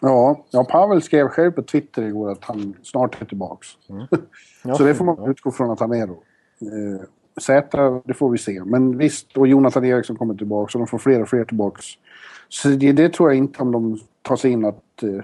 Ja, 0.01 0.43
ja, 0.49 0.63
Pavel 0.63 1.01
skrev 1.01 1.27
själv 1.27 1.51
på 1.51 1.61
Twitter 1.61 2.03
igår 2.03 2.31
att 2.31 2.43
han 2.43 2.73
snart 2.83 3.21
är 3.21 3.25
tillbaks. 3.25 3.67
Ja, 4.65 4.75
Så 4.75 4.83
det 4.83 4.95
får 4.95 5.05
man 5.05 5.15
ja. 5.19 5.31
utgå 5.31 5.51
från 5.51 5.71
att 5.71 5.79
han 5.79 5.93
är 5.93 6.07
då. 6.07 6.13
Eh, 6.13 7.01
Zäta, 7.41 8.01
det 8.05 8.13
får 8.13 8.29
vi 8.29 8.37
se. 8.37 8.63
Men 8.65 8.97
visst, 8.97 9.37
och 9.37 9.47
Jonathan 9.47 9.85
Eriksson 9.85 10.15
kommer 10.15 10.35
tillbaks 10.35 10.75
och 10.75 10.79
de 10.79 10.87
får 10.87 10.97
fler 10.97 11.21
och 11.21 11.29
fler 11.29 11.45
tillbaks. 11.45 11.85
Så 12.49 12.67
det, 12.67 12.91
det 12.91 13.13
tror 13.13 13.29
jag 13.29 13.37
inte 13.37 13.61
om 13.61 13.71
de 13.71 13.99
tar 14.21 14.35
sig 14.35 14.51
in 14.51 14.65
att... 14.65 15.03
Eh, 15.03 15.23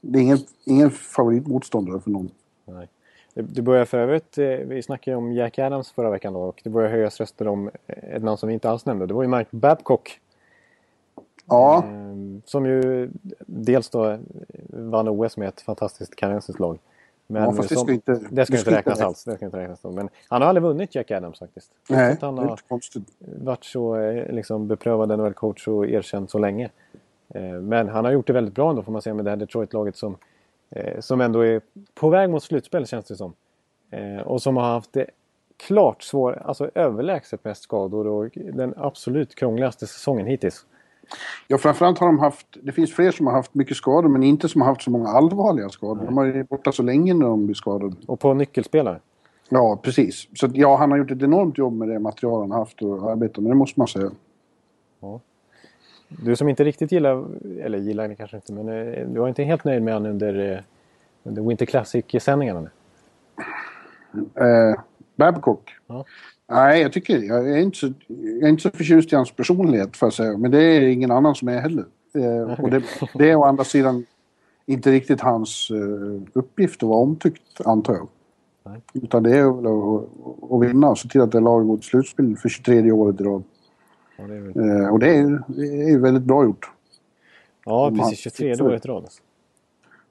det 0.00 0.18
är 0.18 0.22
ingen, 0.22 0.38
ingen 0.64 0.90
favoritmotståndare 0.90 2.00
för 2.00 2.10
någon. 2.10 2.30
Nej. 2.64 2.88
Det, 3.34 3.42
det 3.42 3.62
börjar 3.62 3.84
för 3.84 3.98
övrigt, 3.98 4.38
eh, 4.38 4.44
vi 4.46 4.82
snackade 4.82 5.10
ju 5.14 5.16
om 5.18 5.32
Jack 5.32 5.58
Adams 5.58 5.92
förra 5.92 6.10
veckan 6.10 6.32
då 6.32 6.40
och 6.40 6.60
det 6.64 6.70
börjar 6.70 6.90
höjas 6.90 7.20
röster 7.20 7.48
om 7.48 7.70
ett 7.86 8.22
namn 8.22 8.36
som 8.38 8.46
vi 8.46 8.52
inte 8.52 8.70
alls 8.70 8.86
nämnde. 8.86 9.06
Det 9.06 9.14
var 9.14 9.22
ju 9.22 9.28
Mike 9.28 9.48
Babcock. 9.50 10.20
Ja, 11.48 11.84
Eh, 11.86 12.40
som 12.44 12.66
ju 12.66 13.10
dels 13.46 13.90
då 13.90 14.18
vann 14.68 15.08
OS 15.08 15.36
med 15.36 15.48
ett 15.48 15.60
fantastiskt 15.60 16.16
kanadensiskt 16.16 16.60
lag. 16.60 16.78
Men 17.26 17.42
ja 17.42 17.52
fast 17.52 17.68
det 17.68 17.74
som- 17.74 17.84
ska 17.84 17.92
inte... 17.94 18.20
det 18.30 18.46
ska 18.46 18.58
inte 18.58 18.70
räknas 18.70 19.00
alls. 19.00 19.24
Det 19.24 19.36
ska 19.36 19.44
inte 19.44 19.56
räknas 19.58 19.80
då. 19.80 19.90
Men 19.90 20.08
han 20.28 20.42
har 20.42 20.48
aldrig 20.48 20.62
vunnit 20.62 20.94
Jack 20.94 21.10
Adams 21.10 21.38
faktiskt. 21.38 21.70
Nej, 21.88 22.12
att 22.12 22.22
han 22.22 22.36
det 22.36 22.42
har 22.42 22.58
varit 23.44 23.64
så 23.64 23.96
eh, 23.96 24.32
liksom, 24.32 24.68
beprövad 24.68 25.08
NHL-coach 25.08 25.68
och 25.68 25.86
erkänd 25.86 26.30
så 26.30 26.38
länge. 26.38 26.70
Eh, 27.28 27.42
Men 27.42 27.88
han 27.88 28.04
har 28.04 28.12
gjort 28.12 28.26
det 28.26 28.32
väldigt 28.32 28.54
bra 28.54 28.70
ändå 28.70 28.82
får 28.82 28.92
man 28.92 29.02
säga 29.02 29.14
med 29.14 29.24
det 29.24 29.30
här 29.30 29.36
Detroit-laget 29.36 29.96
som, 29.96 30.16
eh, 30.70 31.00
som 31.00 31.20
ändå 31.20 31.40
är 31.40 31.60
på 31.94 32.08
väg 32.08 32.30
mot 32.30 32.42
slutspel 32.42 32.86
känns 32.86 33.04
det 33.06 33.16
som. 33.16 33.32
Eh, 33.90 34.26
Och 34.26 34.42
som 34.42 34.56
har 34.56 34.64
haft 34.64 34.92
det 34.92 35.06
klart 35.56 36.02
svår, 36.02 36.42
alltså 36.44 36.70
överlägset 36.74 37.44
mest 37.44 37.62
skador 37.62 38.06
och 38.06 38.30
den 38.34 38.74
absolut 38.76 39.34
krångligaste 39.34 39.86
säsongen 39.86 40.26
hittills. 40.26 40.66
Ja, 41.48 41.58
framförallt 41.58 41.98
har 41.98 42.06
de 42.06 42.18
haft... 42.18 42.46
Det 42.62 42.72
finns 42.72 42.94
fler 42.94 43.10
som 43.10 43.26
har 43.26 43.34
haft 43.34 43.54
mycket 43.54 43.76
skador, 43.76 44.08
men 44.08 44.22
inte 44.22 44.48
som 44.48 44.60
har 44.60 44.68
haft 44.68 44.82
så 44.82 44.90
många 44.90 45.08
allvarliga 45.08 45.68
skador. 45.68 46.04
De 46.04 46.18
har 46.18 46.26
varit 46.26 46.48
borta 46.48 46.72
så 46.72 46.82
länge 46.82 47.14
när 47.14 47.26
de 47.26 47.46
blir 47.46 47.54
skadade. 47.54 47.96
Och 48.06 48.20
på 48.20 48.34
nyckelspelare. 48.34 49.00
Ja, 49.48 49.80
precis. 49.82 50.28
Så 50.34 50.48
ja, 50.54 50.76
han 50.76 50.90
har 50.90 50.98
gjort 50.98 51.10
ett 51.10 51.22
enormt 51.22 51.58
jobb 51.58 51.72
med 51.72 51.88
det 51.88 51.98
material 51.98 52.40
han 52.40 52.50
har 52.50 52.58
haft 52.58 52.82
och 52.82 53.10
arbetat 53.10 53.42
med, 53.42 53.50
det 53.50 53.56
måste 53.56 53.80
man 53.80 53.88
säga. 53.88 54.10
Du 56.22 56.36
som 56.36 56.48
inte 56.48 56.64
riktigt 56.64 56.92
gillar, 56.92 57.24
eller 57.60 57.78
gillar 57.78 58.08
det 58.08 58.14
kanske 58.14 58.36
inte, 58.36 58.52
men 58.52 58.68
eh, 58.68 59.08
du 59.08 59.20
var 59.20 59.28
inte 59.28 59.42
helt 59.42 59.64
nöjd 59.64 59.82
med 59.82 59.94
honom 59.94 60.10
under, 60.10 60.52
eh, 60.52 60.58
under 61.22 61.42
Winter 61.42 61.66
Classic-sändningarna? 61.66 62.70
Eh, 64.34 64.80
Babcock. 65.16 65.70
Ja. 65.86 66.04
Nej, 66.48 66.82
jag 66.82 66.92
tycker... 66.92 67.18
Jag 67.18 67.50
är, 67.50 67.56
inte 67.56 67.78
så, 67.78 67.92
jag 68.06 68.42
är 68.42 68.48
inte 68.48 68.62
så 68.62 68.70
förtjust 68.70 69.12
i 69.12 69.16
hans 69.16 69.30
personlighet, 69.30 69.96
får 69.96 70.06
jag 70.06 70.12
säga. 70.12 70.38
Men 70.38 70.50
det 70.50 70.62
är 70.62 70.80
ingen 70.80 71.10
annan 71.10 71.34
som 71.34 71.48
är 71.48 71.60
heller. 71.60 71.84
Eh, 72.14 72.60
och 72.60 72.70
det, 72.70 72.82
det 73.14 73.30
är 73.30 73.36
å 73.36 73.44
andra 73.44 73.64
sidan 73.64 74.04
inte 74.66 74.90
riktigt 74.90 75.20
hans 75.20 75.70
eh, 75.70 76.22
uppgift 76.32 76.82
att 76.82 76.88
vara 76.88 76.98
omtyckt, 76.98 77.60
antar 77.64 77.94
jag. 77.94 78.08
Nej. 78.64 78.80
Utan 78.92 79.22
det 79.22 79.38
är 79.38 79.52
väl 79.52 79.66
att, 79.66 80.52
att 80.52 80.68
vinna 80.68 80.90
och 80.90 80.98
se 80.98 81.08
till 81.08 81.20
att 81.20 81.32
det 81.32 81.40
laget 81.40 81.68
går 81.68 81.76
till 81.76 81.86
slutspel 81.86 82.36
för 82.36 82.48
23 82.48 82.92
året 82.92 83.20
i 83.20 83.24
rad. 83.24 83.42
Ja, 84.16 84.24
det 84.26 84.34
är 84.34 84.40
väl... 84.40 84.80
Eh, 84.82 84.88
och 84.88 84.98
det 84.98 85.16
är, 85.16 85.42
det 85.46 85.90
är 85.90 85.98
väldigt 85.98 86.22
bra 86.22 86.44
gjort. 86.44 86.70
ja 87.64 87.86
Om 87.86 87.98
precis. 87.98 88.18
23 88.18 88.54
året 88.60 88.84
i 88.84 88.88
rad. 88.88 89.02
Alltså. 89.02 89.22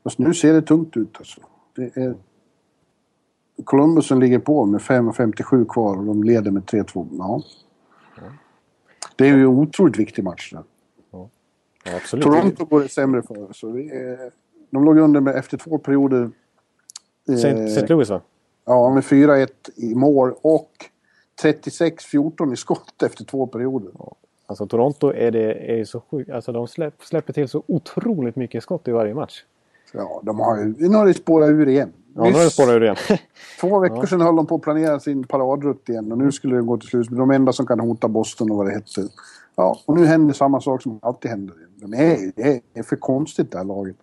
Fast 0.03 0.17
nu 0.17 0.33
ser 0.33 0.53
det 0.53 0.61
tungt 0.61 0.97
ut 0.97 1.17
alltså. 1.17 1.41
Det 1.75 1.97
är... 1.97 2.15
Columbusen 3.63 4.19
ligger 4.19 4.39
på 4.39 4.65
med 4.65 4.81
5.57 4.81 5.65
kvar 5.65 5.97
och 5.97 6.05
de 6.05 6.23
leder 6.23 6.51
med 6.51 6.63
3-2. 6.63 7.07
Ja. 7.17 7.41
Det 9.15 9.29
är 9.29 9.35
ju 9.35 9.41
en 9.41 9.47
otroligt 9.47 9.97
viktig 9.97 10.23
match. 10.23 10.51
Där. 10.51 10.63
Ja, 11.11 11.29
absolut. 11.95 12.25
Toronto 12.25 12.65
går 12.65 12.81
det 12.81 12.89
sämre 12.89 13.21
för. 13.21 13.53
Så 13.53 13.77
är... 13.77 14.31
De 14.69 14.83
låg 14.85 14.97
under 14.97 15.21
med, 15.21 15.35
efter 15.35 15.57
två 15.57 15.77
perioder. 15.77 16.31
eh, 17.29 17.35
St. 17.35 17.63
St. 17.63 17.87
Louis 17.87 18.09
va? 18.09 18.21
Ja, 18.65 18.93
med 18.93 19.03
4-1 19.03 19.47
i 19.75 19.95
mål 19.95 20.33
och 20.41 20.71
36-14 21.41 22.53
i 22.53 22.55
skott 22.55 23.03
efter 23.03 23.25
två 23.25 23.47
perioder. 23.47 23.91
Alltså 24.45 24.67
Toronto 24.67 25.13
är 25.13 25.31
det 25.31 25.79
är 25.79 25.85
så 25.85 25.99
sjukt. 25.99 26.31
Alltså 26.31 26.51
de 26.51 26.67
släpp, 26.67 27.03
släpper 27.03 27.33
till 27.33 27.47
så 27.47 27.63
otroligt 27.67 28.35
mycket 28.35 28.63
skott 28.63 28.87
i 28.87 28.91
varje 28.91 29.13
match. 29.13 29.43
Ja, 29.93 30.21
de 30.23 30.39
har 30.39 30.57
ju... 30.57 30.75
Nu 30.89 30.95
har 30.95 31.05
det 31.05 31.13
spårat 31.13 31.49
ur 31.49 31.67
igen. 31.67 31.93
Ja, 32.15 32.23
nu 32.23 32.31
har 32.31 32.43
det 32.43 32.49
spårat 32.49 32.69
ur 32.69 32.83
igen. 32.83 32.95
Två 33.59 33.79
veckor 33.79 34.05
sedan 34.05 34.21
höll 34.21 34.35
de 34.35 34.47
på 34.47 34.55
att 34.55 34.61
planera 34.61 34.99
sin 34.99 35.23
paradrutt 35.23 35.89
igen 35.89 36.11
och 36.11 36.17
nu 36.17 36.31
skulle 36.31 36.55
det 36.55 36.61
gå 36.61 36.77
till 36.77 36.89
slut. 36.89 37.07
De 37.09 37.31
enda 37.31 37.53
som 37.53 37.65
kan 37.65 37.79
hota 37.79 38.07
Boston 38.07 38.51
och 38.51 38.57
vad 38.57 38.65
det 38.65 38.73
hette. 38.73 39.07
Ja, 39.55 39.79
och 39.85 39.97
nu 39.97 40.05
händer 40.05 40.33
samma 40.33 40.61
sak 40.61 40.81
som 40.81 40.99
alltid 41.01 41.31
händer. 41.31 41.55
De 41.75 41.93
är, 41.93 42.31
det 42.35 42.61
är 42.73 42.83
för 42.83 42.95
konstigt 42.95 43.51
det 43.51 43.57
här 43.57 43.65
laget. 43.65 43.95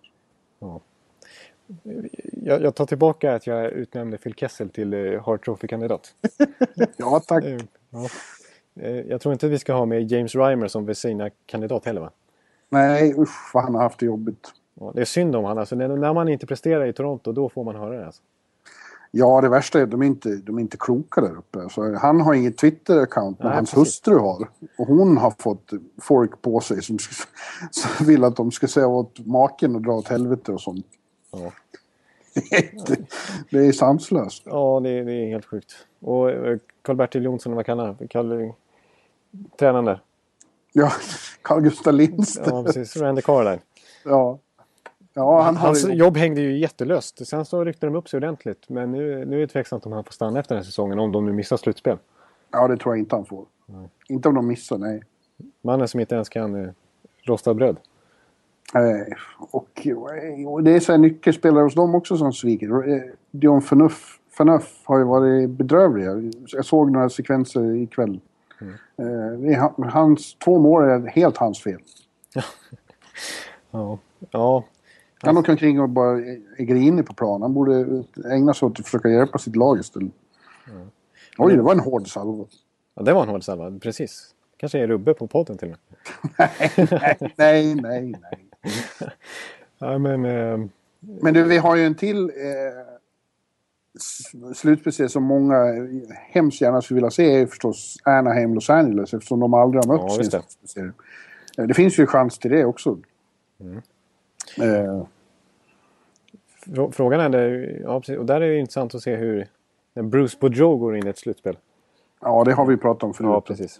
Jag, 2.43 2.61
jag 2.61 2.75
tar 2.75 2.85
tillbaka 2.85 3.35
att 3.35 3.47
jag 3.47 3.71
utnämnde 3.71 4.17
Phil 4.17 4.33
Kessel 4.33 4.69
till 4.69 4.93
eh, 4.93 5.21
Hart 5.23 5.45
Trophy-kandidat. 5.45 6.13
Ja, 6.97 7.21
tack. 7.27 7.43
Eh, 7.43 7.59
ja. 7.89 8.07
Eh, 8.81 8.99
Jag 8.99 9.21
tror 9.21 9.33
inte 9.33 9.47
vi 9.47 9.59
ska 9.59 9.73
ha 9.73 9.85
med 9.85 10.11
James 10.11 10.35
Reimer 10.35 10.67
som 10.67 10.85
Vesina-kandidat 10.85 11.85
heller 11.85 12.01
va? 12.01 12.11
Nej, 12.69 13.13
usch 13.17 13.51
vad 13.53 13.63
han 13.63 13.75
har 13.75 13.81
haft 13.81 13.99
det 13.99 14.05
jobbigt. 14.05 14.47
Ja, 14.79 14.91
det 14.95 15.01
är 15.01 15.05
synd 15.05 15.35
om 15.35 15.45
han. 15.45 15.57
Alltså, 15.57 15.75
när, 15.75 15.87
när 15.87 16.13
man 16.13 16.29
inte 16.29 16.45
presterar 16.47 16.85
i 16.85 16.93
Toronto 16.93 17.31
då 17.31 17.49
får 17.49 17.63
man 17.63 17.75
höra 17.75 17.97
det. 17.97 18.05
Alltså. 18.05 18.21
Ja, 19.13 19.41
det 19.41 19.49
värsta 19.49 19.79
är 19.79 19.83
att 19.83 19.91
de 19.91 20.01
är 20.01 20.05
inte, 20.05 20.35
de 20.35 20.57
är 20.57 20.61
inte 20.61 20.77
kloka 20.79 21.21
där 21.21 21.37
uppe. 21.37 21.69
Så 21.69 21.95
han 21.95 22.21
har 22.21 22.33
inget 22.33 22.57
Twitter-account, 22.61 23.35
men 23.39 23.47
Nej, 23.47 23.55
hans 23.55 23.71
precis. 23.71 23.77
hustru 23.87 24.15
har. 24.17 24.47
Och 24.77 24.87
hon 24.87 25.17
har 25.17 25.33
fått 25.39 25.71
folk 26.01 26.41
på 26.41 26.59
sig 26.59 26.81
som, 26.83 26.97
som 27.71 28.05
vill 28.05 28.23
att 28.23 28.35
de 28.35 28.51
ska 28.51 28.67
säga 28.67 28.87
åt 28.87 29.25
maken 29.25 29.75
och 29.75 29.81
dra 29.81 29.91
åt 29.93 30.07
helvete 30.07 30.51
och 30.51 30.61
sånt. 30.61 30.85
Ja. 31.31 31.51
det, 33.49 33.59
är 33.59 33.71
sanslöst. 33.71 34.43
Ja, 34.45 34.79
det, 34.83 35.03
det 35.03 35.13
är 35.13 35.27
helt 35.27 35.45
sjukt. 35.45 35.87
Och 35.99 36.31
eh, 36.31 36.57
Karl-Bertil 36.81 37.23
Jonsson, 37.23 37.55
vad 37.55 37.65
kallar 37.65 37.85
han? 37.85 38.07
Karl, 38.07 38.51
tränaren 39.59 39.85
där. 39.85 40.01
Ja, 40.71 40.91
Carl 41.41 41.61
Gustaf 41.61 41.93
Lindström. 41.93 42.55
Ja, 42.55 42.63
precis. 42.63 42.97
Randy 42.97 43.21
Carlyle. 43.21 43.59
Ja. 44.05 44.39
Ja, 45.13 45.41
han 45.41 45.57
Hans 45.57 45.83
det 45.83 45.93
jobb 45.93 46.17
hängde 46.17 46.41
ju 46.41 46.57
jättelöst. 46.57 47.27
Sen 47.27 47.45
så 47.45 47.63
ryckte 47.63 47.85
de 47.85 47.95
upp 47.95 48.09
sig 48.09 48.17
ordentligt. 48.17 48.69
Men 48.69 48.91
nu, 48.91 49.25
nu 49.25 49.35
är 49.35 49.39
det 49.39 49.47
tveksamt 49.47 49.85
om 49.85 49.91
han 49.91 50.03
får 50.03 50.11
stanna 50.11 50.39
efter 50.39 50.55
den 50.55 50.63
här 50.63 50.65
säsongen. 50.65 50.99
Om 50.99 51.11
de 51.11 51.25
nu 51.25 51.31
missar 51.33 51.57
slutspel. 51.57 51.97
Ja, 52.51 52.67
det 52.67 52.77
tror 52.77 52.95
jag 52.95 52.99
inte 52.99 53.15
han 53.15 53.25
får. 53.25 53.45
Inte 54.07 54.29
om 54.29 54.35
de 54.35 54.47
missar, 54.47 54.77
nej. 54.77 55.03
Mannen 55.61 55.87
som 55.87 55.99
inte 55.99 56.15
ens 56.15 56.29
kan 56.29 56.65
eh, 56.65 56.71
rosta 57.23 57.53
bröd. 57.53 57.77
Eh, 58.75 59.13
och, 59.37 59.87
och 60.47 60.63
det 60.63 60.71
är 60.71 60.79
så 60.79 60.91
här 60.91 60.99
nyckelspelare 60.99 61.63
hos 61.63 61.75
dem 61.75 61.95
också 61.95 62.17
som 62.17 62.33
sviker. 62.33 62.89
Eh, 62.93 63.01
Dion 63.31 63.61
Phaneuf, 63.61 64.19
Phaneuf 64.37 64.81
har 64.83 64.97
ju 64.97 65.03
varit 65.03 65.49
bedrövliga. 65.49 66.31
Jag 66.47 66.65
såg 66.65 66.91
några 66.91 67.09
sekvenser 67.09 67.75
ikväll. 67.75 68.19
Eh, 68.97 69.05
är 69.51 69.57
han- 69.57 69.89
hans 69.89 70.33
två 70.35 70.59
mål 70.59 70.83
är 70.83 71.07
helt 71.07 71.37
hans 71.37 71.63
fel. 71.63 71.81
Ja. 73.71 73.97
ja. 74.31 74.63
Han 75.23 75.37
åker 75.37 75.51
omkring 75.51 75.81
och 75.81 75.89
bara 75.89 76.17
är 76.57 76.63
grinig 76.63 77.05
på 77.05 77.13
plan. 77.13 77.41
Han 77.41 77.53
borde 77.53 78.03
ägna 78.31 78.53
sig 78.53 78.65
åt 78.65 78.79
att 78.79 78.85
försöka 78.85 79.09
hjälpa 79.09 79.37
sitt 79.37 79.55
lag 79.55 79.79
istället. 79.79 80.11
Oj, 81.37 81.55
det 81.55 81.61
var 81.61 81.71
en 81.71 81.79
hård 81.79 82.07
salva. 82.11 82.45
ja 82.95 83.03
det 83.03 83.13
var 83.13 83.23
en 83.23 83.29
hård 83.29 83.43
salva. 83.43 83.79
Precis. 83.79 84.35
Kanske 84.57 84.79
är 84.79 84.87
Rubbe 84.87 85.13
på 85.13 85.27
podden 85.27 85.57
till 85.57 85.71
och 85.73 85.77
med. 86.37 86.49
nej, 87.37 87.75
nej, 87.75 88.01
nej. 88.21 88.39
Ja, 89.79 89.97
men, 89.97 90.25
eh, 90.25 90.65
Men 90.99 91.33
du, 91.33 91.43
vi 91.43 91.57
har 91.57 91.75
ju 91.75 91.83
en 91.85 91.95
till 91.95 92.23
eh, 92.23 92.95
s- 93.95 94.57
slutspelsserie 94.59 95.09
som 95.09 95.23
många 95.23 95.55
hemskt 96.29 96.61
gärna 96.61 96.81
skulle 96.81 96.95
vilja 96.95 97.11
se 97.11 97.35
är 97.41 97.45
förstås 97.47 97.97
Anaheim, 98.03 98.53
Los 98.53 98.69
Angeles 98.69 99.13
eftersom 99.13 99.39
de 99.39 99.53
aldrig 99.53 99.83
har 99.85 99.93
mötts 99.93 100.13
Ja, 100.13 100.17
just 100.17 100.31
det. 100.31 100.37
slutspelsserie. 100.41 100.91
Eh, 101.57 101.65
Det 101.67 101.73
finns 101.73 101.97
ju 101.99 102.07
chans 102.07 102.37
till 102.39 102.51
det 102.51 102.65
också. 102.65 102.97
Mm. 103.59 103.81
Eh, 104.61 105.03
frå- 106.65 106.91
frågan 106.91 107.19
är, 107.21 107.29
det, 107.29 107.71
ja, 107.83 107.99
precis. 107.99 108.17
och 108.17 108.25
där 108.25 108.41
är 108.41 108.49
det 108.49 108.57
intressant 108.57 108.95
att 108.95 109.01
se 109.03 109.15
hur 109.15 109.47
när 109.93 110.03
Bruce 110.03 110.37
Boudreau 110.39 110.77
går 110.77 110.97
in 110.97 111.07
i 111.07 111.09
ett 111.09 111.17
slutspel. 111.17 111.57
ja, 112.21 112.43
det 112.43 112.53
har 112.53 112.65
vi 112.65 112.77
pratat 112.77 113.03
om 113.03 113.13
förut. 113.13 113.27
Ja, 113.29 113.41
precis. 113.41 113.79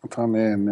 Att 0.00 0.14
han 0.14 0.34
är 0.34 0.50
en, 0.52 0.68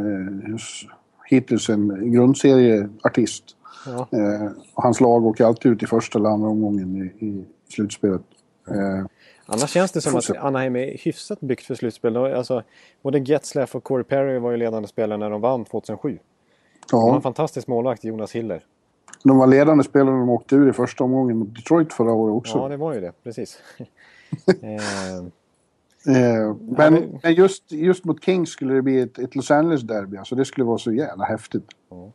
eh, 0.48 0.54
s- 0.54 0.82
hittills 1.26 1.68
en 1.68 2.12
grundserieartist. 2.12 3.44
Ja. 3.86 4.08
Eh, 4.18 4.50
hans 4.74 5.00
lag 5.00 5.26
åker 5.26 5.44
alltid 5.44 5.72
ut 5.72 5.82
i 5.82 5.86
första 5.86 6.18
eller 6.18 6.28
andra 6.28 6.48
omgången 6.48 6.96
i, 6.96 7.26
i 7.26 7.44
slutspelet. 7.68 8.22
Eh, 8.68 9.06
Annars 9.46 9.70
känns 9.70 9.92
det 9.92 10.00
som 10.00 10.16
att. 10.16 10.30
Anaheim 10.30 10.76
är 10.76 10.98
hyfsat 10.98 11.40
byggt 11.40 11.64
för 11.64 11.74
slutspel. 11.74 12.16
Alltså, 12.16 12.62
både 13.02 13.18
Getzlaff 13.18 13.74
och 13.74 13.84
Corey 13.84 14.04
Perry 14.04 14.38
var 14.38 14.50
ju 14.50 14.56
ledande 14.56 14.88
spelare 14.88 15.18
när 15.18 15.30
de 15.30 15.40
vann 15.40 15.64
2007. 15.64 16.18
De 16.90 16.96
har 16.96 17.08
en 17.08 17.14
ja, 17.14 17.20
fantastisk 17.20 17.66
målvakt, 17.66 18.04
Jonas 18.04 18.32
Hiller. 18.32 18.64
De 19.24 19.38
var 19.38 19.46
ledande 19.46 19.84
spelare 19.84 20.10
när 20.10 20.20
de 20.20 20.30
åkte 20.30 20.56
ur 20.56 20.68
i 20.68 20.72
första 20.72 21.04
omgången 21.04 21.36
mot 21.36 21.54
Detroit 21.54 21.92
förra 21.92 22.12
året 22.12 22.34
också. 22.34 22.58
Ja, 22.58 22.68
det 22.68 22.76
var 22.76 22.94
ju 22.94 23.00
det. 23.00 23.12
Precis. 23.22 23.58
Eh, 24.46 25.24
men 26.76 26.92
det- 26.94 27.08
men 27.22 27.34
just, 27.34 27.72
just 27.72 28.04
mot 28.04 28.24
Kings 28.24 28.48
skulle 28.50 28.74
det 28.74 28.82
bli 28.82 29.00
ett, 29.00 29.18
ett 29.18 29.34
Los 29.36 29.50
Angeles-derby. 29.50 30.16
Alltså 30.16 30.34
det 30.34 30.44
skulle 30.44 30.64
vara 30.64 30.78
så 30.78 30.92
jävla 30.92 31.24
häftigt. 31.24 31.66
Ja. 31.90 32.10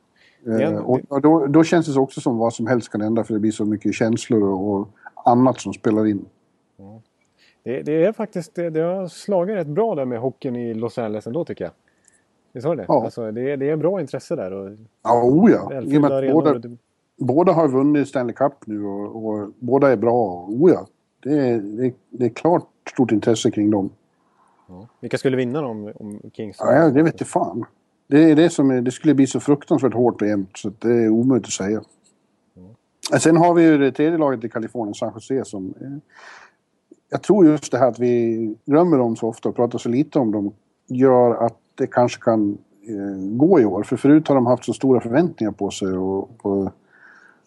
Eh, 0.62 0.78
och 1.10 1.22
då, 1.22 1.46
då 1.48 1.64
känns 1.64 1.94
det 1.94 2.00
också 2.00 2.22
som 2.22 2.38
vad 2.38 2.54
som 2.54 2.68
helst 2.68 2.90
kan 2.92 3.02
hända 3.02 3.24
för 3.24 3.34
det 3.34 3.40
blir 3.40 3.52
så 3.52 3.66
mycket 3.66 3.94
känslor 3.94 4.44
och, 4.44 4.72
och 4.74 4.88
annat 5.26 5.60
som 5.62 5.74
spelar 5.74 6.06
in. 6.08 6.26
det, 7.64 7.82
det 7.82 8.04
är 8.06 8.12
faktiskt... 8.14 8.56
Det, 8.56 8.70
det 8.70 8.80
har 8.82 9.08
slagit 9.08 9.56
rätt 9.56 9.68
bra 9.68 9.96
där 9.96 10.06
med 10.06 10.20
hockeyn 10.20 10.56
i 10.56 10.74
Los 10.74 10.98
Angeles 10.98 11.28
ändå 11.28 11.46
tycker 11.46 11.64
jag. 11.64 11.72
Visst 12.54 12.68
har 12.68 12.76
det? 12.76 12.86
Ja. 12.88 13.04
Alltså, 13.04 13.32
det, 13.32 13.52
är- 13.52 13.58
det 13.58 13.70
är 13.70 13.76
bra 13.78 14.02
intresse 14.02 14.36
där. 14.36 14.54
Och 14.54 14.72
Ja, 15.04 15.24
oh 15.24 15.52
ja. 15.52 15.58
I 15.58 15.66
och 15.66 15.72
välfyllda 15.72 16.00
med 16.02 16.12
att 16.12 16.18
arenor. 16.18 16.34
båda, 16.34 16.52
och 16.52 16.62
båda 17.18 17.52
har 17.52 17.68
vunnit 17.68 18.08
Stanley 18.08 18.34
Cup 18.36 18.54
nu 18.66 18.86
och, 18.86 19.26
och 19.26 19.50
båda 19.60 19.92
är 19.92 19.96
bra. 19.98 20.46
Oh 20.50 20.72
ja. 20.72 20.88
Det 21.24 21.60
det, 21.60 21.94
det 22.10 22.26
är 22.26 22.30
klart 22.30 22.68
stort 22.90 23.12
intresse 23.12 23.52
kring 23.52 23.72
dem. 23.72 23.90
Ja. 24.68 24.88
Vilka 25.00 25.18
skulle 25.18 25.38
vinna 25.38 25.66
om, 25.66 25.92
om 25.96 26.20
Kings? 26.34 26.58
Ja, 26.60 26.90
det 26.90 27.04
vet 27.04 27.20
jag 27.20 27.28
fan. 27.28 27.66
Det 28.08 28.32
är 28.32 28.36
det 28.36 28.50
som 28.50 28.72
är, 28.72 28.82
det 28.82 28.92
skulle 28.92 29.14
bli 29.14 29.28
så 29.28 29.40
fruktansvärt 29.40 29.94
hårt 29.94 30.22
och 30.22 30.28
jämnt 30.28 30.58
så 30.58 30.72
det 30.80 30.92
är 30.92 31.10
omöjligt 31.10 31.48
att 31.48 31.54
säga. 31.54 31.82
Sen 33.20 33.38
har 33.38 33.54
vi 33.54 33.64
ju 33.64 33.78
det 33.78 33.92
tredje 33.92 34.18
laget 34.18 34.44
i 34.44 34.50
Kalifornien, 34.50 34.94
San 34.94 35.12
Jose, 35.14 35.46
som... 35.46 35.74
Eh, 35.82 35.88
jag 37.10 37.22
tror 37.22 37.46
just 37.46 37.72
det 37.72 37.78
här 37.78 37.88
att 37.88 38.00
vi 38.00 38.56
glömmer 38.66 38.98
dem 38.98 39.16
så 39.16 39.28
ofta 39.28 39.50
och 39.50 39.56
pratar 39.56 39.80
så 39.80 39.90
lite 39.90 40.20
om 40.20 40.32
dem 40.32 40.54
gör 40.88 41.46
att 41.46 41.58
det 41.76 41.88
kanske 41.88 42.22
kan 42.22 42.58
eh, 42.88 43.38
gå 43.38 43.60
i 43.60 43.66
år. 43.66 43.84
För 43.84 43.98
förut 43.98 44.28
har 44.28 44.36
de 44.36 44.46
haft 44.46 44.66
så 44.66 44.74
stora 44.74 45.00
förväntningar 45.00 45.52
på 45.52 45.70
sig 45.70 45.88
och, 45.88 46.46
och, 46.46 46.72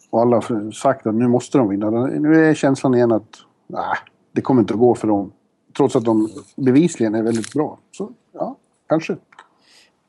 och 0.09 0.21
alla 0.21 0.35
har 0.35 0.71
sagt 0.71 1.07
att 1.07 1.15
nu 1.15 1.27
måste 1.27 1.57
de 1.57 1.69
vinna. 1.69 1.89
Nu 2.05 2.45
är 2.45 2.53
känslan 2.53 2.95
igen 2.95 3.11
att 3.11 3.35
nej, 3.67 3.97
det 4.35 4.41
kommer 4.41 4.61
inte 4.61 4.73
att 4.73 4.79
gå 4.79 4.95
för 4.95 5.07
dem. 5.07 5.31
Trots 5.77 5.95
att 5.95 6.05
de 6.05 6.29
bevisligen 6.55 7.15
är 7.15 7.23
väldigt 7.23 7.53
bra. 7.53 7.77
Så 7.91 8.11
ja, 8.31 8.55
kanske. 8.87 9.17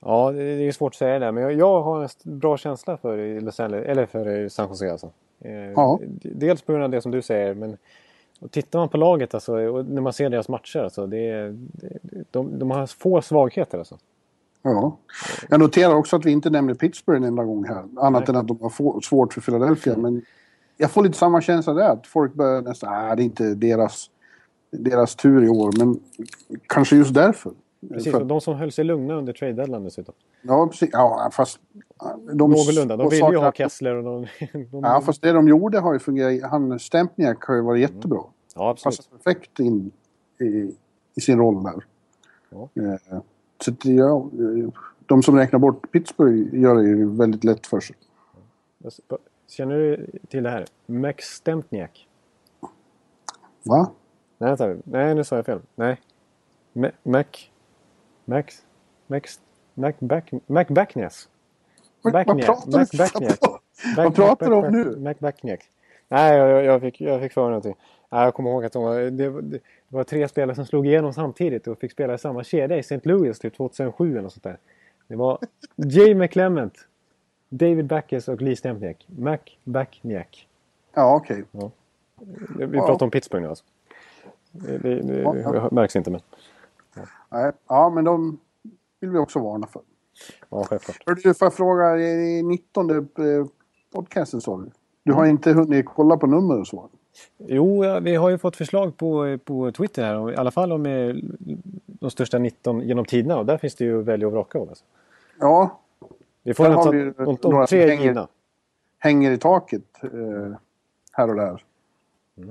Ja, 0.01 0.33
det 0.33 0.69
är 0.69 0.73
svårt 0.73 0.93
att 0.93 0.99
säga 0.99 1.19
det. 1.19 1.33
Men 1.33 1.43
jag, 1.43 1.53
jag 1.53 1.83
har 1.83 2.03
en 2.03 2.39
bra 2.39 2.57
känsla 2.57 2.97
för 2.97 3.41
Los 3.41 3.61
Angeles, 3.61 3.87
eller 3.87 4.07
för 4.07 4.49
San 4.49 4.69
Jose 4.69 4.93
alltså. 4.93 5.11
Eh, 5.41 5.53
Ja. 5.53 6.01
Dels 6.23 6.63
på 6.63 6.73
grund 6.73 6.85
av 6.85 6.91
det 6.91 7.01
som 7.01 7.13
du 7.13 7.23
säger, 7.23 7.55
men 7.55 7.77
och 8.41 8.51
tittar 8.51 8.79
man 8.79 8.89
på 8.89 8.97
laget 8.97 9.35
alltså, 9.35 9.55
och 9.55 9.87
när 9.87 10.03
man 10.03 10.13
ser 10.13 10.31
deras 10.31 10.49
matcher, 10.49 10.79
alltså, 10.79 11.07
det 11.07 11.55
det, 11.73 11.99
de, 12.31 12.59
de 12.59 12.71
har 12.71 12.87
få 12.87 13.23
svagheter 13.23 13.79
alltså. 13.79 13.99
Ja. 14.63 14.97
Jag 15.49 15.61
noterar 15.61 15.95
också 15.95 16.17
att 16.17 16.25
vi 16.25 16.31
inte 16.31 16.51
nämner 16.51 16.75
Pittsburgh 16.75 17.17
en 17.23 17.25
enda 17.25 17.45
gång 17.45 17.65
här. 17.65 17.85
Annat 17.97 18.29
än 18.29 18.37
att 18.37 18.49
de 18.49 18.59
har 18.61 19.01
svårt 19.01 19.35
för 19.35 19.41
Philadelphia. 19.41 19.97
Men 19.97 20.23
jag 20.77 20.91
får 20.91 21.03
lite 21.03 21.19
samma 21.19 21.41
känsla 21.41 21.73
där. 21.73 21.89
Att 21.89 22.07
folk 22.07 22.35
börjar 22.35 22.63
nästan... 22.63 22.93
Nej, 22.93 23.17
det 23.17 23.23
är 23.23 23.25
inte 23.25 23.55
deras, 23.55 24.11
deras 24.71 25.15
tur 25.15 25.45
i 25.45 25.49
år. 25.49 25.73
Men 25.79 26.01
kanske 26.67 26.97
just 26.97 27.15
därför. 27.15 27.53
Precis, 27.89 28.13
För- 28.13 28.21
och 28.21 28.27
de 28.27 28.41
som 28.41 28.55
höll 28.55 28.73
sig 28.73 28.85
lugna 28.85 29.15
under 29.15 29.33
trade 29.33 29.53
deadline 29.53 29.85
dessutom. 29.85 30.15
ja, 30.43 30.67
precis. 30.67 30.89
Ja, 30.93 31.31
fast... 31.33 31.61
De, 32.33 32.51
Någorlunda. 32.51 32.97
De 32.97 33.09
vill 33.11 33.19
ju 33.19 33.37
ha 33.37 33.53
Kessler 33.53 33.95
och 33.95 34.05
de... 34.05 34.27
de 34.71 34.81
Ja, 34.83 35.01
fast 35.01 35.23
det 35.23 35.33
de 35.33 35.49
gjorde 35.49 35.79
har 35.79 35.93
ju 35.93 35.99
fungerat. 35.99 36.51
Han 36.51 36.79
Stempniak 36.79 37.45
har 37.45 37.55
ju 37.55 37.61
varit 37.63 37.81
jättebra. 37.81 38.21
ja, 38.55 38.71
absolut. 38.71 38.97
Passar 38.97 39.11
perfekt 39.19 39.61
in 39.61 39.91
i, 40.41 40.75
i 41.15 41.21
sin 41.21 41.39
roll 41.39 41.63
där. 41.65 41.85
Ja. 42.51 42.69
Eh, 42.83 43.21
Så 43.65 43.73
ja, 43.83 44.17
eh, 44.33 44.69
de 45.07 45.23
som 45.23 45.37
räknar 45.37 45.59
bort 45.59 45.91
Pittsburgh 45.93 46.55
gör 46.61 46.75
det 46.75 46.83
ju 46.89 47.17
väldigt 47.17 47.45
lätt 47.45 47.67
för 47.67 47.81
sig. 47.81 47.97
Känner 49.49 49.75
du 49.79 50.07
till 50.29 50.43
det 50.43 50.51
här? 50.51 50.67
Max 50.87 51.25
Stempniak? 51.25 52.09
Va? 53.63 53.91
Nej, 54.39 54.49
vänta. 54.57 54.77
Nej, 54.85 55.15
nu 55.15 55.25
sa 55.25 55.37
jag 55.37 55.47
fel. 55.47 55.61
Nej. 55.75 56.01
Ma- 56.73 56.93
Mac... 57.03 57.25
Max... 58.25 58.65
Max... 59.07 59.41
Mac 59.75 59.93
Back... 59.99 60.33
Mac 60.47 60.65
pratar 60.65 61.29
du- 62.67 62.79
Mac 62.79 62.85
Backnäs. 62.99 63.39
Vad 63.97 64.15
pratar 64.15 64.47
du 64.51 64.53
om 64.55 64.73
nu? 64.73 64.97
Mac 64.97 65.15
Backnäs. 65.19 65.61
Nej, 66.09 66.37
jag, 66.39 66.65
jag, 66.65 66.81
fick, 66.81 67.01
jag 67.01 67.21
fick 67.21 67.33
för 67.33 67.41
mig 67.41 67.49
någonting. 67.51 67.77
Nej, 68.11 68.25
jag 68.25 68.35
kommer 68.35 68.51
ihåg 68.51 68.65
att 68.65 68.73
de 68.73 68.83
var, 68.85 68.99
det, 68.99 69.41
det, 69.43 69.61
var 69.89 70.05
tre 70.05 70.29
spelare 70.29 70.55
som 70.55 70.67
slog 70.67 70.87
igenom 70.87 71.13
samtidigt 71.13 71.67
och 71.67 71.79
fick 71.79 71.93
spela 71.93 72.15
i 72.15 72.19
samma 72.19 72.45
kedja 72.45 72.77
i 72.77 72.81
St. 72.81 73.01
Louis 73.03 73.39
typ 73.39 73.57
2007 73.57 74.11
eller 74.13 74.23
något 74.23 74.33
sånt 74.33 74.43
där. 74.45 74.59
Det 75.09 75.17
var 75.17 75.39
Jay 75.77 76.15
McClement, 76.15 76.75
David 77.49 77.87
Backes 77.87 78.29
och 78.29 78.43
Lee 78.43 78.57
Stempniak. 78.57 79.07
Mac 79.19 79.39
Backniak. 79.65 80.49
Ja, 80.95 81.17
okej. 81.17 81.45
Vi 82.57 82.77
Ja. 82.77 82.87
pratar 82.87 83.07
om 83.07 83.11
Pittsburgh 83.11 83.43
nu 83.43 83.49
alltså. 83.49 83.65
Det, 84.63 84.79
det, 84.79 85.03
det 85.03 85.23
Ja, 85.23 85.37
ja. 85.55 85.69
märks 85.73 85.97
inte 85.97 86.11
men. 86.11 86.21
Nej, 87.31 87.53
Ja, 87.69 87.91
men 87.91 88.05
de 88.05 88.39
vill 89.01 89.11
vi 89.11 89.19
också 89.19 89.39
varna 89.39 89.67
för. 89.67 89.83
Ja, 90.51 90.65
självklart. 90.65 91.03
Hör 91.07 91.15
du, 91.15 91.35
får 91.35 91.47
jag 91.47 91.55
fråga, 91.55 91.97
i 91.99 92.43
19 92.43 92.91
eh, 92.91 92.97
podcasten 93.93 94.41
sa 94.41 94.57
du? 94.59 94.71
Du 95.03 95.13
har 95.13 95.27
inte 95.27 95.53
hunnit 95.53 95.87
kolla 95.87 96.17
på 96.17 96.27
nummer 96.27 96.61
och 96.61 96.67
så? 96.67 96.89
Jo, 97.39 97.85
ja, 97.85 98.01
vi 98.01 98.15
har 98.15 98.31
ju 98.31 98.39
fått 98.39 98.57
förslag 98.57 98.97
på, 98.97 99.39
på 99.45 99.73
Twitter 99.73 100.05
här. 100.05 100.19
och 100.19 100.33
I 100.33 100.37
alla 100.37 100.51
fall 100.51 100.73
om 100.73 100.87
eh, 100.87 101.15
de 101.87 102.11
största 102.11 102.39
19 102.39 102.81
genom 102.81 103.05
tiderna. 103.05 103.39
Och 103.39 103.47
där 103.47 103.59
finns 103.59 103.75
det 103.75 103.85
ju 103.85 104.01
att 104.01 104.05
välja 104.07 104.27
och 104.27 104.33
vraka 104.33 104.59
av. 104.59 104.69
Alltså. 104.69 104.85
Ja, 105.41 105.81
Vi 106.43 106.55
får 106.55 106.65
Där 106.65 106.71
har 106.73 106.93
vi 106.93 106.99
ju 106.99 107.11
de, 107.13 107.25
de, 107.25 107.51
några 107.51 107.67
som 107.67 107.79
tre 107.79 107.89
hänger- 107.89 108.05
givna. 108.05 108.29
hänger 108.99 109.31
i 109.31 109.39
taket 109.39 109.83
eh, 110.03 110.11
här 111.13 111.29
och 111.31 111.37
där. 111.37 111.65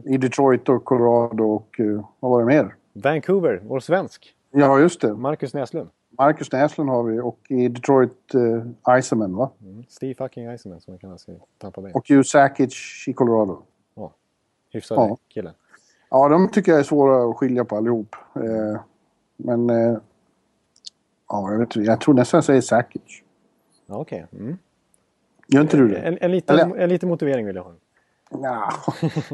I 0.06 0.18
Detroit 0.18 0.70
och 0.70 0.86
Colorado 0.86 1.44
och 1.44 1.80
eh, 1.80 2.06
vad 2.20 2.32
var 2.32 2.40
det 2.40 2.46
mer? 2.46 2.76
Vancouver, 2.94 3.62
vår 3.64 3.80
svensk. 3.80 4.36
Ja, 4.52 4.80
just 4.80 5.02
det. 5.02 5.14
Marcus 5.14 5.54
Näslund. 5.54 5.90
Marcus 6.18 6.52
Näslund 6.52 6.90
har 6.90 7.04
vi 7.04 7.20
och 7.20 7.40
i 7.50 7.68
Detroit 7.68 8.34
eh, 8.88 8.98
Iceman, 9.00 9.36
va? 9.36 9.52
Steve 9.88 10.14
fucking 10.16 10.52
Iceman 10.54 10.82
som 10.82 10.92
han 10.94 11.00
kallas 11.00 11.30
i 11.30 11.40
Tampa 11.58 11.82
Bay. 11.82 11.92
Och 11.92 12.10
Hugh 12.10 12.22
Sakic 12.24 13.04
i 13.08 13.14
Colorado. 13.14 13.62
Ja, 13.96 14.12
hyfsad 14.72 14.98
Ja. 14.98 15.18
kille. 15.28 15.52
Ja, 16.10 16.30
de 16.30 16.50
tycker 16.50 16.72
jag 16.72 16.80
är 16.80 16.84
svåra 16.84 17.30
att 17.30 17.38
skilja 17.38 17.66
på 17.66 17.76
allihop. 17.78 18.16
Eh, 18.36 18.80
men... 19.38 19.70
Eh, 19.70 19.98
ja, 21.30 21.52
jag, 21.52 21.60
vet, 21.60 21.76
jag 21.76 22.02
tror 22.02 22.14
nästan 22.14 22.38
jag 22.38 22.44
säger 22.46 22.62
Sakic. 22.62 23.02
Ja, 23.86 23.96
Okej. 23.98 24.26
Mm. 24.32 24.58
Gör 25.48 25.62
inte 25.62 25.78
du 25.78 25.88
det? 25.88 25.98
En, 25.98 26.18
en, 26.22 26.32
liten, 26.32 26.60
Eller- 26.60 26.76
en 26.78 26.90
liten 26.90 27.10
motivering 27.10 27.46
vill 27.46 27.56
jag 27.56 27.64
ha. 27.64 27.72
Ja, 28.30 28.74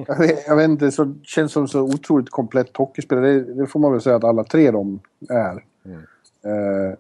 jag, 0.08 0.20
vet, 0.20 0.48
jag 0.48 0.56
vet 0.56 0.70
inte, 0.70 0.92
så 0.92 1.14
känns 1.24 1.52
som 1.52 1.68
så 1.68 1.82
otroligt 1.82 2.30
komplett 2.30 2.78
hockeyspelare. 2.78 3.34
Det, 3.34 3.54
det 3.54 3.68
får 3.68 3.80
man 3.80 3.92
väl 3.92 4.02
säga 4.02 4.16
att 4.16 4.24
alla 4.24 4.44
tre 4.44 4.72
de 4.72 5.00
är. 5.30 5.66
Mm. 5.86 6.00
Eh, 6.46 6.98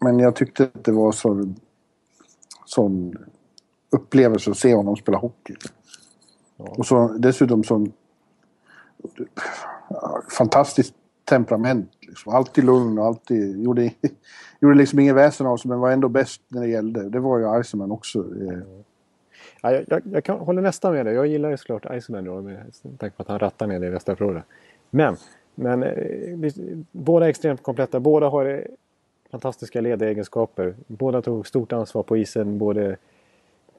men 0.00 0.18
jag 0.18 0.36
tyckte 0.36 0.62
att 0.62 0.84
det 0.84 0.92
var 0.92 1.12
så 1.12 1.54
sån 2.64 3.14
upplevelse 3.90 4.50
att 4.50 4.56
se 4.56 4.74
honom 4.74 4.96
spela 4.96 5.18
hockey. 5.18 5.54
Ja. 6.56 6.74
Och 6.78 6.86
så 6.86 7.08
dessutom 7.08 7.64
sån 7.64 7.92
ja, 9.88 10.22
fantastiskt 10.38 10.94
temperament. 11.24 11.90
Liksom. 12.00 12.34
Alltid 12.34 12.64
lugn 12.64 12.98
och 12.98 13.06
alltid 13.06 13.64
gjorde, 13.64 13.90
gjorde 14.60 14.74
liksom 14.74 14.98
ingen 14.98 15.14
väsen 15.14 15.46
av 15.46 15.56
sig 15.56 15.68
men 15.68 15.80
var 15.80 15.90
ändå 15.90 16.08
bäst 16.08 16.42
när 16.48 16.60
det 16.60 16.68
gällde. 16.68 17.08
Det 17.08 17.20
var 17.20 17.38
ju 17.38 17.60
Iceman 17.60 17.90
också. 17.90 18.18
Eh, 18.18 18.62
Ja, 19.66 19.72
jag, 19.72 19.84
jag, 19.88 20.02
jag 20.12 20.24
kan, 20.24 20.38
håller 20.38 20.62
nästan 20.62 20.94
med 20.94 21.06
dig. 21.06 21.14
Jag 21.14 21.26
gillar 21.26 21.50
ju 21.50 21.56
såklart 21.56 21.82
då, 22.08 22.40
med 22.40 22.72
tanke 22.98 23.16
på 23.16 23.22
att 23.22 23.28
han 23.28 23.38
rattar 23.38 23.66
ner 23.66 23.80
det 23.80 23.86
i 23.86 23.90
Västra 23.90 24.16
Florida. 24.16 24.42
Men, 24.90 25.16
men 25.54 25.82
eh, 25.82 26.52
båda 26.92 27.26
är 27.26 27.30
extremt 27.30 27.62
kompletta. 27.62 28.00
Båda 28.00 28.28
har 28.28 28.46
eh, 28.46 28.60
fantastiska 29.30 29.80
ledegenskaper. 29.80 30.74
Båda 30.86 31.22
tog 31.22 31.46
stort 31.46 31.72
ansvar 31.72 32.02
på 32.02 32.16
isen, 32.16 32.58
både 32.58 32.96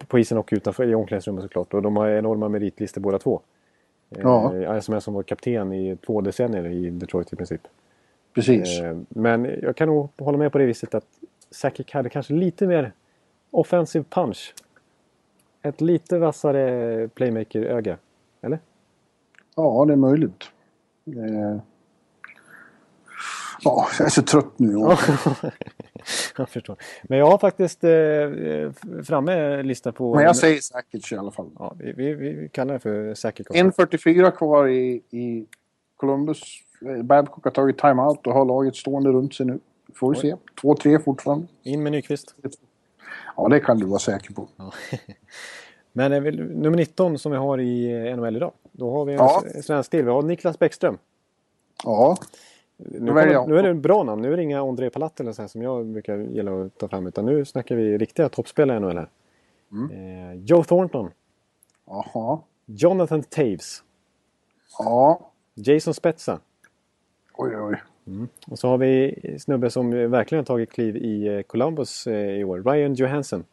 på 0.07 0.19
isen 0.19 0.37
och 0.37 0.49
utanför 0.51 0.89
i 0.89 0.95
omklädningsrummet 0.95 1.43
såklart. 1.43 1.73
Och 1.73 1.81
de 1.81 1.97
har 1.97 2.09
enorma 2.09 2.49
meritlistor 2.49 3.01
båda 3.01 3.19
två. 3.19 3.41
Ja. 4.09 4.55
Eh, 4.55 4.99
som 4.99 5.13
var 5.13 5.23
kapten 5.23 5.73
i 5.73 5.97
två 6.05 6.21
decennier 6.21 6.67
i 6.67 6.89
Detroit 6.89 7.33
i 7.33 7.35
princip. 7.35 7.61
precis. 8.33 8.79
Eh, 8.79 8.97
Men 9.09 9.45
jag 9.61 9.75
kan 9.75 9.87
nog 9.87 10.09
hålla 10.17 10.37
med 10.37 10.51
på 10.51 10.57
det 10.57 10.65
viset 10.65 10.95
att 10.95 11.05
Sakic 11.51 11.91
hade 11.91 12.09
kanske 12.09 12.33
lite 12.33 12.67
mer 12.67 12.91
offensive 13.51 14.05
punch. 14.09 14.53
Ett 15.61 15.81
lite 15.81 16.17
vassare 16.17 17.07
playmaker-öga. 17.07 17.97
Eller? 18.41 18.59
Ja, 19.55 19.85
det 19.87 19.93
är 19.93 19.97
möjligt. 19.97 20.43
Eh, 21.05 21.61
Ja, 23.63 23.87
jag 23.99 24.05
är 24.05 24.09
så 24.09 24.21
trött 24.21 24.59
nu. 24.59 24.73
jag 26.37 26.49
förstår. 26.49 26.77
Men 27.03 27.17
jag 27.19 27.25
har 27.31 27.37
faktiskt 27.37 27.83
eh, 27.83 29.01
framme 29.03 29.33
en 29.33 29.67
lista 29.67 29.91
på... 29.91 30.15
Men 30.15 30.23
jag 30.23 30.35
säger 30.35 30.59
Sakic 30.61 31.11
i 31.11 31.15
alla 31.15 31.31
fall. 31.31 31.49
Ja, 31.59 31.75
vi, 31.79 31.93
vi, 31.93 32.13
vi 32.13 32.49
kallar 32.49 32.73
det 32.73 32.79
för 32.79 33.13
Sakic. 33.13 33.47
också. 33.49 33.63
1.44 33.63 34.31
kvar 34.31 34.67
i, 34.67 35.01
i 35.09 35.45
Columbus. 35.95 36.41
Eh, 36.85 37.03
Babcock 37.03 37.43
har 37.43 37.51
tagit 37.51 37.77
timeout 37.77 38.27
och 38.27 38.33
har 38.33 38.45
laget 38.45 38.75
stående 38.75 39.09
runt 39.09 39.35
sig 39.35 39.45
nu. 39.45 39.59
Får 39.95 40.13
vi 40.13 40.19
se. 40.19 40.35
2-3 40.61 41.03
fortfarande. 41.03 41.47
In 41.63 41.83
med 41.83 41.91
Nyqvist. 41.91 42.35
Ja, 43.37 43.47
det 43.49 43.59
kan 43.59 43.77
du 43.79 43.85
vara 43.85 43.99
säker 43.99 44.33
på. 44.33 44.47
Men 45.91 46.13
eh, 46.13 46.21
nummer 46.33 46.77
19 46.77 47.17
som 47.19 47.31
vi 47.31 47.37
har 47.37 47.57
i 47.57 48.07
eh, 48.09 48.17
NHL 48.17 48.35
idag. 48.35 48.51
Då 48.71 48.91
har 48.91 49.05
vi 49.05 49.13
en 49.13 49.17
Ja. 49.19 49.43
svensk 49.63 49.91
till. 49.91 50.05
Vi 50.05 50.11
har 50.11 50.21
Niklas 50.21 50.59
Bäckström. 50.59 50.97
Ja, 51.83 52.17
Nu, 52.77 53.07
kommer, 53.07 53.47
nu 53.47 53.57
är 53.59 53.63
det 53.63 53.69
en 53.69 53.81
bra 53.81 54.03
namn. 54.03 54.21
Nu 54.21 54.33
är 54.33 54.37
det 54.37 54.43
inga 54.43 54.61
André 54.61 54.89
Palat 54.89 55.19
eller 55.19 55.33
så 55.33 55.41
här 55.41 55.47
som 55.49 55.61
jag 55.61 55.85
brukar 55.85 56.17
gilla 56.17 56.61
att 56.61 56.77
ta 56.77 56.87
fram. 56.87 57.07
Utan 57.07 57.25
nu 57.25 57.45
snackar 57.45 57.75
vi 57.75 57.97
riktiga 57.97 58.29
toppspelare 58.29 58.77
i 58.77 58.79
NHL 58.79 58.97
här. 58.97 59.09
Mm. 59.71 59.91
Eh, 59.91 60.33
Joe 60.45 60.63
Thornton. 60.63 61.11
jaha. 61.85 62.39
Jonathan 62.65 63.23
Taves. 63.23 63.83
Ja, 64.79 65.31
Jason 65.53 65.93
Spezza. 65.93 66.39
oj, 67.33 67.57
oj. 67.57 67.81
Och 68.47 68.59
så 68.59 68.67
har 68.67 68.77
vi 68.77 69.15
snubbe 69.39 69.69
som 69.69 69.89
verkligen 70.11 70.39
har 70.39 70.45
tagit 70.45 70.71
kliv 70.71 70.97
i 70.97 71.27
eh, 71.27 71.41
Columbus 71.41 72.07
eh, 72.07 72.15
i 72.39 72.43
år. 72.43 72.63
Ryan 72.63 72.93
Johansson. 72.93 73.43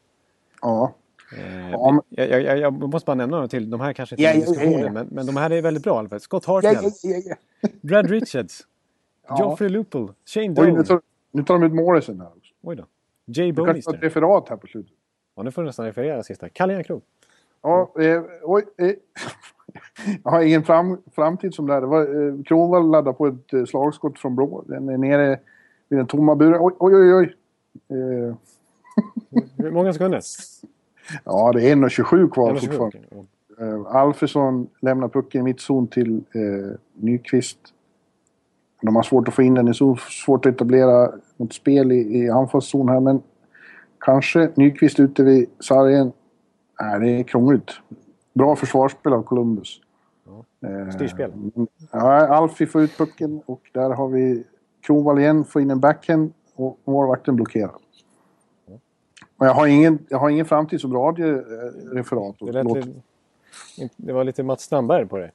Ja, 0.61 0.95
Eh, 1.37 1.71
Ja, 1.71 2.03
jag, 2.09 2.43
jag, 2.43 2.59
jag 2.59 2.73
måste 2.89 3.07
bara 3.07 3.15
nämna 3.15 3.37
några 3.37 3.49
till. 3.49 3.71
De 3.71 3.81
här 3.81 3.93
kanske 3.93 4.15
inte 4.15 4.23
är 4.25 4.29
Ja, 4.29 4.35
i 4.37 4.41
diskussionen. 4.41 4.81
ja. 4.81 4.91
Men, 4.93 5.07
men 5.11 5.27
de 5.27 5.37
här 5.37 5.51
är 5.51 5.63
väldigt 5.63 5.83
bra 5.83 5.95
i 5.95 5.99
alla 5.99 6.09
fall. 6.09 6.21
Scott 6.21 6.45
Hartnell. 6.45 6.75
Brad 7.81 8.11
Richards. 8.11 8.67
Ja. 9.29 9.37
Joffrey 9.41 9.69
Lupul. 9.69 10.09
Shane 10.27 10.49
Doan. 10.49 10.73
nu 10.75 10.85
tar, 10.85 11.01
nu 11.31 11.43
tar 11.45 11.55
de 11.59 11.67
ut 11.67 11.73
Morrison 11.73 12.21
här 12.21 12.27
också. 12.29 12.53
Oj 12.63 12.77
då. 12.77 12.85
Jay 13.27 13.53
Du 13.53 13.57
kanske 13.65 13.79
ett 13.79 13.85
Bonister. 13.85 13.93
referat 14.07 14.49
här 14.49 14.57
på 14.57 14.67
slutet. 14.67 14.93
Ja, 15.37 15.43
nu 15.43 15.51
får 15.51 15.63
du 15.63 15.67
nästan 15.67 15.87
referera 15.87 16.23
sista. 16.23 16.49
Kalle 16.49 16.73
Järnkrok. 16.73 17.05
Ja, 17.63 17.93
eh, 18.01 18.23
oj. 18.43 18.65
Eh, 18.79 18.87
jag 20.25 20.31
har 20.31 20.43
ingen 20.43 20.65
fram, 20.65 20.99
framtid 21.13 21.55
som 21.55 21.67
var, 21.67 22.01
eh, 22.01 22.43
Kronwall 22.43 22.91
laddade 22.91 23.17
på 23.17 23.27
ett 23.27 23.53
eh, 23.53 23.65
slagskott 23.65 24.19
från 24.19 24.37
blå. 24.37 24.65
Den 24.67 24.89
är 24.89 24.99
nere 24.99 25.39
vid 25.89 25.99
den 25.99 26.07
tomma 26.07 26.35
buren. 26.35 26.61
Oj, 26.61 26.75
oj, 26.79 26.95
oj. 26.95 27.15
oj. 27.15 27.35
Eh, 27.89 28.35
Hur 29.57 29.71
många 29.71 29.93
sekunder? 29.93 30.21
ja, 31.25 31.53
det 31.53 31.71
är 31.71 31.77
1.27 31.77 32.31
kvar 32.31 32.55
1,27. 32.55 32.61
fortfarande. 32.61 32.99
Ja. 33.11 33.25
Eh, 33.61 33.97
Alfredsson 33.97 34.67
lämnar 34.81 35.09
pucken 35.09 35.41
i 35.41 35.45
mittzon 35.45 35.87
till 35.87 36.17
eh, 36.17 36.77
Nyqvist. 36.93 37.59
De 38.83 38.97
har 38.97 39.03
svårt 39.03 39.29
att 39.29 39.35
få 39.35 39.43
in 39.43 39.55
den. 39.55 39.65
Det 39.65 39.71
är 39.71 39.73
så 39.73 39.97
svårt 39.97 40.47
att 40.47 40.55
etablera 40.55 41.13
något 41.37 41.53
spel 41.53 41.93
i, 41.93 42.19
i 42.19 42.31
anfallszon 42.31 42.89
här, 42.89 43.01
men 43.01 43.23
kanske 44.01 44.51
Nyqvist 44.55 45.01
ute 45.01 45.23
vid 45.23 45.47
sargen. 45.61 46.13
Nej, 46.81 47.01
det 47.01 47.09
är 47.09 47.23
krångligt. 47.23 47.71
Bra 48.35 48.57
försvarsspel 48.57 49.13
av 49.13 49.23
Columbus. 49.23 49.81
Eh, 50.61 50.91
Styrspel. 50.95 51.33
Ja, 51.93 52.27
Alfie 52.27 52.67
får 52.67 52.83
ut 52.83 52.99
pucken 52.99 53.43
och 53.47 53.61
där 53.73 53.91
har 53.91 54.09
vi 54.09 54.45
Kronwall 54.87 55.19
igen, 55.19 55.45
får 55.45 55.63
in 55.63 55.71
en 55.71 55.81
backhand 55.81 56.33
och 56.55 56.79
målvakten 56.85 57.37
blockerar. 57.37 57.75
Och 59.37 59.47
jag 59.47 59.55
har 59.55 59.67
ingen, 59.67 59.99
jag 60.09 60.19
har 60.19 60.31
ingen 60.31 60.47
framtid 60.47 60.81
som 60.81 60.95
radioreferat. 60.95 62.37
Det, 62.39 62.63
lite, 62.63 62.93
det 63.97 64.13
var 64.13 64.25
lite 64.25 64.43
Mats 64.43 64.63
Strandberg 64.63 65.07
på 65.07 65.19
det. 65.19 65.31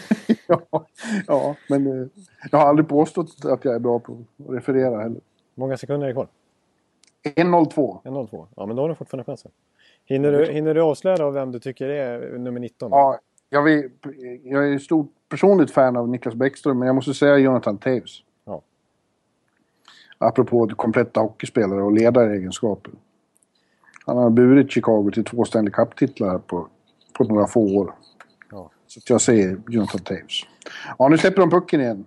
ja, 0.46 0.86
ja, 1.26 1.56
men 1.68 1.86
eh, 1.86 2.08
jag 2.50 2.58
har 2.58 2.66
aldrig 2.66 2.88
påstått 2.88 3.44
att 3.44 3.64
jag 3.64 3.74
är 3.74 3.78
bra 3.78 3.98
på 3.98 4.12
att 4.12 4.54
referera 4.54 5.02
heller. 5.02 5.20
många 5.54 5.76
sekunder 5.76 6.08
är 6.08 6.12
kvar? 6.12 6.28
1.02. 7.22 8.02
1.02. 8.04 8.46
Ja, 8.56 8.66
men 8.66 8.76
då 8.76 8.82
har 8.82 8.88
du 8.88 8.94
fortfarande 8.94 9.24
chansen. 9.24 9.50
Hinner 10.08 10.32
du, 10.32 10.52
hinner 10.52 10.74
du 10.74 10.80
avslöja 10.80 11.30
vem 11.30 11.52
du 11.52 11.60
tycker 11.60 11.88
är 11.88 12.38
nummer 12.38 12.60
19? 12.60 12.90
Ja, 12.90 13.18
jag, 13.50 13.62
vill, 13.62 13.90
jag 14.42 14.72
är 14.72 14.78
stort 14.78 15.12
personligt 15.28 15.70
fan 15.70 15.96
av 15.96 16.08
Niklas 16.08 16.34
Bäckström, 16.34 16.78
men 16.78 16.86
jag 16.86 16.94
måste 16.94 17.14
säga 17.14 17.38
Jonathan 17.38 17.78
Taves. 17.78 18.22
Ja. 18.44 18.62
Apropå 20.18 20.68
kompletta 20.76 21.20
hockeyspelare 21.20 21.82
och 21.82 21.92
ledaregenskaper. 21.92 22.92
Han 24.06 24.16
har 24.16 24.30
burit 24.30 24.72
Chicago 24.72 25.10
till 25.14 25.24
två 25.24 25.44
Stanley 25.44 25.72
Cup-titlar 25.72 26.38
på, 26.38 26.68
på 27.18 27.24
några 27.24 27.46
få 27.46 27.76
år. 27.76 27.94
Ja. 28.50 28.70
Så 28.86 29.00
jag 29.08 29.20
säger 29.20 29.60
Jonathan 29.68 30.00
Taves. 30.00 30.40
Ja, 30.98 31.08
nu 31.08 31.18
släpper 31.18 31.40
de 31.40 31.50
pucken 31.50 31.80
igen. 31.80 32.04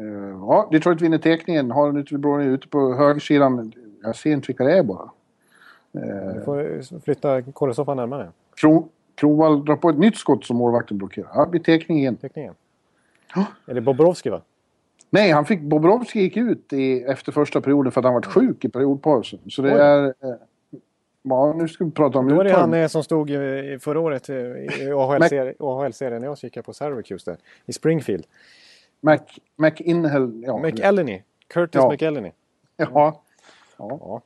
Eh, 0.00 0.38
ja, 0.40 0.68
Detroit 0.72 1.00
vinner 1.00 1.18
tekningen. 1.18 1.70
Har 1.70 2.18
blå 2.18 2.42
ute 2.42 2.68
på 2.68 2.94
högersidan. 2.94 3.72
Jag 4.02 4.16
ser 4.16 4.32
inte 4.32 4.46
vilka 4.46 4.64
det 4.64 4.78
är 4.78 4.82
bara. 4.82 5.10
Du 5.92 6.42
får 6.44 7.00
flytta 7.00 7.42
Korosoffan 7.42 7.96
närmare. 7.96 8.28
Kron, 8.54 8.88
Kronwall 9.14 9.64
drar 9.64 9.76
på 9.76 9.88
ett 9.90 9.98
nytt 9.98 10.16
skott 10.16 10.44
som 10.44 10.56
målvakten 10.56 10.98
blockerar. 10.98 11.30
Ja, 11.34 11.46
blir 11.46 11.60
tekning 11.60 11.98
igen. 11.98 12.16
Teckningen. 12.16 12.54
Är 13.66 13.74
det 13.74 13.80
Bobrovski 13.80 14.30
va? 14.30 14.40
Nej, 15.10 15.30
han 15.30 15.44
fick, 15.44 15.60
Bobrovski 15.60 16.20
gick 16.20 16.36
ut 16.36 16.72
i, 16.72 17.02
efter 17.02 17.32
första 17.32 17.60
perioden 17.60 17.92
för 17.92 18.00
att 18.00 18.04
han 18.04 18.14
var 18.14 18.22
sjuk 18.22 18.64
i 18.64 18.68
periodpausen. 18.68 19.38
Så 19.48 19.62
det 19.62 19.74
Oj. 19.74 19.80
är... 19.80 20.04
Eh, 20.04 20.34
ja, 21.22 21.52
nu 21.52 21.68
ska 21.68 21.84
vi 21.84 21.90
prata 21.90 22.18
om 22.18 22.28
Då 22.28 22.40
är 22.40 22.44
det 22.44 22.52
han 22.52 22.74
eh, 22.74 22.88
som 22.88 23.04
stod 23.04 23.30
i, 23.30 23.34
i 23.34 23.78
förra 23.80 24.00
året 24.00 24.28
eh, 24.28 24.36
i 24.36 24.92
AHL-serien 24.92 25.54
AHL 25.58 25.92
när 26.00 26.24
jag 26.24 26.38
kikade 26.38 26.64
på 26.64 26.72
Syracuse 26.72 27.30
där. 27.30 27.38
I 27.66 27.72
Springfield. 27.72 28.24
Mac, 29.00 29.18
McInhell. 29.56 30.42
Ja, 30.46 30.58
McElhenney. 30.58 31.22
Curtis 31.46 31.80
Ja. 31.82 31.90
McElhenney. 31.92 32.32
ja. 32.76 32.86
ja. 32.94 33.22
Ja. 33.78 34.22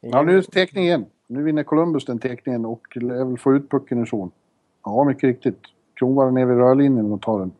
Ja, 0.00 0.22
nu 0.22 0.38
är 0.38 0.78
igen. 0.78 1.06
Nu 1.26 1.42
vinner 1.42 1.62
Columbus 1.62 2.04
den 2.04 2.18
tekningen 2.18 2.64
och 2.64 2.96
lär 2.96 3.24
väl 3.24 3.38
få 3.38 3.54
ut 3.54 3.70
pucken 3.70 3.98
ur 3.98 4.04
zon. 4.06 4.30
Ja, 4.84 5.04
mycket 5.04 5.22
riktigt. 5.24 5.60
Kronwall 5.94 6.26
är 6.26 6.30
nere 6.32 6.44
vid 6.44 6.56
rörlinjen 6.56 7.12
och 7.12 7.22
tar 7.22 7.38
den. 7.38 7.52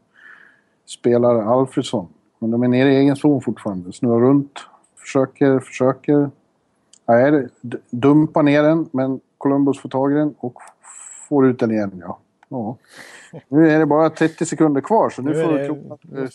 Spelar 0.86 1.34
Alfredsson. 1.42 2.08
Men 2.38 2.50
de 2.50 2.62
är 2.62 2.68
nere 2.68 2.92
i 2.92 2.96
egen 2.96 3.16
zon 3.16 3.40
fortfarande. 3.40 3.92
Snurrar 3.92 4.20
runt. 4.20 4.58
Försöker, 4.96 5.58
försöker. 5.60 6.30
Nej, 7.06 7.48
dumpar 7.90 8.42
ner 8.42 8.62
den, 8.62 8.88
men 8.92 9.20
Columbus 9.38 9.80
får 9.80 9.88
tag 9.88 10.12
i 10.12 10.14
den 10.14 10.34
och 10.38 10.54
får 11.28 11.46
ut 11.46 11.58
den 11.58 11.70
igen. 11.70 12.02
Ja. 12.06 12.18
ja. 12.48 12.76
Nu 13.48 13.70
är 13.70 13.78
det 13.78 13.86
bara 13.86 14.10
30 14.10 14.46
sekunder 14.46 14.80
kvar, 14.80 15.10
så 15.10 15.22
nu, 15.22 15.30
Nu 15.30 15.42
får 15.44 15.52
det- 15.52 15.66
Kronwall 15.66 15.98
eh, 16.16 16.28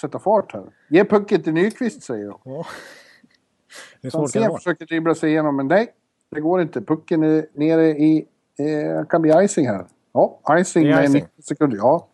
sätta 0.00 0.18
fart 0.18 0.52
här. 0.52 0.64
Ge 0.88 1.04
pucken 1.04 1.42
till 1.42 1.52
Nyqvist, 1.52 2.02
säger 2.02 2.24
jag. 2.24 2.40
Ja. 2.44 2.64
Hur 4.02 4.10
svårt 4.10 4.12
kan 4.12 4.20
det 4.20 4.32
Franzén 4.32 4.48
vara? 4.48 4.58
försöker 4.58 4.86
dribbla 4.86 5.14
sig 5.14 5.30
igenom, 5.30 5.56
men 5.56 5.68
nej. 5.68 5.92
Det 6.30 6.40
går 6.40 6.62
inte. 6.62 6.80
Pucken 6.80 7.22
är 7.22 7.46
nere 7.52 7.86
i... 7.88 8.26
Eh, 8.58 9.06
kan 9.06 9.22
bli 9.22 9.44
icing 9.44 9.66
här. 9.68 9.84
Ja, 10.12 10.40
icing 10.58 10.88
med 10.88 11.04
icing. 11.04 11.14
19 11.14 11.42
sekunder. 11.42 11.76
Ja. 11.76 12.08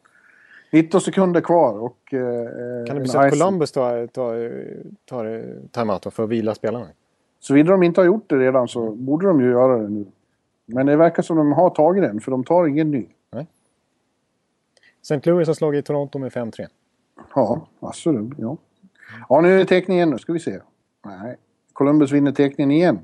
19 0.72 1.00
sekunder 1.00 1.40
kvar 1.40 1.78
och... 1.78 2.14
Eh, 2.14 2.86
Kan 2.86 2.96
det 2.96 3.00
bli 3.00 3.08
så 3.08 3.18
att. 3.18 3.30
Columbus 3.30 3.72
tar, 3.72 4.06
tar, 4.06 4.52
tar 5.04 5.54
timeout 5.70 6.02
då 6.02 6.10
för 6.10 6.22
att 6.22 6.28
vila 6.28 6.54
spelarna? 6.54 6.86
Såvida 7.40 7.72
de 7.72 7.82
inte 7.82 8.00
har 8.00 8.06
gjort 8.06 8.30
det 8.30 8.36
redan 8.36 8.68
så 8.68 8.90
borde 8.90 9.26
de 9.26 9.40
ju 9.40 9.50
göra 9.50 9.78
det 9.78 9.88
nu. 9.88 10.06
Men 10.66 10.86
det 10.86 10.96
verkar 10.96 11.22
som 11.22 11.36
de 11.36 11.52
har 11.52 11.70
tagit 11.70 12.02
den, 12.02 12.20
för 12.20 12.30
de 12.30 12.44
tar 12.44 12.66
ingen 12.66 12.90
ny. 12.90 13.06
St. 15.02 15.30
Louis 15.30 15.48
har 15.48 15.54
slagit 15.54 15.86
Toronto 15.86 16.18
med 16.18 16.32
5-3. 16.32 16.66
Ja, 17.34 17.66
alltså 17.80 18.30
ja. 18.36 18.56
Ja, 19.28 19.40
nu 19.40 19.54
är 19.54 19.58
det 19.58 19.64
teckningen. 19.64 20.10
Nu 20.10 20.18
ska 20.18 20.32
vi 20.32 20.38
se. 20.38 20.60
Nej. 21.04 21.36
Columbus 21.80 22.12
vinner 22.12 22.32
teckningen 22.32 22.70
igen. 22.70 22.98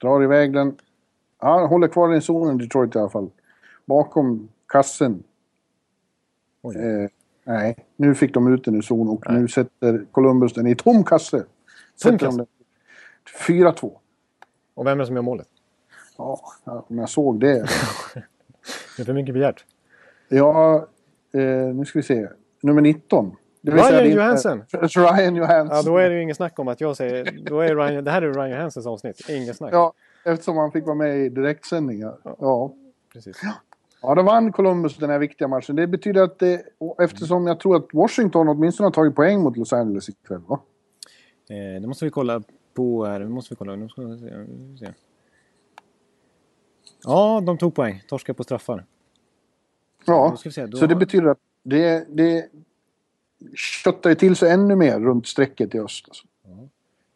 Drar 0.00 0.22
iväg 0.22 0.52
den. 0.52 0.76
Ja, 1.40 1.66
håller 1.66 1.88
kvar 1.88 2.08
den 2.08 2.18
i 2.18 2.20
zonen, 2.20 2.58
Detroit 2.58 2.94
i 2.94 2.98
alla 2.98 3.08
fall. 3.08 3.30
Bakom 3.86 4.48
kassen. 4.68 5.22
Eh, 6.64 7.10
nej, 7.44 7.86
nu 7.96 8.14
fick 8.14 8.34
de 8.34 8.54
ut 8.54 8.64
den 8.64 8.74
ur 8.74 8.82
zon 8.82 9.08
och 9.08 9.32
nu 9.32 9.48
sätter 9.48 10.04
Columbus 10.12 10.54
den 10.54 10.66
i 10.66 10.74
tom 10.74 11.04
kasse. 11.04 11.44
De 12.04 12.18
kasse? 12.18 12.36
den. 12.36 12.46
4-2. 13.46 13.92
Och 14.74 14.86
vem 14.86 14.98
är 14.98 15.02
det 15.02 15.06
som 15.06 15.16
gör 15.16 15.22
målet? 15.22 15.48
Ja, 16.16 16.40
om 16.64 16.98
jag 16.98 17.08
såg 17.08 17.40
det. 17.40 17.54
Det 18.96 19.02
är 19.02 19.04
för 19.04 19.12
mycket 19.12 19.34
begärt. 19.34 19.64
Ja, 20.28 20.86
eh, 21.32 21.74
nu 21.74 21.84
ska 21.84 21.98
vi 21.98 22.02
se. 22.02 22.28
Nummer 22.62 22.82
19. 22.82 23.36
Det 23.62 23.72
Ryan 23.72 24.10
Johansson. 24.10 24.62
Ryan 24.96 25.36
Johansson. 25.36 25.76
Ja, 25.76 25.82
då 25.82 25.96
är 25.96 26.10
det 26.10 26.16
ju 26.16 26.22
inget 26.22 26.36
snack 26.36 26.58
om 26.58 26.68
att 26.68 26.80
jag 26.80 26.96
säger... 26.96 27.38
Då 27.44 27.60
är 27.60 27.76
Ryan, 27.76 28.04
det 28.04 28.10
här 28.10 28.22
är 28.22 28.32
Ryan 28.32 28.60
Hansens 28.60 28.86
avsnitt. 28.86 29.28
Inget 29.28 29.56
snack. 29.56 29.72
Ja, 29.72 29.92
eftersom 30.24 30.56
han 30.56 30.72
fick 30.72 30.84
vara 30.84 30.94
med 30.94 31.18
i 31.18 31.28
direktsändningar. 31.28 32.16
Ja. 32.24 32.74
Precis. 33.12 33.40
ja, 34.02 34.14
de 34.14 34.24
vann 34.24 34.52
Columbus 34.52 34.96
den 34.96 35.10
här 35.10 35.18
viktiga 35.18 35.48
matchen. 35.48 35.76
Det 35.76 35.86
betyder 35.86 36.22
att 36.22 36.38
det, 36.38 36.62
eftersom 36.98 37.46
jag 37.46 37.60
tror 37.60 37.76
att 37.76 37.86
Washington 37.92 38.48
åtminstone 38.48 38.86
har 38.86 38.92
tagit 38.92 39.14
poäng 39.14 39.40
mot 39.40 39.56
Los 39.56 39.72
Angeles 39.72 40.08
ikväll. 40.08 40.40
Va? 40.46 40.60
Eh, 41.48 41.80
det 41.80 41.86
måste 41.86 42.04
vi 42.04 42.10
kolla 42.10 42.42
på 42.74 43.04
här. 43.04 43.20
Det 43.20 43.28
måste 43.28 43.54
vi 43.54 43.56
kolla. 43.56 43.76
Nu 43.76 43.88
ska 43.88 44.02
vi 44.02 44.76
se. 44.78 44.92
Ja, 47.04 47.42
de 47.46 47.58
tog 47.58 47.74
poäng. 47.74 48.02
Torska 48.08 48.34
på 48.34 48.44
straffar. 48.44 48.84
Ja, 50.04 50.28
Då 50.30 50.36
vi 50.44 50.52
se, 50.52 50.66
då 50.66 50.76
så 50.76 50.86
det 50.86 50.96
betyder 50.96 51.26
att 51.26 51.38
det, 51.62 52.06
det 52.08 52.48
köttar 53.56 54.10
ju 54.10 54.16
till 54.16 54.36
sig 54.36 54.50
ännu 54.50 54.76
mer 54.76 55.00
runt 55.00 55.26
strecket 55.26 55.74
i 55.74 55.78
öst. 55.80 56.04
Alltså. 56.08 56.26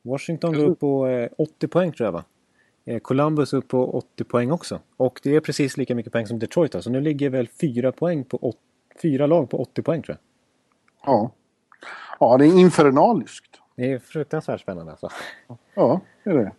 Washington 0.02 0.52
går 0.54 0.64
upp 0.64 0.80
på 0.80 1.06
eh, 1.06 1.28
80 1.38 1.68
poäng 1.68 1.92
tror 1.92 2.04
jag 2.06 2.12
va? 2.12 2.24
Eh, 2.84 2.98
Columbus 2.98 3.52
upp 3.52 3.68
på 3.68 3.96
80 3.98 4.24
poäng 4.24 4.50
också. 4.50 4.80
Och 4.96 5.20
det 5.22 5.36
är 5.36 5.40
precis 5.40 5.76
lika 5.76 5.94
mycket 5.94 6.12
poäng 6.12 6.26
som 6.26 6.38
Detroit 6.38 6.74
har. 6.74 6.80
Så 6.80 6.90
nu 6.90 7.00
ligger 7.00 7.30
väl 7.30 7.48
fyra, 7.48 7.92
poäng 7.92 8.24
på 8.24 8.38
åt- 8.48 8.58
fyra 9.02 9.26
lag 9.26 9.50
på 9.50 9.60
80 9.62 9.82
poäng 9.82 10.02
tror 10.02 10.16
jag. 11.02 11.14
Ja. 11.14 11.30
ja, 12.20 12.36
det 12.38 12.46
är 12.46 12.58
infernaliskt. 12.58 13.60
Det 13.76 13.92
är 13.92 13.98
fruktansvärt 13.98 14.60
spännande 14.60 14.92
alltså. 14.92 15.08
Ja, 15.74 16.00
det 16.24 16.30
är 16.30 16.34
det. 16.34 16.52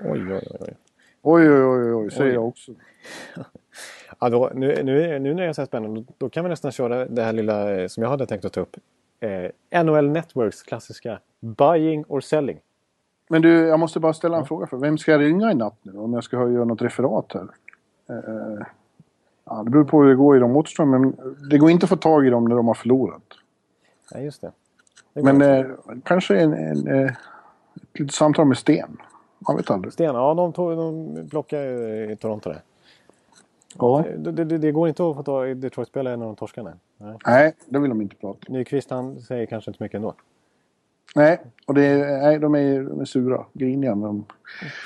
Oj, 0.00 0.32
oj, 0.32 0.32
oj. 0.32 0.56
oj. 0.60 0.76
Oj, 1.22 1.50
oj, 1.50 1.62
oj, 1.64 1.92
oj, 1.94 2.10
säger 2.10 2.30
Oj. 2.30 2.34
jag 2.34 2.46
också. 2.48 2.72
Ja, 4.20 4.28
då, 4.28 4.50
nu, 4.54 4.82
nu, 4.82 5.18
nu 5.18 5.34
när 5.34 5.52
så 5.52 5.60
här 5.60 5.66
spännande, 5.66 6.04
då, 6.18 6.28
kan 6.28 6.44
vi 6.44 6.50
nästan 6.50 6.72
köra 6.72 7.04
det 7.04 7.22
här 7.22 7.32
lilla 7.32 7.74
eh, 7.74 7.88
som 7.88 8.02
jag 8.02 8.10
hade 8.10 8.26
tänkt 8.26 8.44
att 8.44 8.52
ta 8.52 8.60
upp. 8.60 8.76
Eh, 9.20 9.84
NHL 9.84 10.10
Networks 10.10 10.62
klassiska 10.62 11.18
Buying 11.40 12.04
or 12.08 12.20
Selling. 12.20 12.60
Men 13.28 13.42
du, 13.42 13.66
jag 13.66 13.80
måste 13.80 14.00
bara 14.00 14.12
ställa 14.12 14.36
en 14.36 14.46
fråga 14.46 14.66
för 14.66 14.76
Vem 14.76 14.98
ska 14.98 15.12
jag 15.12 15.20
ringa 15.20 15.50
i 15.50 15.54
natt 15.54 15.78
nu 15.82 15.98
om 15.98 16.14
jag 16.14 16.24
ska 16.24 16.36
göra 16.36 16.64
något 16.64 16.82
referat 16.82 17.32
här? 17.34 17.48
Eh, 18.08 18.66
ja, 19.44 19.62
det 19.64 19.70
beror 19.70 19.84
på 19.84 20.02
hur 20.02 20.08
det 20.08 20.14
går 20.14 20.36
i 20.36 20.40
de 20.40 20.56
återstående, 20.56 20.98
men 20.98 21.16
det 21.50 21.58
går 21.58 21.70
inte 21.70 21.84
att 21.84 21.90
få 21.90 21.96
tag 21.96 22.26
i 22.26 22.30
dem 22.30 22.44
när 22.44 22.56
de 22.56 22.66
har 22.66 22.74
förlorat. 22.74 23.22
Ja, 24.10 24.20
just 24.20 24.40
det. 24.40 24.52
det 25.12 25.22
Men 25.22 25.42
eh, 25.42 25.66
kanske 26.04 26.40
en, 26.40 26.52
en, 26.52 26.86
eh, 26.86 27.12
ett 27.76 27.98
litet 27.98 28.14
samtal 28.14 28.46
med 28.46 28.58
Sten. 28.58 28.96
Man 29.38 29.56
vet 29.56 29.70
aldrig. 29.70 29.92
Sten, 29.92 30.14
ja 30.14 30.34
de, 30.34 30.52
tog, 30.52 30.76
de 30.76 31.28
plockar 31.30 31.62
ju 31.62 32.10
i 32.12 32.16
Toronto 32.16 32.50
där. 32.50 32.60
Ja. 33.78 34.04
Det, 34.16 34.44
det, 34.44 34.58
det 34.58 34.72
går 34.72 34.88
inte 34.88 35.10
att 35.10 35.16
få 35.16 35.22
ta 35.22 35.44
Detroit-spelare 35.44 36.16
när 36.16 36.26
de 36.26 36.36
torskar. 36.36 36.62
Nej. 36.62 37.16
Nej, 37.26 37.54
det 37.68 37.78
vill 37.78 37.88
de 37.88 38.02
inte 38.02 38.16
prata 38.16 38.38
om. 38.48 38.54
Nyqvist 38.54 38.90
han 38.90 39.20
säger 39.20 39.46
kanske 39.46 39.70
inte 39.70 39.78
så 39.78 39.84
mycket 39.84 39.96
ändå. 39.96 40.14
Nej, 41.14 41.40
och 41.66 41.74
det 41.74 41.84
är, 41.84 42.22
nej, 42.22 42.38
de, 42.38 42.54
är, 42.54 42.82
de 42.82 43.00
är 43.00 43.04
sura, 43.04 43.44
griniga. 43.52 43.94
Men 43.94 44.24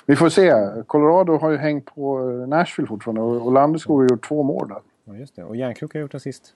vi 0.06 0.16
får 0.16 0.28
se. 0.28 0.52
Colorado 0.86 1.36
har 1.36 1.50
ju 1.50 1.56
hängt 1.56 1.94
på 1.94 2.30
eh, 2.30 2.48
Nashville 2.48 2.88
fortfarande 2.88 3.20
och, 3.20 3.52
Landeskog 3.52 4.00
har 4.00 4.08
gjort 4.08 4.28
två 4.28 4.42
mål 4.42 4.68
där. 4.68 4.78
Ja, 5.04 5.16
just 5.16 5.36
det. 5.36 5.44
Och 5.44 5.56
Järnkrok 5.56 5.94
har 5.94 6.00
gjort 6.00 6.14
assist. 6.14 6.54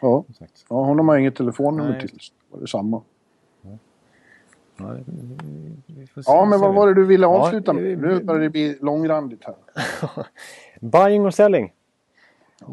Ja, 0.00 0.24
ja 0.68 0.84
honom 0.84 1.08
har 1.08 1.18
inget 1.18 1.36
telefonnummer 1.36 2.00
till. 2.00 2.18
Det 2.54 2.62
är 2.62 2.66
samma. 2.66 3.02
Ja, 4.82 4.96
Ja, 6.26 6.44
men 6.44 6.60
vad 6.60 6.74
var 6.74 6.86
det 6.86 6.94
du 6.94 7.04
ville 7.04 7.26
Ja, 7.26 7.38
avsluta 7.40 7.72
med? 7.72 7.92
eh, 7.92 7.98
Nu 7.98 8.24
börjar 8.24 8.40
det 8.40 8.50
bli 8.50 8.78
långrandigt 8.80 9.44
här. 9.44 9.54
Buying 10.80 11.26
or 11.26 11.30
selling. 11.30 11.72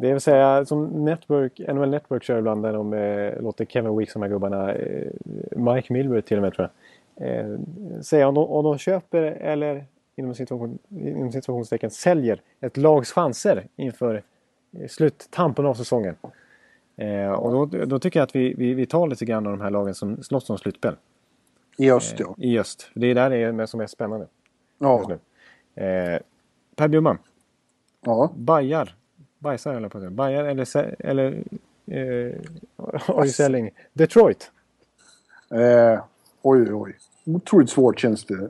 Det 0.01 0.11
vill 0.11 0.21
säga 0.21 0.65
som 0.65 1.05
Network, 1.05 1.59
NHL 1.73 1.89
Network 1.89 2.23
kör 2.23 2.37
ibland 2.39 2.61
när 2.61 2.73
de 2.73 2.93
eh, 2.93 3.41
låter 3.41 3.65
Kevin 3.65 3.97
Weeks, 3.97 4.13
de 4.13 4.21
här 4.21 4.29
gubbarna, 4.29 4.73
eh, 4.73 5.07
Mike 5.51 5.93
Milbury 5.93 6.21
till 6.21 6.37
och 6.37 6.43
med 6.43 6.53
tror 6.53 6.69
jag, 7.15 7.27
eh, 7.29 7.59
säga 8.01 8.27
om 8.27 8.33
de, 8.35 8.45
om 8.45 8.63
de 8.63 8.77
köper 8.77 9.21
eller 9.23 9.85
inom, 10.15 10.35
situation, 10.35 10.77
inom 10.89 11.31
situationstecken 11.31 11.89
säljer 11.89 12.41
ett 12.61 12.77
lags 12.77 13.11
chanser 13.11 13.67
inför 13.75 14.23
eh, 14.79 14.87
sluttampen 14.87 15.65
av 15.65 15.73
säsongen. 15.73 16.15
Eh, 16.97 17.31
och 17.31 17.51
då, 17.69 17.85
då 17.85 17.99
tycker 17.99 18.19
jag 18.19 18.23
att 18.27 18.35
vi, 18.35 18.53
vi, 18.53 18.73
vi 18.73 18.85
tar 18.85 19.07
lite 19.07 19.25
grann 19.25 19.45
av 19.47 19.51
de 19.51 19.61
här 19.61 19.69
lagen 19.69 19.95
som 19.95 20.23
slåss 20.23 20.49
om 20.49 20.57
slutspel 20.57 20.95
I 21.77 21.91
öst, 21.91 22.15
ja. 22.17 22.35
i 22.37 22.59
öst. 22.59 22.89
Det 22.93 23.07
är 23.07 23.15
där 23.15 23.29
det 23.29 23.37
är 23.37 23.65
som 23.65 23.79
är 23.79 23.87
spännande 23.87 24.25
just 24.25 24.33
Ja, 24.79 25.05
nu. 25.07 25.83
Eh, 25.83 26.19
per 26.75 26.87
Bjurman, 26.87 27.17
ja. 28.01 28.31
Bajar. 28.35 28.95
Bajsar 29.39 29.73
jag 29.73 29.91
på 29.91 29.97
att 29.97 30.01
säga. 30.01 30.11
Bajar 30.11 30.45
eller... 30.45 30.95
eller 30.99 31.43
eh, 31.87 32.35
you 33.17 33.27
selling? 33.27 33.71
Detroit. 33.93 34.51
Eh, 35.51 36.03
oj, 36.41 36.61
oj, 36.61 36.73
oj. 36.73 36.95
Otroligt 37.25 37.69
svårt 37.69 37.99
känns 37.99 38.25
det 38.25 38.49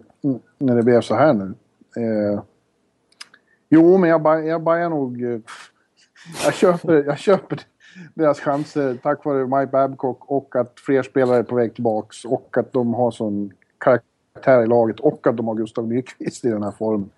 när 0.57 0.75
det 0.75 0.83
blev 0.83 1.01
så 1.01 1.15
här 1.15 1.33
nu. 1.33 1.53
Eh, 1.97 2.41
jo, 3.69 3.97
men 3.97 4.09
jag, 4.09 4.47
jag 4.47 4.61
bajar 4.61 4.89
nog... 4.89 5.23
Eh, 5.23 5.39
jag, 6.45 6.53
köper, 6.53 7.03
jag 7.03 7.19
köper 7.19 7.59
deras 8.13 8.39
chanser 8.39 8.97
tack 9.03 9.25
vare 9.25 9.45
Mike 9.45 9.71
Babcock 9.71 10.31
och 10.31 10.55
att 10.55 10.79
fler 10.79 11.03
spelare 11.03 11.37
är 11.37 11.43
på 11.43 11.55
väg 11.55 11.73
tillbaks 11.73 12.25
och 12.25 12.57
att 12.57 12.73
de 12.73 12.93
har 12.93 13.11
sån 13.11 13.53
karaktär 13.77 14.63
i 14.63 14.67
laget 14.67 14.99
och 14.99 15.27
att 15.27 15.37
de 15.37 15.47
har 15.47 15.55
Gustav 15.55 15.87
Nyqvist 15.87 16.45
i 16.45 16.49
den 16.49 16.63
här 16.63 16.71
formen. 16.71 17.09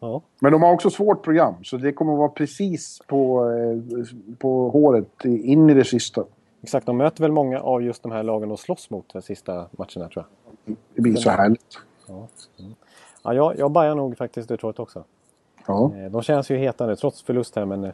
Ja. 0.00 0.22
Men 0.40 0.52
de 0.52 0.62
har 0.62 0.72
också 0.72 0.90
svårt 0.90 1.22
program, 1.22 1.54
så 1.64 1.76
det 1.76 1.92
kommer 1.92 2.12
att 2.12 2.18
vara 2.18 2.28
precis 2.28 2.98
på, 3.06 3.50
eh, 3.50 4.04
på 4.38 4.70
håret 4.70 5.24
in 5.24 5.70
i 5.70 5.74
det 5.74 5.84
sista. 5.84 6.24
Exakt, 6.62 6.86
de 6.86 6.96
möter 6.96 7.22
väl 7.22 7.32
många 7.32 7.60
av 7.60 7.82
just 7.82 8.02
de 8.02 8.12
här 8.12 8.22
lagen 8.22 8.50
och 8.50 8.58
slåss 8.58 8.90
mot 8.90 9.12
de 9.12 9.22
sista 9.22 9.52
matcherna 9.70 10.08
tror 10.08 10.26
jag. 10.64 10.76
Det 10.94 11.02
blir 11.02 11.16
så 11.16 11.30
härligt. 11.30 11.78
Ja, 13.22 13.34
jag, 13.34 13.58
jag 13.58 13.70
bajar 13.70 13.94
nog 13.94 14.16
faktiskt 14.16 14.48
Detroit 14.48 14.78
också. 14.78 15.04
Ja. 15.66 15.92
Eh, 15.96 16.10
de 16.10 16.22
känns 16.22 16.50
ju 16.50 16.56
heta 16.56 16.86
nu 16.86 16.96
trots 16.96 17.22
förlust 17.22 17.56
här 17.56 17.64
men... 17.64 17.84
Eh, 17.84 17.92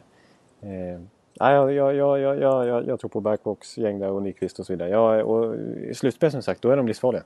nej, 1.39 1.53
jag, 1.53 1.73
jag, 1.73 1.95
jag, 1.95 2.19
jag, 2.19 2.67
jag, 2.67 2.87
jag, 2.87 2.99
tror 2.99 3.09
på 3.09 3.21
Babcocks 3.21 3.77
gäng 3.77 3.99
där 3.99 4.11
och 4.11 4.21
Nyqvist 4.21 4.59
och 4.59 4.65
så 4.65 4.73
vidare. 4.73 4.89
Jag, 4.89 5.27
och 5.27 5.55
I 5.89 5.93
slutspel 5.93 6.31
som 6.31 6.41
sagt, 6.41 6.61
då 6.61 6.69
är 6.69 6.77
de 6.77 6.87
livsfarliga. 6.87 7.23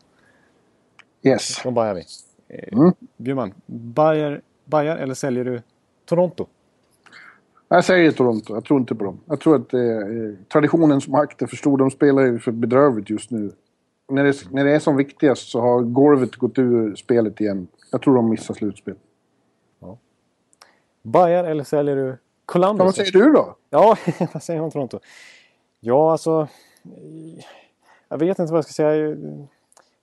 Yes. 1.24 1.64
Då 1.64 1.72
bajar 1.72 1.94
vi. 1.94 2.04
Eh, 2.48 2.78
Mm. 2.78 2.94
Bjurman, 3.18 3.54
bajar, 3.66 4.42
bajar 4.66 4.98
eller 4.98 5.14
säljer 5.14 5.46
du 5.46 5.62
Toronto? 6.06 6.48
Jag 7.68 7.86
säger 7.86 8.12
Toronto. 8.12 8.54
Jag 8.54 8.66
tror 8.66 8.80
inte 8.80 8.96
på 8.96 9.04
dem. 9.04 9.20
Jag 9.26 9.40
tror 9.40 9.56
att 9.56 9.74
eh, 9.74 9.80
traditionens 10.54 11.08
makt 11.08 11.42
är 11.42 11.48
för 11.48 11.56
stor. 11.56 11.78
De 11.78 11.92
spelar 11.92 12.22
ju 12.24 12.40
för 12.40 12.52
bedrövligt 12.52 13.10
just 13.10 13.32
nu. 13.32 13.52
När 14.10 14.24
det, 14.24 14.52
när 14.52 14.66
det 14.66 14.72
är 14.72 14.80
som 14.80 14.98
viktigast 14.98 15.50
så 15.50 15.62
har 15.62 15.82
Gorvet 15.82 16.36
gått 16.36 16.60
ur 16.60 16.96
spelet 16.96 17.42
igen. 17.42 17.68
Jag 17.92 18.02
tror 18.02 18.16
de 18.16 18.30
missar 18.30 18.54
slutspel. 18.54 18.96
Bajar 21.02 21.44
eller 21.44 21.64
säljer 21.64 21.96
du 21.96 22.18
Columbus? 22.50 22.80
Ja, 22.80 22.86
vad 22.86 22.96
säger 22.96 23.12
du 23.12 23.32
då? 23.32 23.56
Ja, 23.70 23.98
vad 24.34 24.44
säger 24.44 24.60
man 24.60 24.66
om 24.66 24.72
Toronto? 24.72 25.00
Ja, 25.80 26.12
alltså... 26.12 26.48
Jag 28.10 28.18
vet 28.18 28.40
inte 28.40 28.54
vad 28.54 28.58
jag 28.58 28.66
ska 28.66 28.74
säga. 28.74 29.18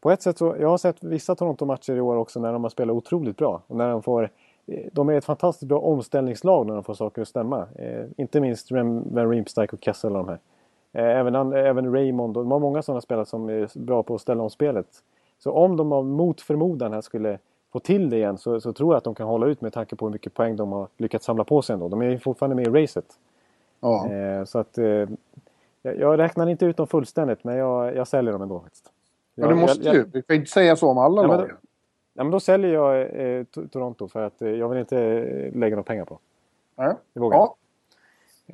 På 0.00 0.10
ett 0.10 0.22
sätt 0.22 0.38
så, 0.38 0.56
jag 0.60 0.68
har 0.68 0.78
sett 0.78 1.04
vissa 1.04 1.34
Toronto-matcher 1.34 1.96
i 1.96 2.00
år 2.00 2.16
också 2.16 2.40
när 2.40 2.52
de 2.52 2.62
har 2.62 2.70
spelat 2.70 2.96
otroligt 2.96 3.36
bra. 3.36 3.62
Och 3.66 3.76
när 3.76 3.90
de 3.90 4.02
får... 4.02 4.30
De 4.92 5.08
är 5.08 5.12
ett 5.12 5.24
fantastiskt 5.24 5.68
bra 5.68 5.78
omställningslag 5.78 6.66
när 6.66 6.74
de 6.74 6.84
får 6.84 6.94
saker 6.94 7.22
att 7.22 7.28
stämma. 7.28 7.66
Eh, 7.74 8.04
inte 8.16 8.40
minst 8.40 8.70
Van 8.70 9.30
Riemsdyk 9.30 9.72
och 9.72 9.78
Kessel 9.82 10.16
och 10.16 10.26
de 10.26 10.28
här. 10.28 10.38
Eh, 10.92 11.18
även, 11.18 11.52
även 11.52 11.92
Raymond 11.92 12.36
och 12.36 12.42
de 12.42 12.50
har 12.50 12.58
många 12.58 12.82
sådana 12.82 13.00
spelare 13.00 13.26
som 13.26 13.48
är 13.48 13.78
bra 13.78 14.02
på 14.02 14.14
att 14.14 14.20
ställa 14.20 14.42
om 14.42 14.50
spelet. 14.50 14.86
Så 15.38 15.52
om 15.52 15.76
de 15.76 15.92
av 15.92 16.06
mot 16.06 16.40
förmodan 16.40 16.92
här 16.92 17.00
skulle 17.00 17.38
få 17.72 17.80
till 17.80 18.10
det 18.10 18.16
igen 18.16 18.38
så, 18.38 18.60
så 18.60 18.72
tror 18.72 18.94
jag 18.94 18.98
att 18.98 19.04
de 19.04 19.14
kan 19.14 19.26
hålla 19.26 19.46
ut 19.46 19.60
med 19.60 19.72
tanke 19.72 19.96
på 19.96 20.06
hur 20.06 20.12
mycket 20.12 20.34
poäng 20.34 20.56
de 20.56 20.72
har 20.72 20.88
lyckats 20.96 21.26
samla 21.26 21.44
på 21.44 21.62
sig 21.62 21.74
ändå. 21.74 21.88
De 21.88 22.02
är 22.02 22.10
ju 22.10 22.18
fortfarande 22.18 22.56
med 22.56 22.66
i 22.66 22.82
racet. 22.82 23.04
Ja. 23.80 24.10
Eh, 24.12 24.44
så 24.44 24.58
att... 24.58 24.78
Eh, 24.78 25.08
jag, 25.82 26.18
räknar 26.18 26.46
inte 26.48 26.64
ut 26.66 26.76
dem 26.76 26.86
fullständigt 26.86 27.44
men 27.44 27.56
jag, 27.56 27.96
jag 27.96 28.08
säljer 28.08 28.32
dem 28.32 28.42
ändå 28.42 28.60
faktiskt. 28.60 28.92
ja, 29.34 29.42
Jag- 29.46 29.50
du 29.50 29.60
måste 29.60 29.84
jag, 29.86 29.94
ju. 29.94 30.04
Vi 30.12 30.22
kan 30.22 30.36
inte 30.36 30.50
säga 30.50 30.76
så 30.76 30.88
om 30.90 30.98
alla 30.98 31.22
Ja, 31.22 31.28
men 31.28 31.38
lag. 31.38 31.48
då- 31.48 31.54
ja, 32.14 32.24
men 32.24 32.30
då 32.30 32.40
säljer 32.40 32.72
jag 32.74 33.00
eh, 33.00 33.42
To- 33.44 33.68
Toronto 33.68 34.08
för 34.08 34.22
att 34.22 34.42
eh, 34.42 34.48
jag 34.50 34.68
vill 34.68 34.78
inte 34.78 34.98
eh, 35.02 35.56
lägga 35.58 35.76
några 35.76 35.82
pengar 35.82 36.04
på. 36.04 36.18
Ja. 36.76 36.96
Det 37.12 37.20
vågar 37.20 37.36
Ja. 37.38 37.56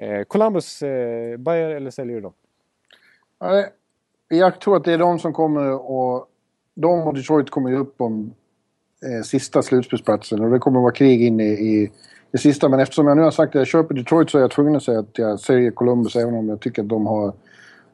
Eh, 0.05 0.25
Columbus, 0.25 0.83
eh, 0.83 1.37
Bayer 1.37 1.71
eller 1.71 1.91
säljer 1.91 2.15
du 2.15 2.21
dem? 2.21 2.33
Ja, 3.39 3.65
Jag 4.29 4.61
tror 4.61 4.77
att 4.77 4.85
det 4.85 4.93
är 4.93 4.99
de 4.99 5.19
som 5.19 5.33
kommer 5.33 5.91
och 5.91 6.27
De 6.75 7.03
och 7.07 7.15
Detroit 7.15 7.51
kommer 7.51 7.71
ju 7.71 7.77
upp 7.77 8.01
om 8.01 8.35
eh, 9.03 9.23
sista 9.23 9.63
slutspelsplatsen 9.63 10.41
och 10.41 10.51
det 10.51 10.59
kommer 10.59 10.79
att 10.79 10.83
vara 10.83 10.93
krig 10.93 11.23
in 11.23 11.41
i, 11.41 11.45
i 11.45 11.91
det 12.33 12.39
sista. 12.39 12.69
Men 12.69 12.81
eftersom 12.81 13.07
jag 13.07 13.17
nu 13.17 13.23
har 13.23 13.31
sagt 13.31 13.49
att 13.49 13.55
jag 13.61 13.67
köper 13.67 13.95
Detroit 13.95 14.31
så 14.31 14.39
är 14.39 14.43
jag 14.43 14.51
tvungen 14.51 14.77
att 14.77 14.83
säga 14.83 14.99
att 14.99 15.19
jag 15.19 15.41
säljer 15.41 15.71
Columbus 15.71 16.17
även 16.17 16.35
om 16.35 16.49
jag 16.49 16.61
tycker 16.61 16.83
att 16.83 16.89
de 16.89 17.07
har 17.07 17.27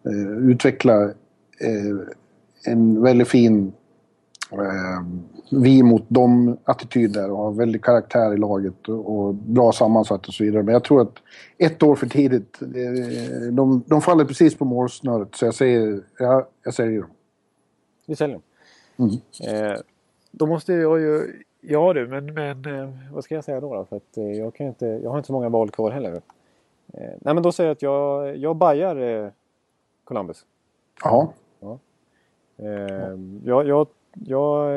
eh, 0.04 0.50
utvecklat 0.50 1.14
eh, 1.60 2.72
en 2.72 3.02
väldigt 3.02 3.28
fin 3.28 3.72
eh, 4.52 5.02
vi 5.50 5.82
mot 5.82 6.04
dem 6.08 6.58
attityd 6.64 7.12
där 7.12 7.30
och 7.30 7.38
har 7.38 7.52
väldigt 7.52 7.82
karaktär 7.82 8.34
i 8.34 8.36
laget 8.36 8.88
och, 8.88 9.34
bra 9.34 9.72
sammansatt 9.72 10.28
och 10.28 10.34
så 10.34 10.44
vidare. 10.44 10.62
Men 10.62 10.72
jag 10.72 10.84
tror 10.84 11.02
att 11.02 11.14
ett 11.58 11.82
år 11.82 11.94
för 11.94 12.06
tidigt, 12.06 12.58
de, 13.52 13.82
de 13.86 14.02
faller 14.02 14.24
precis 14.24 14.54
på 14.54 14.64
målsnöret 14.64 15.28
så 15.34 15.44
jag 15.44 15.54
säger, 15.54 16.00
ja, 16.18 16.48
jag 16.64 16.74
säger 16.74 17.00
dem. 17.00 17.10
Vi 18.06 18.16
säljer 18.16 18.36
dem. 18.36 18.42
Mm. 19.08 19.72
Eh, 19.72 19.78
då 20.30 20.46
måste 20.46 20.72
jag 20.72 21.00
ju... 21.00 21.42
Ja 21.60 21.92
du, 21.92 22.06
men, 22.06 22.34
men 22.34 22.66
eh, 22.80 22.88
vad 23.12 23.24
ska 23.24 23.34
jag 23.34 23.44
säga 23.44 23.60
då? 23.60 23.74
då? 23.74 23.84
För 23.84 23.96
att, 23.96 24.16
eh, 24.16 24.32
jag, 24.32 24.54
kan 24.54 24.66
inte, 24.66 24.86
jag 24.86 25.10
har 25.10 25.16
inte 25.18 25.26
så 25.26 25.32
många 25.32 25.48
val 25.48 25.70
kvar 25.70 25.90
heller. 25.90 26.12
Eh, 26.14 26.20
nej 27.20 27.34
men 27.34 27.42
då 27.42 27.52
säger 27.52 27.68
jag 27.68 27.74
att 27.74 27.82
jag, 27.82 28.36
jag 28.36 28.56
bajar 28.56 29.32
Columbus. 30.04 30.46
Ja, 31.04 31.32
Eh, 32.56 33.18
jag, 33.44 33.66
jag, 33.68 33.86
jag, 34.26 34.72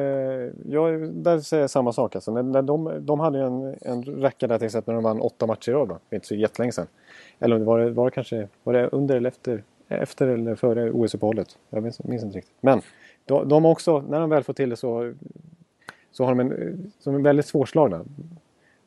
jag, 0.69 1.09
där 1.13 1.39
säger 1.39 1.63
jag 1.63 1.69
samma 1.69 1.93
sak. 1.93 2.15
Alltså. 2.15 2.31
När, 2.41 2.61
de, 2.61 2.93
de 3.05 3.19
hade 3.19 3.37
ju 3.37 3.45
en, 3.45 3.75
en 3.81 4.03
räcka 4.03 4.47
där 4.47 4.57
till 4.57 4.65
exempel 4.65 4.93
när 4.93 5.01
de 5.01 5.03
vann 5.03 5.21
åtta 5.21 5.45
matcher 5.47 5.69
i 5.71 5.73
rad. 5.73 5.87
Det 5.87 5.95
är 6.09 6.15
inte 6.17 6.27
så 6.27 6.35
jättelänge 6.35 6.71
sedan. 6.71 6.87
Eller 7.39 7.59
var, 7.59 7.79
det- 7.79 7.91
var 7.91 8.05
det 8.05 8.11
kanske 8.11 8.47
var 8.63 8.73
det 8.73 8.87
under 8.87 9.15
eller 9.15 9.29
efter, 9.29 9.63
efter 9.87 10.27
eller 10.27 10.55
före 10.55 10.91
OS-uppehållet. 10.91 11.57
Jag 11.69 11.83
minns, 11.83 12.03
minns 12.03 12.23
inte 12.23 12.37
riktigt. 12.37 12.55
Men 12.61 12.81
de, 13.25 13.49
de 13.49 13.65
också, 13.65 14.01
när 14.09 14.19
de 14.19 14.29
väl 14.29 14.43
får 14.43 14.53
till 14.53 14.69
det 14.69 14.75
så, 14.75 15.13
så 16.11 16.23
har 16.25 16.35
de 16.35 16.39
en, 16.39 16.91
som 16.99 17.15
är 17.15 17.19
väldigt 17.19 17.45
svårslagna. 17.45 18.05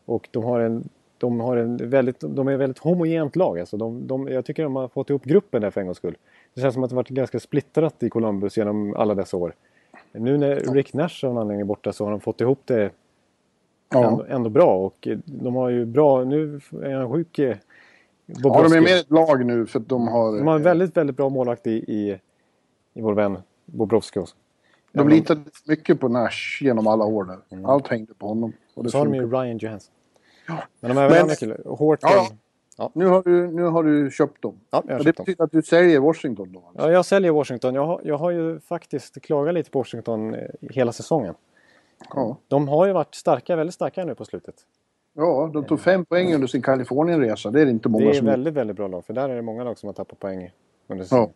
Och 0.05 0.28
de 0.30 0.45
har 0.45 0.61
en, 0.61 0.89
de, 1.18 1.41
har 1.41 1.57
en 1.57 1.91
väldigt, 1.91 2.20
de 2.20 2.49
är 2.49 2.57
väldigt 2.57 2.78
homogent 2.78 3.37
lag. 3.37 3.59
Alltså 3.61 3.76
de, 3.76 4.07
de, 4.07 4.28
jag 4.28 4.45
tycker 4.45 4.62
de 4.62 4.76
har 4.76 4.89
fått 4.89 5.11
ihop 5.11 5.24
gruppen 5.24 5.62
där 5.62 5.70
för 5.70 5.80
en 5.80 5.87
gångs 5.87 5.99
skull. 5.99 6.16
Det 6.55 6.61
känns 6.61 6.74
som 6.74 6.85
att 6.85 6.91
det 6.91 6.97
varit 6.97 7.09
ganska 7.09 7.41
splittrat 7.41 8.03
i 8.03 8.11
Columbus 8.11 8.57
genom 8.57 8.95
alla 8.97 9.14
dessa 9.14 9.37
år. 9.37 9.55
Nu 10.12 10.39
när 10.39 10.57
Rick 10.57 10.93
Nash 10.95 11.24
av 11.24 11.35
någon 11.35 11.39
anledning 11.39 11.61
är 11.61 11.64
borta 11.64 11.93
så 11.93 12.05
har 12.05 12.11
de 12.11 12.20
fått 12.20 12.41
ihop 12.41 12.61
det 12.64 12.91
Ja. 13.89 14.24
ändå, 14.28 14.51
bra. 14.51 14.76
Och 14.76 15.09
eh, 15.09 15.18
de 15.24 15.55
har 15.55 15.68
ju 15.70 15.85
bra... 15.85 16.24
Nu 16.24 16.61
är 16.82 16.95
han 16.95 17.12
sjuk. 17.12 17.39
eh, 17.39 17.57
Ja, 18.26 18.62
de 18.68 18.72
är 18.76 18.80
med 18.80 18.97
ett 19.01 19.11
lag 19.11 19.47
nu 19.47 19.66
för 19.66 19.80
att 19.80 19.89
de 19.89 20.09
har... 20.09 20.39
De 20.39 20.47
har 20.47 20.57
en 20.57 20.62
väldigt, 20.62 20.97
väldigt 20.97 21.16
bra 21.16 21.28
målvakt 21.28 21.66
i, 21.66 21.70
i, 21.70 22.18
i 22.95 23.01
vår 23.01 23.14
vän 23.14 23.37
Bobrovski 23.64 24.18
också. 24.18 24.36
De 24.92 25.08
litade 25.08 25.40
mycket 25.66 26.00
på 26.00 26.08
Nash 26.08 26.58
genom 26.60 26.86
alla 26.86 27.04
år 27.04 27.24
där. 27.24 27.68
Allt 27.68 27.88
hängde 27.88 28.14
på 28.14 28.26
honom. 28.28 28.52
Och 28.74 28.84
det 28.84 28.90
Så 28.90 28.98
har 28.98 29.04
de 29.04 29.14
ju. 29.14 29.30
Ryan 29.30 29.58
Johansson. 29.58 29.94
Men 30.80 30.90
de 30.90 30.96
har 30.96 31.04
även 31.04 31.22
andra 31.22 31.34
killar. 31.34 31.60
Horton. 31.64 32.10
Ja, 32.12 32.28
Ja. 32.78 32.90
Nu, 32.94 33.06
har 33.06 33.22
du, 33.22 33.46
nu 33.50 33.62
har 33.62 33.82
du 33.84 34.10
köpt 34.10 34.42
dem. 34.42 34.60
Ja, 34.70 34.82
jag 34.86 34.92
har 34.94 34.98
och 34.98 35.04
det 35.04 35.08
köpt 35.08 35.16
dem. 35.16 35.24
betyder 35.24 35.44
att 35.44 35.52
du 35.52 35.62
säljer 35.62 36.00
Washington 36.00 36.52
då? 36.52 36.62
Alltså. 36.68 36.86
Ja, 36.86 36.92
jag 36.92 37.04
säljer 37.04 37.32
Washington. 37.32 37.74
Jag 37.74 37.86
har, 37.86 38.00
jag 38.04 38.18
har 38.18 38.30
ju 38.30 38.60
faktiskt 38.60 39.22
klagat 39.22 39.54
lite 39.54 39.70
på 39.70 39.78
Washington 39.78 40.34
eh, 40.34 40.40
hela 40.60 40.92
säsongen. 40.92 41.34
Ja. 42.14 42.36
De 42.48 42.68
har 42.68 42.86
ju 42.86 42.92
varit 42.92 43.14
starka, 43.14 43.56
väldigt 43.56 43.74
starka 43.74 44.04
nu 44.04 44.14
på 44.14 44.24
slutet. 44.24 44.54
ja, 45.14 45.50
de 45.54 45.64
tog 45.64 45.80
fem 45.80 46.04
poäng 46.04 46.34
under 46.34 46.46
sin 46.46 46.62
Kalifornienresa. 46.62 47.50
Det 47.50 47.60
är 47.60 47.64
det 47.64 47.70
inte 47.70 47.88
många 47.88 48.04
Det 48.04 48.10
är 48.10 48.14
som... 48.14 48.26
väldigt, 48.26 48.54
väldigt 48.54 48.76
bra 48.76 48.88
lag. 48.88 49.04
För 49.04 49.12
där 49.12 49.28
är 49.28 49.36
det 49.36 49.42
många 49.42 49.64
lag 49.64 49.78
som 49.78 49.86
har 49.86 49.94
tappat 49.94 50.18
poäng 50.18 50.50
under 50.86 51.06
Ja. 51.10 51.30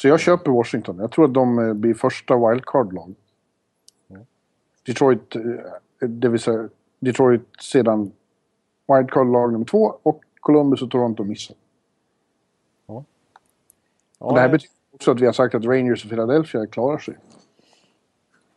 Så 0.00 0.08
jag 0.08 0.20
köper 0.20 0.50
Washington. 0.50 0.98
Jag 0.98 1.10
tror 1.12 1.24
att 1.24 1.34
de 1.34 1.58
eh, 1.58 1.74
blir 1.74 1.94
första 1.94 2.48
wildcard-lag. 2.48 3.14
Mm. 4.10 4.22
Detroit, 4.86 5.36
eh, 5.36 5.42
det 6.08 6.28
vill 6.28 6.40
säga 6.40 6.68
Detroit 6.98 7.42
sedan 7.60 8.12
wildcard-lag 8.88 9.52
nummer 9.52 9.64
två 9.64 9.98
och 10.02 10.22
Columbus 10.40 10.82
och 10.82 10.90
Toronto 10.90 11.24
missar. 11.24 11.56
Ja, 12.86 13.04
och 14.18 14.34
det 14.34 14.40
här 14.40 14.48
betyder 14.48 14.74
också 14.92 15.10
att 15.10 15.20
vi 15.20 15.26
har 15.26 15.32
sagt 15.32 15.54
att 15.54 15.64
Rangers 15.64 16.04
och 16.04 16.10
Philadelphia 16.10 16.66
klarar 16.66 16.98
sig. 16.98 17.14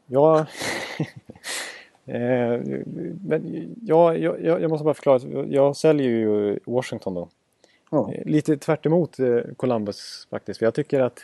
Ja, 0.06 0.40
eh, 2.06 2.60
men 3.26 3.70
jag, 3.82 4.20
jag, 4.20 4.42
jag 4.62 4.70
måste 4.70 4.84
bara 4.84 4.94
förklara. 4.94 5.46
Jag 5.46 5.76
säljer 5.76 6.10
ju 6.10 6.60
Washington 6.66 7.14
då. 7.14 7.30
Ja. 7.90 8.14
Lite 8.26 8.58
tvärt 8.58 8.86
emot 8.86 9.18
Columbus 9.58 10.28
faktiskt. 10.30 10.60
För 10.60 10.66
jag 10.66 10.74
tycker 10.74 11.00
att, 11.00 11.20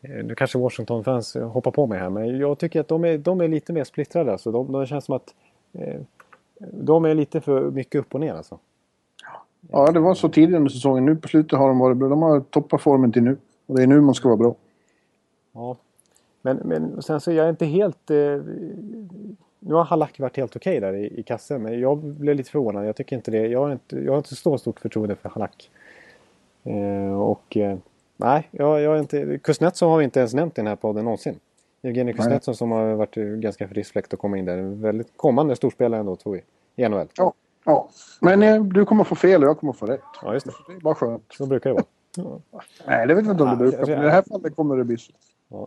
nu 0.00 0.34
kanske 0.34 0.58
Washington-fans 0.58 1.36
eh, 1.36 1.48
hoppar 1.48 1.70
på 1.70 1.86
mig 1.86 1.98
här, 1.98 2.10
men 2.10 2.38
jag 2.38 2.58
tycker 2.58 2.80
att 2.80 2.88
de 2.88 3.04
är, 3.04 3.18
de 3.18 3.40
är 3.40 3.48
lite 3.48 3.72
mer 3.72 3.84
splittrade. 3.84 4.32
Alltså. 4.32 4.52
De, 4.52 4.72
de 4.72 4.86
känns 4.86 5.04
som 5.04 5.16
att 5.16 5.34
eh, 5.72 6.00
de 6.58 7.04
är 7.04 7.14
lite 7.14 7.40
för 7.40 7.70
mycket 7.70 8.00
upp 8.00 8.14
och 8.14 8.20
ner 8.20 8.34
alltså. 8.34 8.58
ja, 9.70 9.92
det 9.92 10.00
var 10.00 10.14
så 10.14 10.28
tidigare 10.28 10.56
under 10.56 10.70
säsongen. 10.70 11.04
Nu 11.04 11.16
på 11.16 11.28
slutet 11.28 11.58
har 11.58 11.68
de 11.68 11.78
varit 11.78 11.96
bra. 11.96 12.08
De 12.08 12.22
har 12.22 12.40
toppat 12.40 12.82
formen 12.82 13.12
till 13.12 13.22
nu. 13.22 13.36
Och 13.66 13.76
det 13.76 13.82
är 13.82 13.86
nu 13.86 14.00
man 14.00 14.14
ska 14.14 14.28
vara 14.28 14.36
bra. 14.36 14.54
Ja. 15.52 15.76
Men, 16.42 16.56
men 16.56 17.02
sen 17.02 17.20
så 17.20 17.30
är 17.30 17.34
jag 17.34 17.48
inte 17.48 17.66
helt... 17.66 18.10
Eh, 18.10 18.40
nu 19.60 19.74
har 19.74 19.84
Halak 19.84 20.20
varit 20.20 20.36
helt 20.36 20.56
okej 20.56 20.80
där 20.80 20.94
i, 20.94 21.20
i 21.20 21.22
kassen, 21.22 21.62
men 21.62 21.80
jag 21.80 21.98
blev 21.98 22.36
lite 22.36 22.50
förvånad. 22.50 22.86
Jag 22.86 22.96
tycker 22.96 23.16
inte 23.16 23.30
det. 23.30 23.46
Jag 23.46 23.60
har 23.60 23.72
inte, 23.72 23.96
jag 23.96 24.12
har 24.12 24.18
inte 24.18 24.34
så 24.34 24.58
stort 24.58 24.80
förtroende 24.80 25.16
för 25.16 25.28
Halak. 25.28 25.70
Eh, 26.64 27.20
och 27.20 27.56
eh, 27.56 27.78
nej, 28.18 28.48
jag, 28.50 28.80
jag 28.80 28.90
har 28.90 28.96
inte... 28.98 29.38
Kuznetsov 29.38 29.90
har 29.90 29.98
vi 29.98 30.04
inte 30.04 30.18
ens 30.20 30.34
nämnt 30.34 30.58
i 30.58 30.60
den 30.60 30.66
här 30.66 30.76
podden 30.76 31.04
någonsin. 31.04 31.40
Evgenij 31.82 32.14
Kuznetsov 32.14 32.52
som 32.52 32.70
har 32.70 32.94
varit 32.94 33.14
ganska 33.14 33.68
frisk 33.68 33.92
fläkt 33.92 34.14
att 34.14 34.20
komma 34.20 34.38
in 34.38 34.44
där. 34.44 34.58
En 34.58 34.80
väldigt 34.82 35.12
kommande 35.16 35.56
storspelare 35.56 36.00
ändå 36.00 36.16
tror 36.16 36.32
vi. 36.32 36.42
I 36.84 36.88
NHL. 36.88 37.06
Ja. 37.16 37.32
ja. 37.64 37.88
Men 38.20 38.42
eh, 38.42 38.62
du 38.64 38.84
kommer 38.84 39.04
få 39.04 39.14
fel 39.14 39.42
och 39.42 39.48
jag 39.48 39.58
kommer 39.58 39.72
få 39.72 39.86
rätt. 39.86 40.00
Ja, 40.22 40.32
just 40.34 40.46
det. 40.46 40.52
Det 40.68 40.72
är 40.72 40.80
bara 40.80 40.94
skönt. 40.94 41.22
Så 41.32 41.46
brukar 41.46 41.70
det 41.70 41.74
vara. 41.74 41.84
Ja. 42.52 42.60
Nej, 42.86 43.06
det 43.06 43.14
vet 43.14 43.24
jag 43.24 43.32
inte 43.34 43.42
om 43.42 43.48
det 43.48 43.54
Ja, 43.54 43.58
brukar. 43.58 43.78
jag- 43.78 43.88
Men 43.88 43.98
i 44.00 44.02
det 44.04 44.10
här 44.10 44.22
fallet 44.22 44.56
kommer 44.56 44.76
det 44.76 44.84
bli 44.84 44.96
så. 44.96 45.12
Ja. 45.48 45.66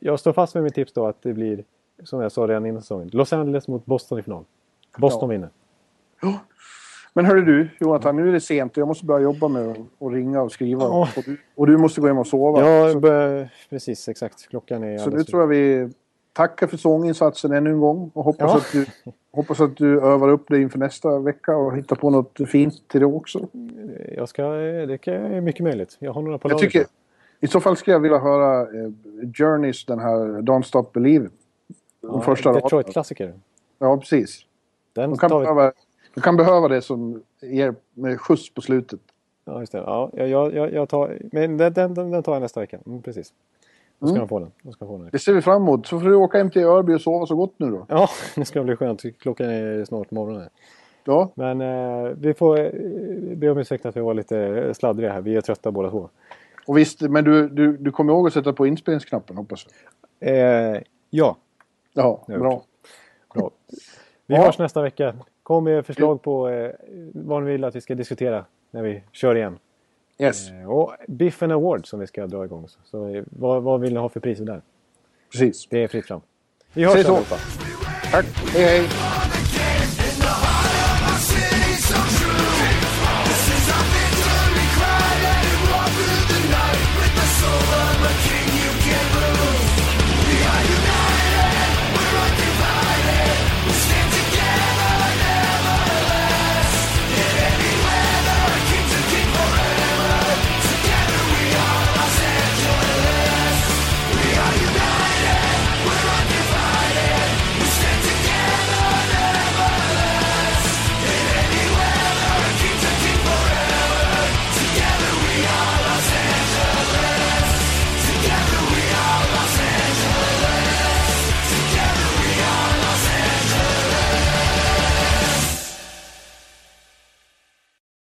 Jag- 0.00 0.20
står 0.20 0.32
fast 0.32 0.54
med 0.54 0.64
mitt 0.64 0.74
tips 0.74 0.92
då 0.92 1.06
att 1.06 1.22
det 1.22 1.32
blir, 1.32 1.64
som 2.04 2.20
jag 2.20 2.32
sa 2.32 2.42
redan 2.46 2.66
innan 2.66 2.82
säsongen, 2.82 3.10
Los 3.12 3.32
Angeles 3.32 3.68
mot 3.68 3.86
Boston 3.86 4.18
i 4.18 4.22
final. 4.22 4.44
Boston 4.98 5.28
Ja. 5.28 5.32
vinner. 5.32 5.48
Men 7.12 7.24
hörru 7.24 7.42
du, 7.44 7.68
Jonathan, 7.80 8.16
nu 8.16 8.28
är 8.28 8.32
det 8.32 8.40
sent 8.40 8.72
och 8.76 8.80
jag 8.80 8.88
måste 8.88 9.04
börja 9.06 9.20
jobba 9.20 9.48
med 9.48 9.68
att 10.00 10.12
ringa 10.12 10.42
och 10.42 10.52
skriva. 10.52 10.82
Ja. 10.82 11.08
Och, 11.16 11.22
du, 11.26 11.36
och 11.54 11.66
du 11.66 11.76
måste 11.76 12.00
gå 12.00 12.06
hem 12.06 12.18
och 12.18 12.26
sova. 12.26 12.60
Ja, 12.60 12.94
bör, 13.00 13.48
precis 13.70 14.08
exakt. 14.08 14.48
Klockan 14.48 14.84
är 14.84 14.98
så 14.98 15.10
nu 15.10 15.24
tror 15.24 15.42
jag 15.42 15.46
vi 15.48 15.90
tackar 16.32 16.66
för 16.66 16.76
sånginsatsen 16.76 17.52
ännu 17.52 17.70
en 17.70 17.80
gång. 17.80 18.10
Och 18.14 18.24
hoppas, 18.24 18.50
Ja. 18.52 18.56
att 18.56 18.72
du, 18.72 19.12
hoppas 19.32 19.60
att 19.60 19.76
du 19.76 20.00
övar 20.00 20.28
upp 20.28 20.48
dig 20.48 20.62
inför 20.62 20.78
nästa 20.78 21.18
vecka 21.18 21.56
och 21.56 21.76
hittar 21.76 21.96
på 21.96 22.10
något 22.10 22.38
fint 22.48 22.88
till 22.88 23.00
det 23.00 23.06
också. 23.06 23.48
Jag 24.16 24.28
ska, 24.28 24.42
det 24.52 24.98
kan- 24.98 25.14
är 25.14 25.40
mycket 25.40 25.64
möjligt. 25.64 25.96
Jag 25.98 26.12
har 26.12 26.22
några 26.22 26.38
på 26.38 26.48
lager. 26.48 26.60
tycker, 26.60 26.86
I 27.40 27.46
så 27.46 27.60
fall 27.60 27.76
skulle 27.76 27.94
jag 27.94 28.00
vilja 28.00 28.18
höra 28.18 28.60
eh, 28.62 28.90
Journeys, 29.34 29.84
den 29.84 29.98
här 29.98 30.18
Don't 30.18 30.62
Stop 30.62 30.86
Believing. 30.92 31.30
Den 32.02 32.10
ja, 32.14 32.20
första. 32.20 32.52
Detroit-klassiker. 32.52 33.34
Ja, 33.78 33.96
precis. 33.96 34.40
Den 34.92 35.10
De 35.10 35.18
kan, 35.18 35.30
tar 35.30 35.54
vi... 35.54 35.70
de 36.20 36.24
kan 36.24 36.36
behöva 36.36 36.68
det 36.68 36.82
som 36.82 37.22
ger 37.42 37.74
med 37.94 38.20
skjuts 38.20 38.54
på 38.54 38.60
slutet. 38.60 39.00
Ja, 39.44 39.60
just 39.60 39.72
det. 39.72 39.78
Ja, 39.78 40.10
jag, 40.14 40.54
jag, 40.54 40.72
jag 40.72 40.88
tar... 40.88 41.18
Men 41.32 41.56
den, 41.56 41.72
den, 41.72 41.94
den 41.94 42.22
tar 42.22 42.32
jag 42.32 42.42
nästa 42.42 42.60
vecka. 42.60 42.78
Mm, 42.86 43.02
precis. 43.02 43.32
Då 43.98 44.06
ska 44.06 44.16
Mm. 44.16 44.28
få 44.28 44.38
den. 44.38 44.50
Då 44.62 44.72
ska 44.72 44.86
få 44.86 44.98
den. 44.98 45.08
Det 45.12 45.18
ser 45.18 45.32
vi 45.32 45.42
fram 45.42 45.62
emot. 45.62 45.86
Så 45.86 46.00
får 46.00 46.08
du 46.08 46.14
åka 46.14 46.38
hem 46.38 46.50
till 46.50 46.62
Örby 46.62 46.94
och 46.94 47.00
sova 47.00 47.26
så 47.26 47.34
gott 47.36 47.54
nu 47.56 47.70
då. 47.70 47.86
Ja, 47.88 48.08
det 48.36 48.44
ska 48.44 48.62
bli 48.62 48.76
skönt. 48.76 49.02
Klockan 49.18 49.46
är 49.50 49.84
snart 49.84 50.10
morgon. 50.10 50.42
Ja, 51.04 51.30
Men 51.34 51.60
eh, 51.60 52.10
vi 52.16 52.34
får 52.34 52.60
eh, 52.60 52.70
be 53.36 53.50
om 53.50 53.58
ursäkt 53.58 53.86
att 53.86 53.96
vi 53.96 54.00
var 54.00 54.14
lite 54.14 54.74
sladdriga 54.74 55.12
här. 55.12 55.20
Vi 55.20 55.36
är 55.36 55.40
trötta 55.40 55.70
båda 55.70 55.90
två. 55.90 56.08
och 56.66 56.78
visst, 56.78 57.00
men 57.00 57.24
du, 57.24 57.48
du, 57.48 57.76
du 57.76 57.90
kommer 57.90 58.12
ihåg 58.12 58.26
att 58.26 58.32
sätta 58.32 58.52
på 58.52 58.66
inspelningsknappen 58.66 59.36
hoppas 59.36 59.66
jag. 60.20 60.30
Eh, 60.74 60.80
ja, 61.10 61.36
Ja, 61.92 62.24
bra. 62.26 62.62
bra. 63.34 63.50
Vi 64.26 64.34
Ja. 64.36 64.42
hörs 64.44 64.58
nästa 64.58 64.82
vecka. 64.82 65.14
Kom 65.50 65.64
med 65.64 65.86
förslag 65.86 66.22
på 66.22 66.48
eh, 66.48 66.70
vad 67.14 67.42
ni 67.42 67.50
vill 67.50 67.64
att 67.64 67.76
vi 67.76 67.80
ska 67.80 67.94
diskutera 67.94 68.44
när 68.70 68.82
vi 68.82 69.02
kör 69.12 69.36
igen. 69.36 69.58
Yes, 70.18 70.50
Eh, 70.50 70.70
och 70.70 70.92
Biffen 71.08 71.50
Award 71.50 71.86
som 71.86 72.00
vi 72.00 72.06
ska 72.06 72.26
dra 72.26 72.44
igång. 72.44 72.68
Så, 72.68 72.78
så 72.84 73.08
eh, 73.14 73.24
vad, 73.26 73.62
vad 73.62 73.80
vill 73.80 73.92
ni 73.92 73.98
ha 73.98 74.08
för 74.08 74.20
priser 74.20 74.44
där? 74.44 74.62
precis. 75.32 75.66
Det 75.70 75.82
är 75.82 75.88
fritt 75.88 76.06
fram. 76.06 76.20
Vi 76.72 76.84
hörs 76.84 76.94
allihopa. 76.94 77.36
Tack. 78.12 78.26
Hej, 78.54 78.64
hej. 78.64 78.88